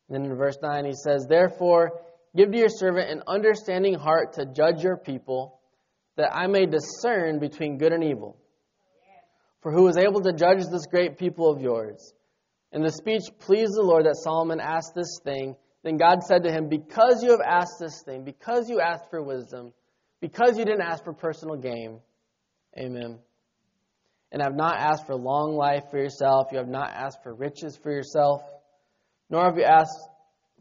And 0.08 0.14
then 0.14 0.30
in 0.30 0.36
verse 0.36 0.58
9, 0.62 0.84
he 0.84 0.92
says, 0.92 1.26
Therefore, 1.28 2.02
Give 2.36 2.52
to 2.52 2.58
your 2.58 2.68
servant 2.68 3.10
an 3.10 3.22
understanding 3.26 3.94
heart 3.94 4.34
to 4.34 4.44
judge 4.44 4.82
your 4.82 4.96
people, 4.96 5.60
that 6.16 6.36
I 6.36 6.46
may 6.46 6.66
discern 6.66 7.38
between 7.38 7.78
good 7.78 7.92
and 7.92 8.04
evil. 8.04 8.36
For 9.62 9.72
who 9.72 9.88
is 9.88 9.96
able 9.96 10.20
to 10.20 10.32
judge 10.32 10.64
this 10.70 10.86
great 10.86 11.18
people 11.18 11.50
of 11.50 11.62
yours? 11.62 12.12
And 12.72 12.84
the 12.84 12.92
speech 12.92 13.22
pleased 13.38 13.72
the 13.74 13.82
Lord 13.82 14.04
that 14.04 14.16
Solomon 14.22 14.60
asked 14.60 14.94
this 14.94 15.18
thing. 15.24 15.56
Then 15.82 15.96
God 15.96 16.22
said 16.22 16.42
to 16.42 16.52
him, 16.52 16.68
Because 16.68 17.22
you 17.22 17.30
have 17.30 17.40
asked 17.40 17.78
this 17.80 18.02
thing, 18.04 18.22
because 18.24 18.68
you 18.68 18.80
asked 18.80 19.08
for 19.08 19.22
wisdom, 19.22 19.72
because 20.20 20.58
you 20.58 20.64
didn't 20.64 20.82
ask 20.82 21.04
for 21.04 21.14
personal 21.14 21.56
gain, 21.56 22.00
Amen. 22.78 23.18
And 24.30 24.42
have 24.42 24.54
not 24.54 24.76
asked 24.76 25.06
for 25.06 25.14
long 25.14 25.56
life 25.56 25.84
for 25.90 25.96
yourself. 25.96 26.48
You 26.52 26.58
have 26.58 26.68
not 26.68 26.90
asked 26.90 27.22
for 27.22 27.34
riches 27.34 27.78
for 27.82 27.90
yourself, 27.90 28.42
nor 29.30 29.44
have 29.44 29.56
you 29.56 29.64
asked 29.64 30.08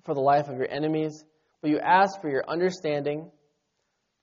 for 0.03 0.13
the 0.13 0.21
life 0.21 0.47
of 0.47 0.55
your 0.55 0.71
enemies, 0.71 1.25
you 1.67 1.79
ask 1.79 2.21
for 2.21 2.29
your 2.29 2.43
understanding 2.47 3.29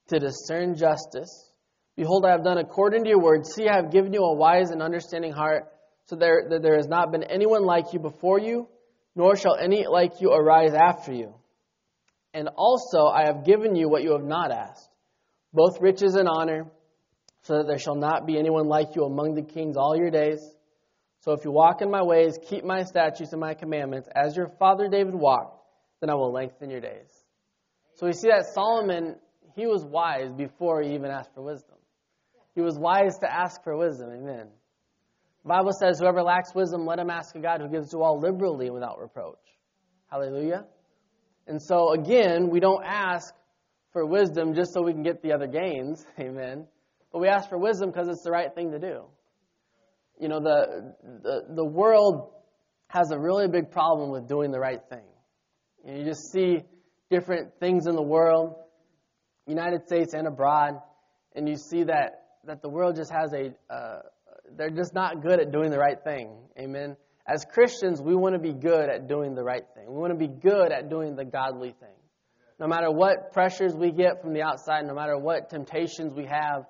to 0.08 0.18
discern 0.18 0.74
justice. 0.76 1.50
Behold, 1.96 2.24
I 2.26 2.30
have 2.30 2.44
done 2.44 2.58
according 2.58 3.04
to 3.04 3.10
your 3.10 3.20
word. 3.20 3.46
See, 3.46 3.68
I 3.68 3.76
have 3.76 3.92
given 3.92 4.12
you 4.12 4.20
a 4.20 4.34
wise 4.34 4.70
and 4.70 4.82
understanding 4.82 5.32
heart, 5.32 5.64
so 6.06 6.16
there, 6.16 6.46
that 6.48 6.62
there 6.62 6.76
has 6.76 6.88
not 6.88 7.12
been 7.12 7.22
anyone 7.22 7.64
like 7.64 7.92
you 7.92 7.98
before 7.98 8.40
you, 8.40 8.68
nor 9.14 9.36
shall 9.36 9.56
any 9.56 9.86
like 9.86 10.20
you 10.20 10.30
arise 10.30 10.72
after 10.74 11.12
you. 11.12 11.34
And 12.34 12.48
also 12.56 13.06
I 13.06 13.26
have 13.26 13.44
given 13.44 13.76
you 13.76 13.88
what 13.88 14.02
you 14.02 14.12
have 14.12 14.24
not 14.24 14.50
asked, 14.50 14.88
both 15.52 15.80
riches 15.80 16.14
and 16.14 16.28
honor, 16.28 16.66
so 17.42 17.58
that 17.58 17.66
there 17.66 17.78
shall 17.78 17.96
not 17.96 18.26
be 18.26 18.38
anyone 18.38 18.68
like 18.68 18.96
you 18.96 19.04
among 19.04 19.34
the 19.34 19.42
kings 19.42 19.76
all 19.76 19.96
your 19.96 20.10
days. 20.10 20.40
So 21.20 21.32
if 21.32 21.44
you 21.44 21.52
walk 21.52 21.82
in 21.82 21.90
my 21.90 22.02
ways, 22.02 22.38
keep 22.48 22.64
my 22.64 22.82
statutes 22.84 23.32
and 23.32 23.40
my 23.40 23.54
commandments, 23.54 24.08
as 24.14 24.36
your 24.36 24.48
father 24.58 24.88
David 24.88 25.14
walked, 25.14 25.62
then 26.00 26.10
I 26.10 26.14
will 26.14 26.32
lengthen 26.32 26.70
your 26.70 26.80
days. 26.80 27.21
So 27.94 28.06
we 28.06 28.12
see 28.12 28.28
that 28.28 28.46
Solomon, 28.54 29.16
he 29.54 29.66
was 29.66 29.84
wise 29.84 30.32
before 30.32 30.82
he 30.82 30.94
even 30.94 31.10
asked 31.10 31.34
for 31.34 31.42
wisdom. 31.42 31.76
He 32.54 32.60
was 32.60 32.78
wise 32.78 33.18
to 33.20 33.32
ask 33.32 33.62
for 33.62 33.76
wisdom. 33.76 34.10
Amen. 34.10 34.48
The 35.42 35.48
Bible 35.48 35.72
says, 35.72 35.98
Whoever 35.98 36.22
lacks 36.22 36.54
wisdom, 36.54 36.86
let 36.86 36.98
him 36.98 37.10
ask 37.10 37.34
of 37.34 37.42
God 37.42 37.60
who 37.60 37.68
gives 37.68 37.90
to 37.90 37.98
all 37.98 38.20
liberally 38.20 38.70
without 38.70 38.98
reproach. 39.00 39.38
Hallelujah. 40.10 40.66
And 41.46 41.60
so, 41.60 41.92
again, 41.92 42.50
we 42.50 42.60
don't 42.60 42.84
ask 42.84 43.34
for 43.92 44.06
wisdom 44.06 44.54
just 44.54 44.72
so 44.72 44.82
we 44.82 44.92
can 44.92 45.02
get 45.02 45.22
the 45.22 45.32
other 45.32 45.46
gains. 45.46 46.04
Amen. 46.18 46.66
But 47.12 47.20
we 47.20 47.28
ask 47.28 47.48
for 47.48 47.58
wisdom 47.58 47.90
because 47.90 48.08
it's 48.08 48.22
the 48.22 48.30
right 48.30 48.54
thing 48.54 48.70
to 48.72 48.78
do. 48.78 49.04
You 50.18 50.28
know, 50.28 50.40
the, 50.40 50.94
the, 51.22 51.54
the 51.56 51.64
world 51.64 52.30
has 52.88 53.10
a 53.10 53.18
really 53.18 53.48
big 53.48 53.70
problem 53.70 54.10
with 54.10 54.28
doing 54.28 54.50
the 54.50 54.60
right 54.60 54.80
thing. 54.88 55.04
You, 55.84 55.92
know, 55.92 55.98
you 55.98 56.04
just 56.04 56.30
see 56.30 56.62
different 57.12 57.60
things 57.60 57.86
in 57.86 57.94
the 57.94 58.02
world, 58.02 58.56
United 59.46 59.86
States 59.86 60.14
and 60.14 60.26
abroad, 60.26 60.80
and 61.36 61.48
you 61.48 61.56
see 61.56 61.84
that, 61.84 62.24
that 62.44 62.62
the 62.62 62.68
world 62.68 62.96
just 62.96 63.12
has 63.12 63.32
a, 63.34 63.52
uh, 63.72 64.00
they're 64.56 64.70
just 64.70 64.94
not 64.94 65.22
good 65.22 65.38
at 65.38 65.52
doing 65.52 65.70
the 65.70 65.78
right 65.78 66.02
thing. 66.02 66.30
Amen. 66.58 66.96
As 67.26 67.44
Christians, 67.44 68.00
we 68.00 68.16
want 68.16 68.34
to 68.34 68.40
be 68.40 68.52
good 68.52 68.88
at 68.88 69.08
doing 69.08 69.34
the 69.34 69.44
right 69.44 69.62
thing. 69.74 69.86
We 69.92 70.00
want 70.00 70.12
to 70.12 70.18
be 70.18 70.26
good 70.26 70.72
at 70.72 70.88
doing 70.88 71.14
the 71.14 71.24
godly 71.24 71.74
thing. 71.78 71.96
No 72.58 72.66
matter 72.66 72.90
what 72.90 73.32
pressures 73.32 73.74
we 73.74 73.92
get 73.92 74.22
from 74.22 74.32
the 74.32 74.42
outside, 74.42 74.86
no 74.86 74.94
matter 74.94 75.18
what 75.18 75.50
temptations 75.50 76.14
we 76.14 76.24
have, 76.24 76.64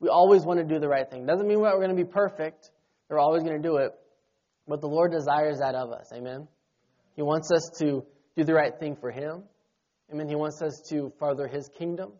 we 0.00 0.08
always 0.08 0.44
want 0.44 0.58
to 0.58 0.64
do 0.64 0.80
the 0.80 0.88
right 0.88 1.08
thing. 1.08 1.26
Doesn't 1.26 1.46
mean 1.46 1.60
we're 1.60 1.76
going 1.76 1.90
to 1.90 1.94
be 1.94 2.04
perfect. 2.04 2.70
We're 3.08 3.18
always 3.18 3.42
going 3.42 3.60
to 3.60 3.68
do 3.68 3.76
it. 3.76 3.92
But 4.66 4.80
the 4.80 4.88
Lord 4.88 5.12
desires 5.12 5.58
that 5.58 5.74
of 5.74 5.92
us. 5.92 6.10
Amen. 6.14 6.48
He 7.14 7.22
wants 7.22 7.50
us 7.52 7.70
to 7.78 8.04
do 8.36 8.44
the 8.44 8.54
right 8.54 8.72
thing 8.78 8.96
for 8.96 9.10
Him. 9.10 9.42
Amen. 10.12 10.28
He 10.28 10.34
wants 10.34 10.60
us 10.60 10.82
to 10.90 11.10
further 11.18 11.48
His 11.48 11.68
kingdom, 11.68 12.12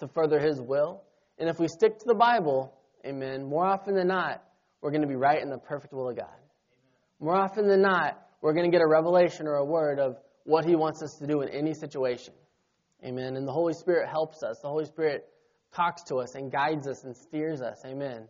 to 0.00 0.08
further 0.08 0.38
His 0.40 0.60
will. 0.60 1.02
And 1.38 1.48
if 1.48 1.58
we 1.58 1.68
stick 1.68 1.98
to 1.98 2.04
the 2.06 2.14
Bible, 2.14 2.72
amen, 3.04 3.44
more 3.44 3.66
often 3.66 3.94
than 3.94 4.06
not, 4.06 4.42
we're 4.80 4.90
going 4.90 5.02
to 5.02 5.08
be 5.08 5.16
right 5.16 5.42
in 5.42 5.50
the 5.50 5.58
perfect 5.58 5.92
will 5.92 6.08
of 6.08 6.16
God. 6.16 6.36
More 7.20 7.36
often 7.36 7.68
than 7.68 7.82
not, 7.82 8.18
we're 8.40 8.54
going 8.54 8.70
to 8.70 8.74
get 8.74 8.82
a 8.82 8.88
revelation 8.88 9.46
or 9.46 9.56
a 9.56 9.64
word 9.64 9.98
of 9.98 10.16
what 10.44 10.64
He 10.64 10.74
wants 10.74 11.02
us 11.02 11.16
to 11.20 11.26
do 11.26 11.42
in 11.42 11.48
any 11.48 11.74
situation. 11.74 12.34
Amen. 13.04 13.36
And 13.36 13.46
the 13.46 13.52
Holy 13.52 13.74
Spirit 13.74 14.08
helps 14.08 14.42
us. 14.42 14.60
The 14.62 14.68
Holy 14.68 14.86
Spirit 14.86 15.26
talks 15.74 16.04
to 16.04 16.16
us 16.16 16.34
and 16.34 16.50
guides 16.50 16.86
us 16.86 17.04
and 17.04 17.14
steers 17.14 17.60
us. 17.60 17.82
Amen. 17.84 18.28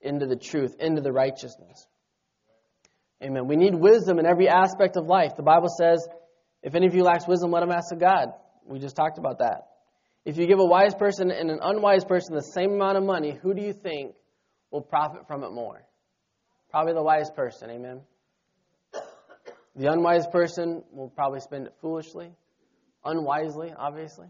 Into 0.00 0.26
the 0.26 0.36
truth, 0.36 0.76
into 0.78 1.00
the 1.00 1.12
righteousness. 1.12 1.86
Amen. 3.22 3.46
We 3.46 3.56
need 3.56 3.74
wisdom 3.74 4.18
in 4.18 4.26
every 4.26 4.48
aspect 4.48 4.96
of 4.96 5.06
life. 5.06 5.36
The 5.36 5.42
Bible 5.42 5.68
says, 5.68 6.06
if 6.62 6.74
any 6.74 6.86
of 6.86 6.94
you 6.94 7.02
lacks 7.02 7.26
wisdom, 7.26 7.50
let 7.50 7.62
him 7.62 7.70
ask 7.70 7.92
of 7.92 7.98
God. 7.98 8.28
We 8.66 8.78
just 8.78 8.96
talked 8.96 9.18
about 9.18 9.38
that. 9.38 9.68
If 10.24 10.36
you 10.38 10.46
give 10.46 10.60
a 10.60 10.64
wise 10.64 10.94
person 10.94 11.30
and 11.30 11.50
an 11.50 11.58
unwise 11.60 12.04
person 12.04 12.34
the 12.34 12.42
same 12.42 12.72
amount 12.74 12.96
of 12.96 13.04
money, 13.04 13.36
who 13.42 13.54
do 13.54 13.62
you 13.62 13.72
think 13.72 14.14
will 14.70 14.80
profit 14.80 15.26
from 15.26 15.42
it 15.42 15.52
more? 15.52 15.82
Probably 16.70 16.94
the 16.94 17.02
wise 17.02 17.30
person. 17.30 17.70
Amen. 17.70 18.00
The 19.74 19.90
unwise 19.90 20.26
person 20.26 20.82
will 20.92 21.08
probably 21.08 21.40
spend 21.40 21.66
it 21.66 21.74
foolishly, 21.80 22.30
unwisely, 23.04 23.72
obviously. 23.76 24.28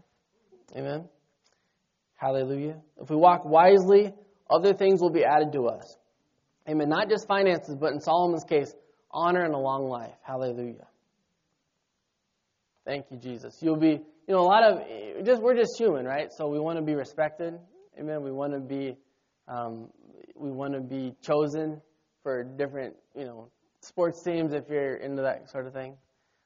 Amen. 0.75 1.09
Hallelujah. 2.15 2.77
If 3.01 3.09
we 3.09 3.17
walk 3.17 3.43
wisely, 3.45 4.13
other 4.49 4.73
things 4.73 5.01
will 5.01 5.11
be 5.11 5.25
added 5.25 5.51
to 5.53 5.67
us. 5.67 5.97
Amen. 6.67 6.87
Not 6.87 7.09
just 7.09 7.27
finances, 7.27 7.75
but 7.75 7.91
in 7.91 7.99
Solomon's 7.99 8.45
case, 8.45 8.73
honor 9.11 9.43
and 9.43 9.53
a 9.53 9.57
long 9.57 9.89
life. 9.89 10.15
Hallelujah. 10.21 10.87
Thank 12.85 13.05
you, 13.11 13.17
Jesus. 13.17 13.57
You'll 13.61 13.77
be, 13.77 13.91
you 13.91 14.33
know, 14.33 14.41
a 14.41 14.47
lot 14.47 14.63
of, 14.63 15.25
just 15.25 15.41
we're 15.41 15.55
just 15.55 15.77
human, 15.77 16.05
right? 16.05 16.31
So 16.31 16.47
we 16.47 16.59
want 16.59 16.77
to 16.77 16.83
be 16.83 16.95
respected. 16.95 17.57
Amen. 17.97 18.23
We 18.23 18.31
want 18.31 18.53
to 18.53 18.59
be, 18.59 18.97
um, 19.47 19.87
we 20.35 20.51
want 20.51 20.73
to 20.73 20.81
be 20.81 21.13
chosen 21.21 21.81
for 22.23 22.43
different, 22.43 22.95
you 23.15 23.25
know, 23.25 23.49
sports 23.81 24.21
teams 24.23 24.53
if 24.53 24.69
you're 24.69 24.95
into 24.95 25.21
that 25.21 25.49
sort 25.49 25.67
of 25.67 25.73
thing. 25.73 25.95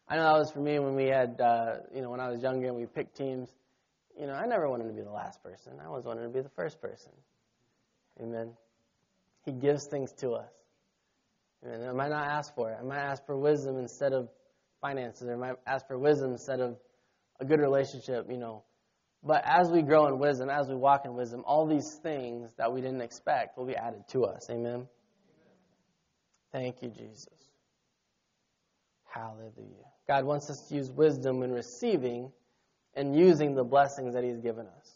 I 0.07 0.15
know 0.15 0.23
that 0.23 0.39
was 0.39 0.51
for 0.51 0.59
me 0.59 0.79
when 0.79 0.95
we 0.95 1.05
had, 1.05 1.41
uh, 1.41 1.77
you 1.93 2.01
know, 2.01 2.09
when 2.09 2.19
I 2.19 2.29
was 2.29 2.41
younger 2.41 2.67
and 2.67 2.75
we 2.75 2.85
picked 2.85 3.17
teams. 3.17 3.49
You 4.19 4.27
know, 4.27 4.33
I 4.33 4.45
never 4.45 4.69
wanted 4.69 4.87
to 4.87 4.93
be 4.93 5.01
the 5.01 5.11
last 5.11 5.43
person. 5.43 5.73
I 5.81 5.85
always 5.85 6.05
wanted 6.05 6.23
to 6.23 6.29
be 6.29 6.41
the 6.41 6.49
first 6.49 6.81
person. 6.81 7.11
Amen. 8.21 8.51
He 9.45 9.51
gives 9.51 9.87
things 9.87 10.11
to 10.19 10.31
us. 10.31 10.51
Amen. 11.65 11.87
I 11.87 11.91
might 11.93 12.09
not 12.09 12.27
ask 12.27 12.53
for 12.55 12.71
it. 12.71 12.77
I 12.79 12.83
might 12.83 12.99
ask 12.99 13.25
for 13.25 13.37
wisdom 13.37 13.77
instead 13.77 14.13
of 14.13 14.29
finances, 14.81 15.27
or 15.27 15.37
might 15.37 15.55
ask 15.65 15.87
for 15.87 15.97
wisdom 15.97 16.31
instead 16.31 16.59
of 16.59 16.77
a 17.39 17.45
good 17.45 17.59
relationship, 17.59 18.27
you 18.29 18.37
know. 18.37 18.63
But 19.23 19.43
as 19.45 19.69
we 19.71 19.81
grow 19.81 20.07
in 20.07 20.19
wisdom, 20.19 20.49
as 20.49 20.67
we 20.67 20.75
walk 20.75 21.05
in 21.05 21.15
wisdom, 21.15 21.43
all 21.45 21.67
these 21.67 21.99
things 22.03 22.51
that 22.57 22.71
we 22.71 22.81
didn't 22.81 23.01
expect 23.01 23.57
will 23.57 23.65
be 23.65 23.75
added 23.75 24.03
to 24.09 24.25
us. 24.25 24.47
Amen. 24.49 24.87
Thank 26.51 26.81
you, 26.81 26.89
Jesus. 26.89 27.27
Hallelujah. 29.05 29.87
God 30.07 30.25
wants 30.25 30.49
us 30.49 30.67
to 30.69 30.75
use 30.75 30.91
wisdom 30.91 31.43
in 31.43 31.51
receiving 31.51 32.31
and 32.93 33.15
using 33.15 33.55
the 33.55 33.63
blessings 33.63 34.13
that 34.13 34.23
He's 34.23 34.39
given 34.39 34.67
us. 34.67 34.95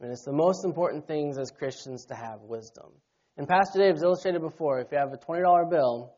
And 0.00 0.10
it's 0.10 0.24
the 0.24 0.32
most 0.32 0.64
important 0.64 1.06
things 1.06 1.38
as 1.38 1.50
Christians 1.50 2.06
to 2.06 2.14
have 2.14 2.40
wisdom. 2.42 2.90
And 3.36 3.48
Pastor 3.48 3.78
Dave's 3.78 4.02
illustrated 4.02 4.40
before, 4.40 4.80
if 4.80 4.88
you 4.90 4.98
have 4.98 5.12
a 5.12 5.16
$20 5.16 5.70
bill, 5.70 6.14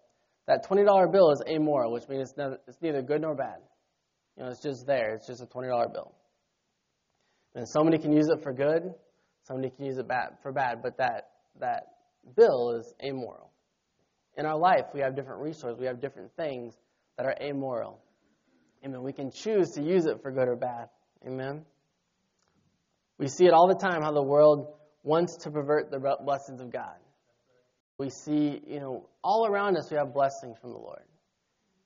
that 0.46 0.66
$20 0.68 1.12
bill 1.12 1.30
is 1.30 1.42
amoral, 1.48 1.92
which 1.92 2.09
means 2.09 2.33
it's, 2.37 2.83
neither 2.83 3.02
good 3.02 3.22
nor 3.22 3.35
bad. 3.35 3.59
You 4.37 4.44
know, 4.44 4.50
it's 4.50 4.61
just 4.61 4.87
there. 4.87 5.14
It's 5.14 5.26
just 5.26 5.42
a 5.42 5.46
$20 5.46 5.92
bill. 5.92 6.14
And 7.54 7.68
somebody 7.68 7.98
can 7.98 8.12
use 8.12 8.28
it 8.28 8.42
for 8.42 8.52
good, 8.52 8.92
somebody 9.44 9.70
can 9.70 9.85
use 9.85 9.96
it 9.98 10.09
bad, 10.09 10.38
for 10.42 10.52
bad, 10.52 10.83
but 10.83 10.96
that, 10.98 11.30
that 11.61 11.85
bill 12.37 12.76
is 12.78 12.92
amoral. 13.04 13.50
In 14.37 14.44
our 14.44 14.59
life, 14.59 14.87
we 14.92 15.00
have 15.00 15.14
different 15.14 15.40
resources, 15.40 15.78
we 15.78 15.87
have 15.87 16.00
different 16.00 16.35
things 16.37 16.74
that 17.16 17.26
are 17.26 17.37
amoral. 17.40 18.00
Amen. 18.85 19.02
We 19.02 19.12
can 19.12 19.30
choose 19.30 19.70
to 19.72 19.83
use 19.83 20.07
it 20.07 20.20
for 20.20 20.30
good 20.30 20.48
or 20.48 20.57
bad. 20.57 20.88
Amen. 21.26 21.64
We 23.18 23.28
see 23.28 23.46
it 23.46 23.52
all 23.52 23.68
the 23.68 23.76
time 23.76 24.02
how 24.02 24.12
the 24.12 24.22
world 24.22 24.74
wants 25.04 25.37
to 25.44 25.50
pervert 25.50 25.90
the 25.90 26.00
blessings 26.24 26.61
of 26.61 26.72
God. 26.72 26.96
We 27.98 28.11
see, 28.11 28.61
you 28.66 28.80
know, 28.80 29.09
all 29.22 29.46
around 29.46 29.76
us 29.76 29.90
we 29.90 29.96
have 29.96 30.12
blessings 30.12 30.57
from 30.61 30.70
the 30.72 30.78
Lord. 30.78 31.02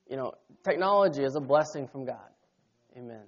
You 0.08 0.16
know, 0.16 0.32
technology 0.64 1.22
is 1.22 1.36
a 1.36 1.40
blessing 1.40 1.86
from 1.86 2.06
God. 2.06 2.30
Amen. 2.96 3.24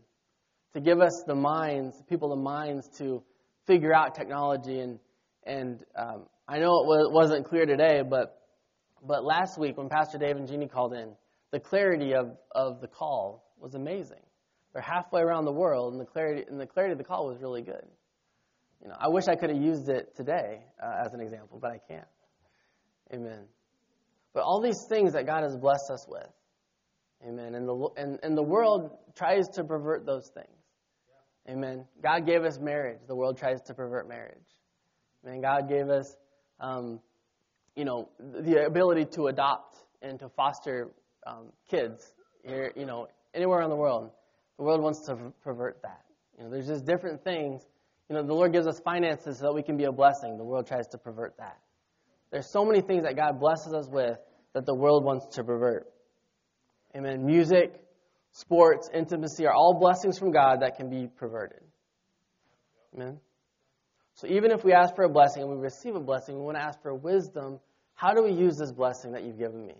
To 0.72 0.80
give 0.80 1.00
us 1.00 1.22
the 1.26 1.34
minds, 1.34 2.02
people 2.08 2.30
the 2.30 2.36
minds 2.36 2.88
to 2.98 3.22
figure 3.66 3.94
out 3.94 4.14
technology 4.14 4.80
and 4.80 4.98
and 5.44 5.84
um, 5.96 6.26
I 6.46 6.58
know 6.58 6.80
it 6.92 7.12
wasn't 7.12 7.46
clear 7.46 7.66
today, 7.66 8.02
but 8.08 8.40
but 9.06 9.24
last 9.24 9.58
week 9.58 9.78
when 9.78 9.88
Pastor 9.88 10.18
Dave 10.18 10.36
and 10.36 10.46
Jeannie 10.46 10.68
called 10.68 10.92
in, 10.92 11.14
the 11.52 11.60
clarity 11.60 12.14
of, 12.14 12.36
of 12.52 12.80
the 12.80 12.86
call 12.86 13.54
was 13.58 13.74
amazing. 13.74 14.20
They're 14.72 14.82
halfway 14.82 15.22
around 15.22 15.46
the 15.46 15.52
world, 15.52 15.92
and 15.92 16.00
the 16.00 16.04
clarity 16.04 16.44
and 16.48 16.60
the 16.60 16.66
clarity 16.66 16.92
of 16.92 16.98
the 16.98 17.04
call 17.04 17.26
was 17.26 17.40
really 17.40 17.62
good. 17.62 17.86
You 18.82 18.88
know, 18.88 18.96
I 18.98 19.08
wish 19.08 19.24
I 19.28 19.34
could 19.34 19.50
have 19.50 19.60
used 19.60 19.88
it 19.88 20.14
today 20.16 20.62
uh, 20.82 21.04
as 21.04 21.12
an 21.12 21.20
example, 21.20 21.58
but 21.60 21.72
I 21.72 21.78
can't. 21.88 22.06
Amen. 23.12 23.44
But 24.32 24.42
all 24.44 24.60
these 24.60 24.84
things 24.88 25.12
that 25.14 25.26
God 25.26 25.42
has 25.42 25.56
blessed 25.56 25.90
us 25.90 26.06
with, 26.08 26.28
Amen. 27.26 27.54
And 27.54 27.68
the 27.68 27.88
and, 27.96 28.18
and 28.22 28.36
the 28.36 28.42
world 28.42 28.96
tries 29.14 29.48
to 29.50 29.64
pervert 29.64 30.06
those 30.06 30.30
things. 30.32 30.46
Amen. 31.48 31.84
God 32.02 32.26
gave 32.26 32.44
us 32.44 32.58
marriage. 32.58 33.00
The 33.06 33.14
world 33.14 33.36
tries 33.36 33.60
to 33.62 33.74
pervert 33.74 34.08
marriage. 34.08 34.36
Amen. 35.24 35.40
God 35.40 35.68
gave 35.68 35.88
us, 35.88 36.16
um, 36.60 37.00
you 37.76 37.84
know, 37.84 38.08
the 38.18 38.64
ability 38.64 39.06
to 39.16 39.26
adopt 39.26 39.76
and 40.00 40.18
to 40.20 40.28
foster 40.30 40.90
um, 41.26 41.52
kids 41.68 42.14
here, 42.44 42.72
you 42.76 42.86
know, 42.86 43.08
anywhere 43.34 43.62
in 43.62 43.70
the 43.70 43.76
world. 43.76 44.10
The 44.56 44.64
world 44.64 44.82
wants 44.82 45.00
to 45.06 45.16
pervert 45.42 45.82
that. 45.82 46.04
You 46.38 46.44
know, 46.44 46.50
there's 46.50 46.66
just 46.66 46.86
different 46.86 47.22
things, 47.22 47.62
You 48.10 48.16
know, 48.16 48.24
the 48.24 48.34
Lord 48.34 48.52
gives 48.52 48.66
us 48.66 48.80
finances 48.80 49.38
so 49.38 49.44
that 49.44 49.52
we 49.52 49.62
can 49.62 49.76
be 49.76 49.84
a 49.84 49.92
blessing. 49.92 50.36
The 50.36 50.44
world 50.44 50.66
tries 50.66 50.88
to 50.88 50.98
pervert 50.98 51.36
that. 51.38 51.58
There's 52.30 52.50
so 52.50 52.64
many 52.64 52.80
things 52.80 53.04
that 53.04 53.16
God 53.16 53.40
blesses 53.40 53.72
us 53.72 53.88
with 53.88 54.18
that 54.54 54.66
the 54.66 54.74
world 54.74 55.04
wants 55.04 55.26
to 55.36 55.44
pervert. 55.44 55.86
Amen. 56.96 57.24
Music, 57.24 57.72
sports, 58.32 58.88
intimacy 58.92 59.46
are 59.46 59.52
all 59.52 59.78
blessings 59.78 60.18
from 60.18 60.32
God 60.32 60.62
that 60.62 60.76
can 60.76 60.88
be 60.90 61.08
perverted. 61.08 61.62
Amen. 62.94 63.18
So 64.14 64.26
even 64.26 64.50
if 64.50 64.64
we 64.64 64.72
ask 64.72 64.94
for 64.94 65.04
a 65.04 65.08
blessing 65.08 65.42
and 65.42 65.50
we 65.50 65.58
receive 65.58 65.94
a 65.94 66.00
blessing, 66.00 66.36
we 66.36 66.42
want 66.42 66.56
to 66.56 66.62
ask 66.62 66.80
for 66.82 66.94
wisdom. 66.94 67.58
How 67.94 68.12
do 68.12 68.22
we 68.22 68.32
use 68.32 68.56
this 68.56 68.72
blessing 68.72 69.12
that 69.12 69.24
you've 69.24 69.38
given 69.38 69.66
me? 69.66 69.74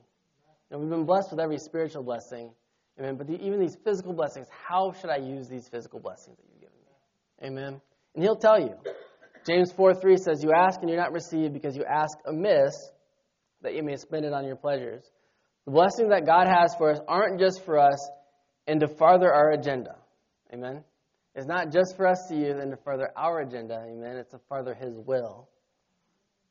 Know, 0.71 0.79
we've 0.79 0.89
been 0.89 1.05
blessed 1.05 1.33
with 1.33 1.41
every 1.41 1.59
spiritual 1.59 2.05
blessing. 2.05 2.51
Amen. 2.99 3.17
But 3.17 3.27
the, 3.27 3.35
even 3.45 3.59
these 3.59 3.77
physical 3.85 4.13
blessings, 4.13 4.47
how 4.51 4.93
should 4.93 5.11
I 5.11 5.17
use 5.17 5.49
these 5.49 5.69
physical 5.69 5.99
blessings 5.99 6.37
that 6.37 6.45
you've 6.49 6.61
given 6.61 6.77
me? 6.87 7.49
Amen. 7.49 7.81
And 8.15 8.23
he'll 8.23 8.37
tell 8.37 8.61
you. 8.61 8.75
James 9.47 9.73
4 9.73 9.95
3 9.95 10.17
says, 10.17 10.43
You 10.43 10.53
ask 10.53 10.81
and 10.81 10.89
you're 10.89 10.99
not 10.99 11.13
received 11.13 11.53
because 11.53 11.77
you 11.77 11.85
ask 11.85 12.17
amiss 12.27 12.75
that 13.63 13.75
you 13.75 13.83
may 13.83 13.97
spend 13.97 14.25
it 14.25 14.33
on 14.33 14.45
your 14.45 14.57
pleasures. 14.57 15.03
The 15.67 15.73
blessings 15.73 16.11
that 16.11 16.27
God 16.27 16.47
has 16.49 16.75
for 16.77 16.91
us 16.91 16.99
aren't 17.07 17.39
just 17.39 17.65
for 17.65 17.79
us 17.79 18.09
and 18.67 18.81
to 18.81 18.89
further 18.89 19.33
our 19.33 19.51
agenda. 19.53 19.97
Amen. 20.53 20.85
It's 21.35 21.47
not 21.47 21.73
just 21.73 21.97
for 21.97 22.07
us 22.07 22.27
to 22.29 22.37
use 22.37 22.57
and 22.61 22.71
to 22.71 22.77
further 22.79 23.11
our 23.17 23.41
agenda. 23.41 23.85
Amen. 23.87 24.17
It's 24.17 24.31
to 24.31 24.41
further 24.49 24.75
His 24.75 24.95
will. 24.97 25.49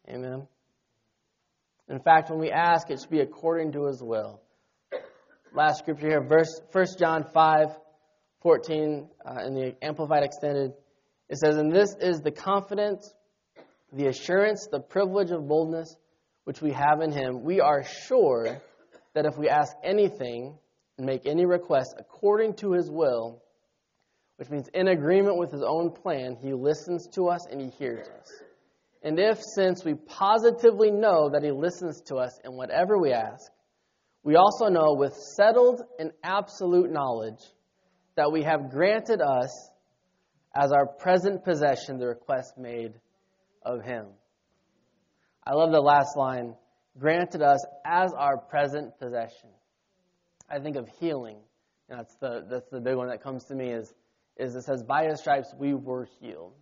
Amen. 0.09 0.47
In 1.89 1.99
fact, 1.99 2.29
when 2.29 2.39
we 2.39 2.51
ask, 2.51 2.89
it 2.89 2.99
should 2.99 3.09
be 3.09 3.19
according 3.19 3.73
to 3.73 3.85
His 3.85 4.01
will. 4.01 4.41
Last 5.53 5.79
scripture 5.79 6.07
here, 6.07 6.21
verse 6.21 6.61
1 6.71 6.85
John 6.99 7.25
5 7.33 7.67
14 8.41 9.09
uh, 9.25 9.45
in 9.45 9.53
the 9.53 9.75
Amplified 9.81 10.23
Extended. 10.23 10.71
It 11.29 11.37
says, 11.37 11.57
And 11.57 11.71
this 11.71 11.95
is 12.01 12.21
the 12.21 12.31
confidence, 12.31 13.13
the 13.93 14.07
assurance, 14.07 14.67
the 14.71 14.79
privilege 14.79 15.31
of 15.31 15.47
boldness 15.47 15.95
which 16.43 16.61
we 16.61 16.71
have 16.71 17.01
in 17.01 17.11
him. 17.11 17.43
We 17.43 17.61
are 17.61 17.83
sure 17.83 18.59
that 19.13 19.25
if 19.25 19.37
we 19.37 19.49
ask 19.49 19.71
anything 19.83 20.57
and 20.97 21.05
make 21.05 21.25
any 21.25 21.45
request 21.45 21.93
according 21.99 22.55
to 22.55 22.73
his 22.73 22.89
will, 22.89 23.43
which 24.37 24.49
means 24.49 24.67
in 24.73 24.87
agreement 24.87 25.37
with 25.37 25.51
his 25.51 25.61
own 25.61 25.91
plan, 25.91 26.35
he 26.41 26.53
listens 26.53 27.07
to 27.13 27.27
us 27.27 27.45
and 27.51 27.61
he 27.61 27.69
hears 27.69 28.07
us. 28.07 28.31
And 29.03 29.19
if, 29.19 29.39
since 29.55 29.85
we 29.85 29.93
positively 29.93 30.91
know 30.91 31.29
that 31.29 31.43
he 31.43 31.51
listens 31.51 32.01
to 32.07 32.15
us 32.15 32.37
in 32.43 32.53
whatever 32.53 32.97
we 32.97 33.11
ask, 33.11 33.51
we 34.23 34.35
also 34.35 34.67
know 34.67 34.95
with 34.97 35.13
settled 35.13 35.81
and 35.99 36.11
absolute 36.23 36.91
knowledge 36.91 37.39
that 38.15 38.31
we 38.31 38.43
have 38.43 38.71
granted 38.71 39.21
us 39.21 39.68
as 40.55 40.71
our 40.71 40.85
present 40.85 41.43
possession 41.43 41.99
the 41.99 42.07
request 42.07 42.57
made 42.57 42.93
of 43.63 43.83
him. 43.83 44.07
I 45.45 45.53
love 45.53 45.71
the 45.71 45.81
last 45.81 46.15
line 46.15 46.55
granted 46.97 47.41
us 47.41 47.63
as 47.85 48.11
our 48.13 48.37
present 48.37 48.97
possession. 48.99 49.49
I 50.49 50.59
think 50.59 50.75
of 50.75 50.87
healing. 50.99 51.37
And 51.89 51.99
that's 51.99 52.15
the 52.15 52.45
that's 52.49 52.69
the 52.69 52.79
big 52.79 52.95
one 52.95 53.07
that 53.07 53.23
comes 53.23 53.45
to 53.45 53.55
me 53.55 53.69
is 53.69 53.93
is 54.37 54.55
it 54.55 54.63
says 54.63 54.83
by 54.83 55.05
his 55.05 55.19
stripes 55.19 55.53
we 55.57 55.73
were 55.73 56.07
healed. 56.19 56.53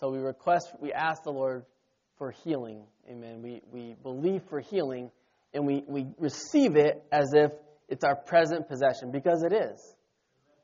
So 0.00 0.10
we 0.10 0.18
request 0.18 0.72
we 0.80 0.92
ask 0.92 1.22
the 1.24 1.32
Lord 1.32 1.64
for 2.18 2.30
healing. 2.30 2.84
Amen. 3.08 3.42
We 3.42 3.60
we 3.70 3.96
believe 4.02 4.42
for 4.48 4.60
healing 4.60 5.10
and 5.56 5.66
we, 5.66 5.82
we 5.88 6.06
receive 6.18 6.76
it 6.76 7.02
as 7.10 7.32
if 7.34 7.50
it's 7.88 8.04
our 8.04 8.14
present 8.16 8.68
possession 8.68 9.10
because 9.10 9.42
it 9.42 9.52
is. 9.52 9.94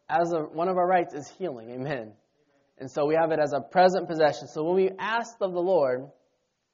As 0.09 0.33
a, 0.33 0.41
one 0.41 0.69
of 0.69 0.77
our 0.77 0.87
rights 0.87 1.15
is 1.15 1.33
healing. 1.39 1.71
Amen. 1.71 2.13
And 2.79 2.91
so 2.91 3.07
we 3.07 3.14
have 3.14 3.31
it 3.31 3.39
as 3.39 3.53
a 3.53 3.61
present 3.61 4.09
possession. 4.09 4.49
So 4.49 4.64
when 4.64 4.77
we 4.77 4.91
ask 4.99 5.37
of 5.41 5.53
the 5.53 5.61
Lord, 5.61 6.09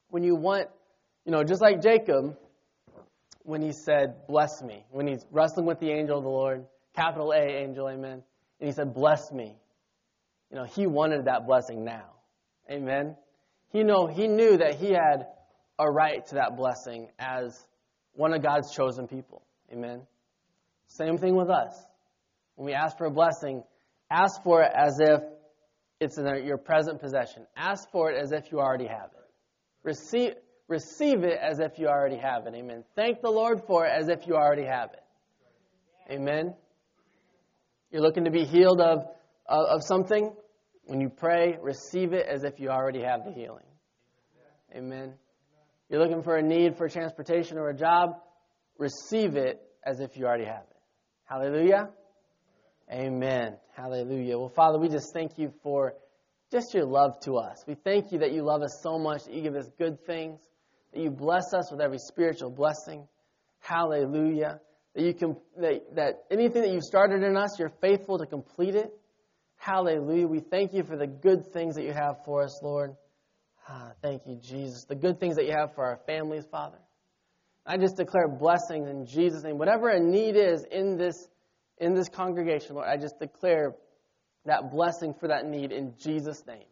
when 0.09 0.23
you 0.23 0.35
want, 0.35 0.69
you 1.25 1.33
know, 1.33 1.45
just 1.45 1.61
like 1.61 1.83
Jacob, 1.83 2.37
when 3.43 3.63
he 3.63 3.73
said, 3.73 4.27
Bless 4.27 4.63
me, 4.63 4.85
when 4.91 5.07
he's 5.07 5.25
wrestling 5.31 5.67
with 5.67 5.81
the 5.81 5.91
angel 5.91 6.19
of 6.19 6.25
the 6.25 6.31
Lord, 6.31 6.67
capital 6.95 7.33
A, 7.33 7.41
angel, 7.41 7.89
amen, 7.89 8.23
and 8.61 8.69
he 8.69 8.73
said, 8.73 8.95
Bless 8.95 9.31
me. 9.33 9.57
You 10.51 10.57
know, 10.57 10.65
he 10.65 10.87
wanted 10.87 11.27
that 11.27 11.47
blessing 11.47 11.85
now. 11.85 12.13
Amen. 12.71 13.17
He 13.71 13.83
know 13.83 14.07
he 14.07 14.29
knew 14.29 14.57
that 14.57 14.77
he 14.77 14.93
had 14.93 15.27
a 15.79 15.91
right 15.91 16.25
to 16.27 16.35
that 16.37 16.57
blessing 16.57 17.09
as 17.19 17.67
one 18.15 18.33
of 18.33 18.43
God's 18.43 18.75
chosen 18.75 19.07
people. 19.07 19.43
Amen. 19.73 20.03
Same 20.87 21.19
thing 21.19 21.37
with 21.37 21.51
us. 21.51 21.85
When 22.57 22.67
we 22.67 22.73
ask 22.73 22.97
for 22.97 23.07
a 23.07 23.11
blessing, 23.11 23.63
ask 24.11 24.43
for 24.43 24.63
it 24.63 24.73
as 24.75 24.99
if 25.01 25.21
it's 26.01 26.19
in 26.19 26.27
your 26.45 26.59
present 26.59 27.01
possession. 27.01 27.47
Ask 27.57 27.91
for 27.91 28.11
it 28.11 28.23
as 28.23 28.33
if 28.33 28.53
you 28.53 28.61
already 28.61 28.87
have 28.87 29.11
it. 29.13 29.25
Receive, 29.83 30.33
receive 30.69 31.25
it 31.25 31.39
as 31.41 31.59
if 31.59 31.79
you 31.79 31.89
already 31.89 32.17
have 32.17 32.47
it. 32.47 32.55
Amen. 32.55 32.85
Thank 32.95 33.21
the 33.21 33.31
Lord 33.31 33.63
for 33.67 33.87
it 33.87 33.91
as 33.91 34.09
if 34.09 34.27
you 34.27 34.35
already 34.35 34.65
have 34.65 34.91
it. 34.93 36.13
Amen. 36.13 36.55
You're 37.91 38.03
looking 38.03 38.25
to 38.25 38.31
be 38.31 38.45
healed 38.45 38.81
of, 38.81 39.07
of, 39.47 39.67
of 39.67 39.83
something. 39.83 40.33
When 40.85 41.01
you 41.01 41.09
pray, 41.09 41.59
receive 41.61 42.13
it 42.13 42.27
as 42.27 42.45
if 42.45 42.61
you 42.61 42.69
already 42.69 43.03
have 43.03 43.25
the 43.25 43.33
healing. 43.33 43.65
Amen. 44.75 45.15
You're 45.89 46.01
looking 46.01 46.23
for 46.23 46.37
a 46.37 46.43
need 46.43 46.77
for 46.77 46.89
transportation 46.89 47.59
or 47.59 47.71
a 47.71 47.75
job, 47.75 48.21
receive 48.79 49.37
it 49.37 49.61
as 49.85 50.01
if 50.01 50.17
you 50.17 50.27
already 50.27 50.45
have 50.45 50.65
it. 50.71 50.77
Hallelujah. 51.25 51.91
Amen. 52.91 53.57
Hallelujah. 53.77 54.39
Well, 54.39 54.49
Father, 54.49 54.79
we 54.79 54.89
just 54.89 55.13
thank 55.13 55.39
you 55.39 55.53
for 55.63 55.95
just 56.51 56.73
your 56.73 56.87
love 56.87 57.21
to 57.25 57.37
us. 57.37 57.65
We 57.67 57.75
thank 57.75 58.13
you 58.13 58.19
that 58.21 58.33
you 58.33 58.43
love 58.43 58.63
us 58.63 58.81
so 58.83 58.99
much, 58.99 59.25
that 59.25 59.35
you 59.35 59.43
give 59.43 59.55
us 59.55 59.69
good 59.79 60.05
things, 60.07 60.41
that 60.95 61.01
you 61.01 61.11
bless 61.11 61.53
us 61.53 61.71
with 61.71 61.81
every 61.81 61.99
spiritual 61.99 62.51
blessing. 62.51 63.07
Hallelujah. 63.61 64.61
That 64.95 65.03
you 65.03 65.13
can 65.13 65.37
that, 65.59 65.95
that 65.97 66.25
anything 66.31 66.63
that 66.63 66.71
you've 66.71 66.85
started 66.85 67.23
in 67.23 67.37
us, 67.37 67.59
you're 67.59 67.73
faithful 67.83 68.19
to 68.19 68.27
complete 68.27 68.75
it. 68.75 68.91
Hallelujah. 69.57 70.27
We 70.27 70.41
thank 70.41 70.73
you 70.73 70.83
for 70.83 70.97
the 70.97 71.07
good 71.07 71.45
things 71.53 71.75
that 71.75 71.85
you 71.85 71.93
have 71.93 72.25
for 72.25 72.43
us, 72.43 72.59
Lord. 72.63 72.97
Ah, 73.69 73.93
thank 74.01 74.23
you, 74.27 74.37
Jesus. 74.37 74.85
The 74.85 74.95
good 74.95 75.21
things 75.21 75.37
that 75.37 75.45
you 75.45 75.53
have 75.53 75.75
for 75.75 75.85
our 75.85 76.01
families, 76.07 76.47
Father. 76.51 76.79
I 77.67 77.77
just 77.77 77.97
declare 77.97 78.29
blessings 78.29 78.89
in 78.89 79.05
Jesus' 79.05 79.43
name. 79.43 79.59
Whatever 79.59 79.91
a 79.91 80.01
need 80.01 80.37
is 80.37 80.65
in 80.71 80.97
this 80.97 81.29
in 81.81 81.95
this 81.95 82.09
congregation, 82.09 82.75
Lord, 82.75 82.89
I 82.89 82.97
just 82.97 83.19
declare 83.19 83.75
that 84.47 84.71
blessing 84.71 85.15
for 85.19 85.29
that 85.29 85.47
need 85.47 85.73
in 85.73 85.95
Jesus' 85.99 86.43
name. 86.47 86.67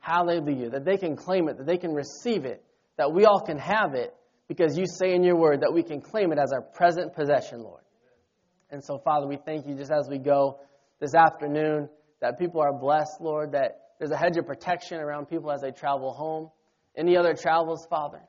Hallelujah. 0.00 0.70
That 0.70 0.84
they 0.84 0.96
can 0.96 1.16
claim 1.16 1.48
it, 1.48 1.56
that 1.58 1.66
they 1.66 1.78
can 1.78 1.92
receive 1.92 2.44
it, 2.44 2.62
that 2.96 3.12
we 3.12 3.24
all 3.24 3.40
can 3.40 3.58
have 3.58 3.94
it 3.94 4.14
because 4.48 4.76
you 4.76 4.84
say 4.86 5.14
in 5.14 5.24
your 5.24 5.36
word 5.36 5.62
that 5.62 5.72
we 5.72 5.82
can 5.82 6.00
claim 6.00 6.32
it 6.32 6.38
as 6.38 6.52
our 6.52 6.60
present 6.60 7.14
possession, 7.14 7.62
Lord. 7.62 7.82
And 8.70 8.84
so, 8.84 8.98
Father, 8.98 9.26
we 9.26 9.38
thank 9.44 9.66
you 9.66 9.74
just 9.74 9.90
as 9.90 10.08
we 10.08 10.18
go 10.18 10.60
this 11.00 11.14
afternoon 11.14 11.88
that 12.20 12.38
people 12.38 12.60
are 12.60 12.72
blessed, 12.72 13.20
Lord, 13.20 13.52
that 13.52 13.80
there's 13.98 14.10
a 14.10 14.16
hedge 14.16 14.36
of 14.36 14.46
protection 14.46 14.98
around 15.00 15.26
people 15.26 15.50
as 15.50 15.60
they 15.60 15.70
travel 15.70 16.12
home. 16.12 16.50
Any 16.96 17.16
other 17.16 17.34
travels, 17.34 17.86
Father? 17.88 18.20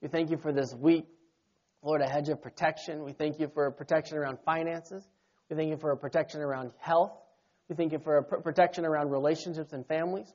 We 0.00 0.08
thank 0.08 0.30
you 0.30 0.38
for 0.38 0.52
this 0.52 0.74
week. 0.74 1.06
Lord, 1.84 2.00
a 2.00 2.08
hedge 2.08 2.30
of 2.30 2.40
protection. 2.40 3.04
We 3.04 3.12
thank 3.12 3.38
you 3.38 3.50
for 3.52 3.66
a 3.66 3.72
protection 3.72 4.16
around 4.16 4.38
finances. 4.44 5.06
We 5.50 5.56
thank 5.56 5.68
you 5.68 5.76
for 5.76 5.92
a 5.92 5.96
protection 5.96 6.40
around 6.40 6.72
health. 6.78 7.12
We 7.68 7.76
thank 7.76 7.92
you 7.92 7.98
for 7.98 8.16
a 8.16 8.40
protection 8.40 8.86
around 8.86 9.10
relationships 9.10 9.74
and 9.74 9.86
families. 9.86 10.32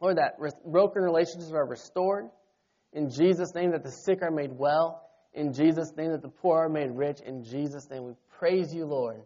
Lord, 0.00 0.18
that 0.18 0.38
broken 0.64 1.02
relationships 1.02 1.50
are 1.52 1.66
restored. 1.66 2.26
In 2.92 3.10
Jesus' 3.10 3.52
name, 3.52 3.72
that 3.72 3.82
the 3.82 3.90
sick 3.90 4.22
are 4.22 4.30
made 4.30 4.52
well. 4.52 5.02
In 5.34 5.52
Jesus' 5.52 5.90
name, 5.96 6.12
that 6.12 6.22
the 6.22 6.28
poor 6.28 6.58
are 6.60 6.68
made 6.68 6.90
rich. 6.92 7.18
In 7.26 7.42
Jesus' 7.42 7.90
name, 7.90 8.04
we 8.04 8.12
praise 8.38 8.72
you, 8.72 8.86
Lord. 8.86 9.22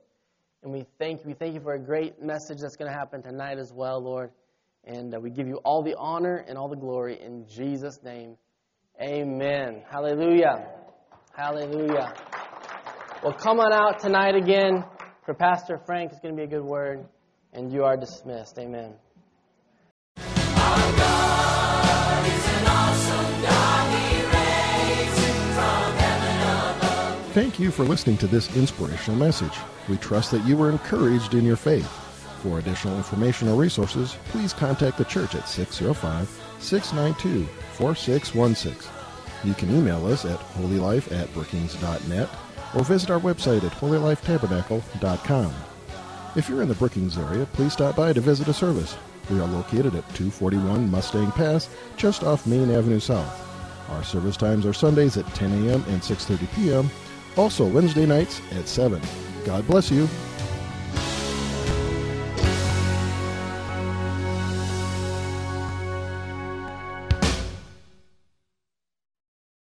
And 0.63 0.73
we 0.73 0.87
thank 0.99 1.21
you. 1.21 1.29
We 1.29 1.35
thank 1.35 1.55
you 1.55 1.61
for 1.61 1.75
a 1.75 1.79
great 1.79 2.23
message 2.23 2.59
that's 2.63 2.77
going 2.77 2.91
to 2.91 2.97
happen 2.97 3.23
tonight 3.23 3.59
as 3.59 3.71
well, 3.71 4.03
Lord. 4.03 4.31
And 4.85 5.15
uh, 5.15 5.21
we 5.21 5.29
give 5.29 5.47
you 5.47 5.57
all 5.65 5.83
the 5.83 5.95
honor 5.99 6.43
and 6.49 6.57
all 6.57 6.69
the 6.69 6.77
glory 6.77 7.21
in 7.21 7.47
Jesus' 7.47 8.01
name. 8.03 8.37
Amen. 9.01 9.83
Hallelujah. 9.91 10.80
Hallelujah. 11.41 12.13
Well, 13.23 13.33
come 13.33 13.61
on 13.61 13.73
out 13.73 13.99
tonight 13.99 14.35
again 14.35 14.85
for 15.25 15.33
Pastor 15.33 15.79
Frank. 15.87 16.13
It's 16.13 16.21
going 16.21 16.37
to 16.37 16.39
be 16.39 16.45
a 16.45 16.47
good 16.47 16.63
word. 16.63 17.07
And 17.55 17.73
you 17.73 17.83
are 17.83 17.97
dismissed. 17.97 18.59
Amen. 18.59 18.93
Thank 27.33 27.59
you 27.59 27.71
for 27.71 27.85
listening 27.85 28.19
to 28.19 28.27
this 28.27 28.55
inspirational 28.55 29.19
message. 29.19 29.57
We 29.89 29.97
trust 29.97 30.33
that 30.33 30.45
you 30.45 30.59
were 30.59 30.69
encouraged 30.69 31.33
in 31.33 31.47
your 31.47 31.57
faith. 31.57 31.89
For 32.43 32.59
additional 32.59 32.99
information 32.99 33.49
or 33.49 33.55
resources, 33.55 34.15
please 34.27 34.53
contact 34.53 34.99
the 34.99 35.07
church 35.07 35.35
at 35.35 35.49
605 35.49 36.29
692 36.59 37.47
4616. 37.73 39.00
You 39.45 39.55
can 39.55 39.75
email 39.75 40.07
us 40.07 40.25
at 40.25 40.39
holylife 40.39 41.11
at 41.13 41.33
brookings.net 41.33 42.29
or 42.75 42.85
visit 42.85 43.11
our 43.11 43.21
website 43.21 43.65
at 43.65 43.73
holylifetabernacle.com. 43.73 45.55
If 46.37 46.49
you're 46.49 46.63
in 46.63 46.69
the 46.69 46.75
Brookings 46.75 47.19
area, 47.19 47.47
please 47.53 47.73
stop 47.73 47.97
by 47.97 48.13
to 48.13 48.21
visit 48.21 48.49
a 48.49 48.55
service. 48.55 48.97
We 49.31 49.41
are 49.41 49.47
located 49.47 49.95
at 49.95 50.09
241 50.15 50.91
Mustang 50.91 51.33
Pass, 51.33 51.69
just 51.97 52.23
off 52.23 52.47
Main 52.47 52.71
Avenue 52.71 53.01
South. 53.01 53.47
Our 53.91 54.05
service 54.05 54.37
times 54.37 54.65
are 54.67 54.73
Sundays 54.73 55.17
at 55.17 55.27
10 55.35 55.51
a.m. 55.67 55.85
and 55.89 56.01
6:30 56.01 56.55
p.m. 56.55 56.91
Also 57.37 57.67
Wednesday 57.67 58.07
nights 58.07 58.41
at 58.53 58.69
7. 58.69 59.01
God 59.45 59.67
bless 59.67 59.91
you. 59.91 60.09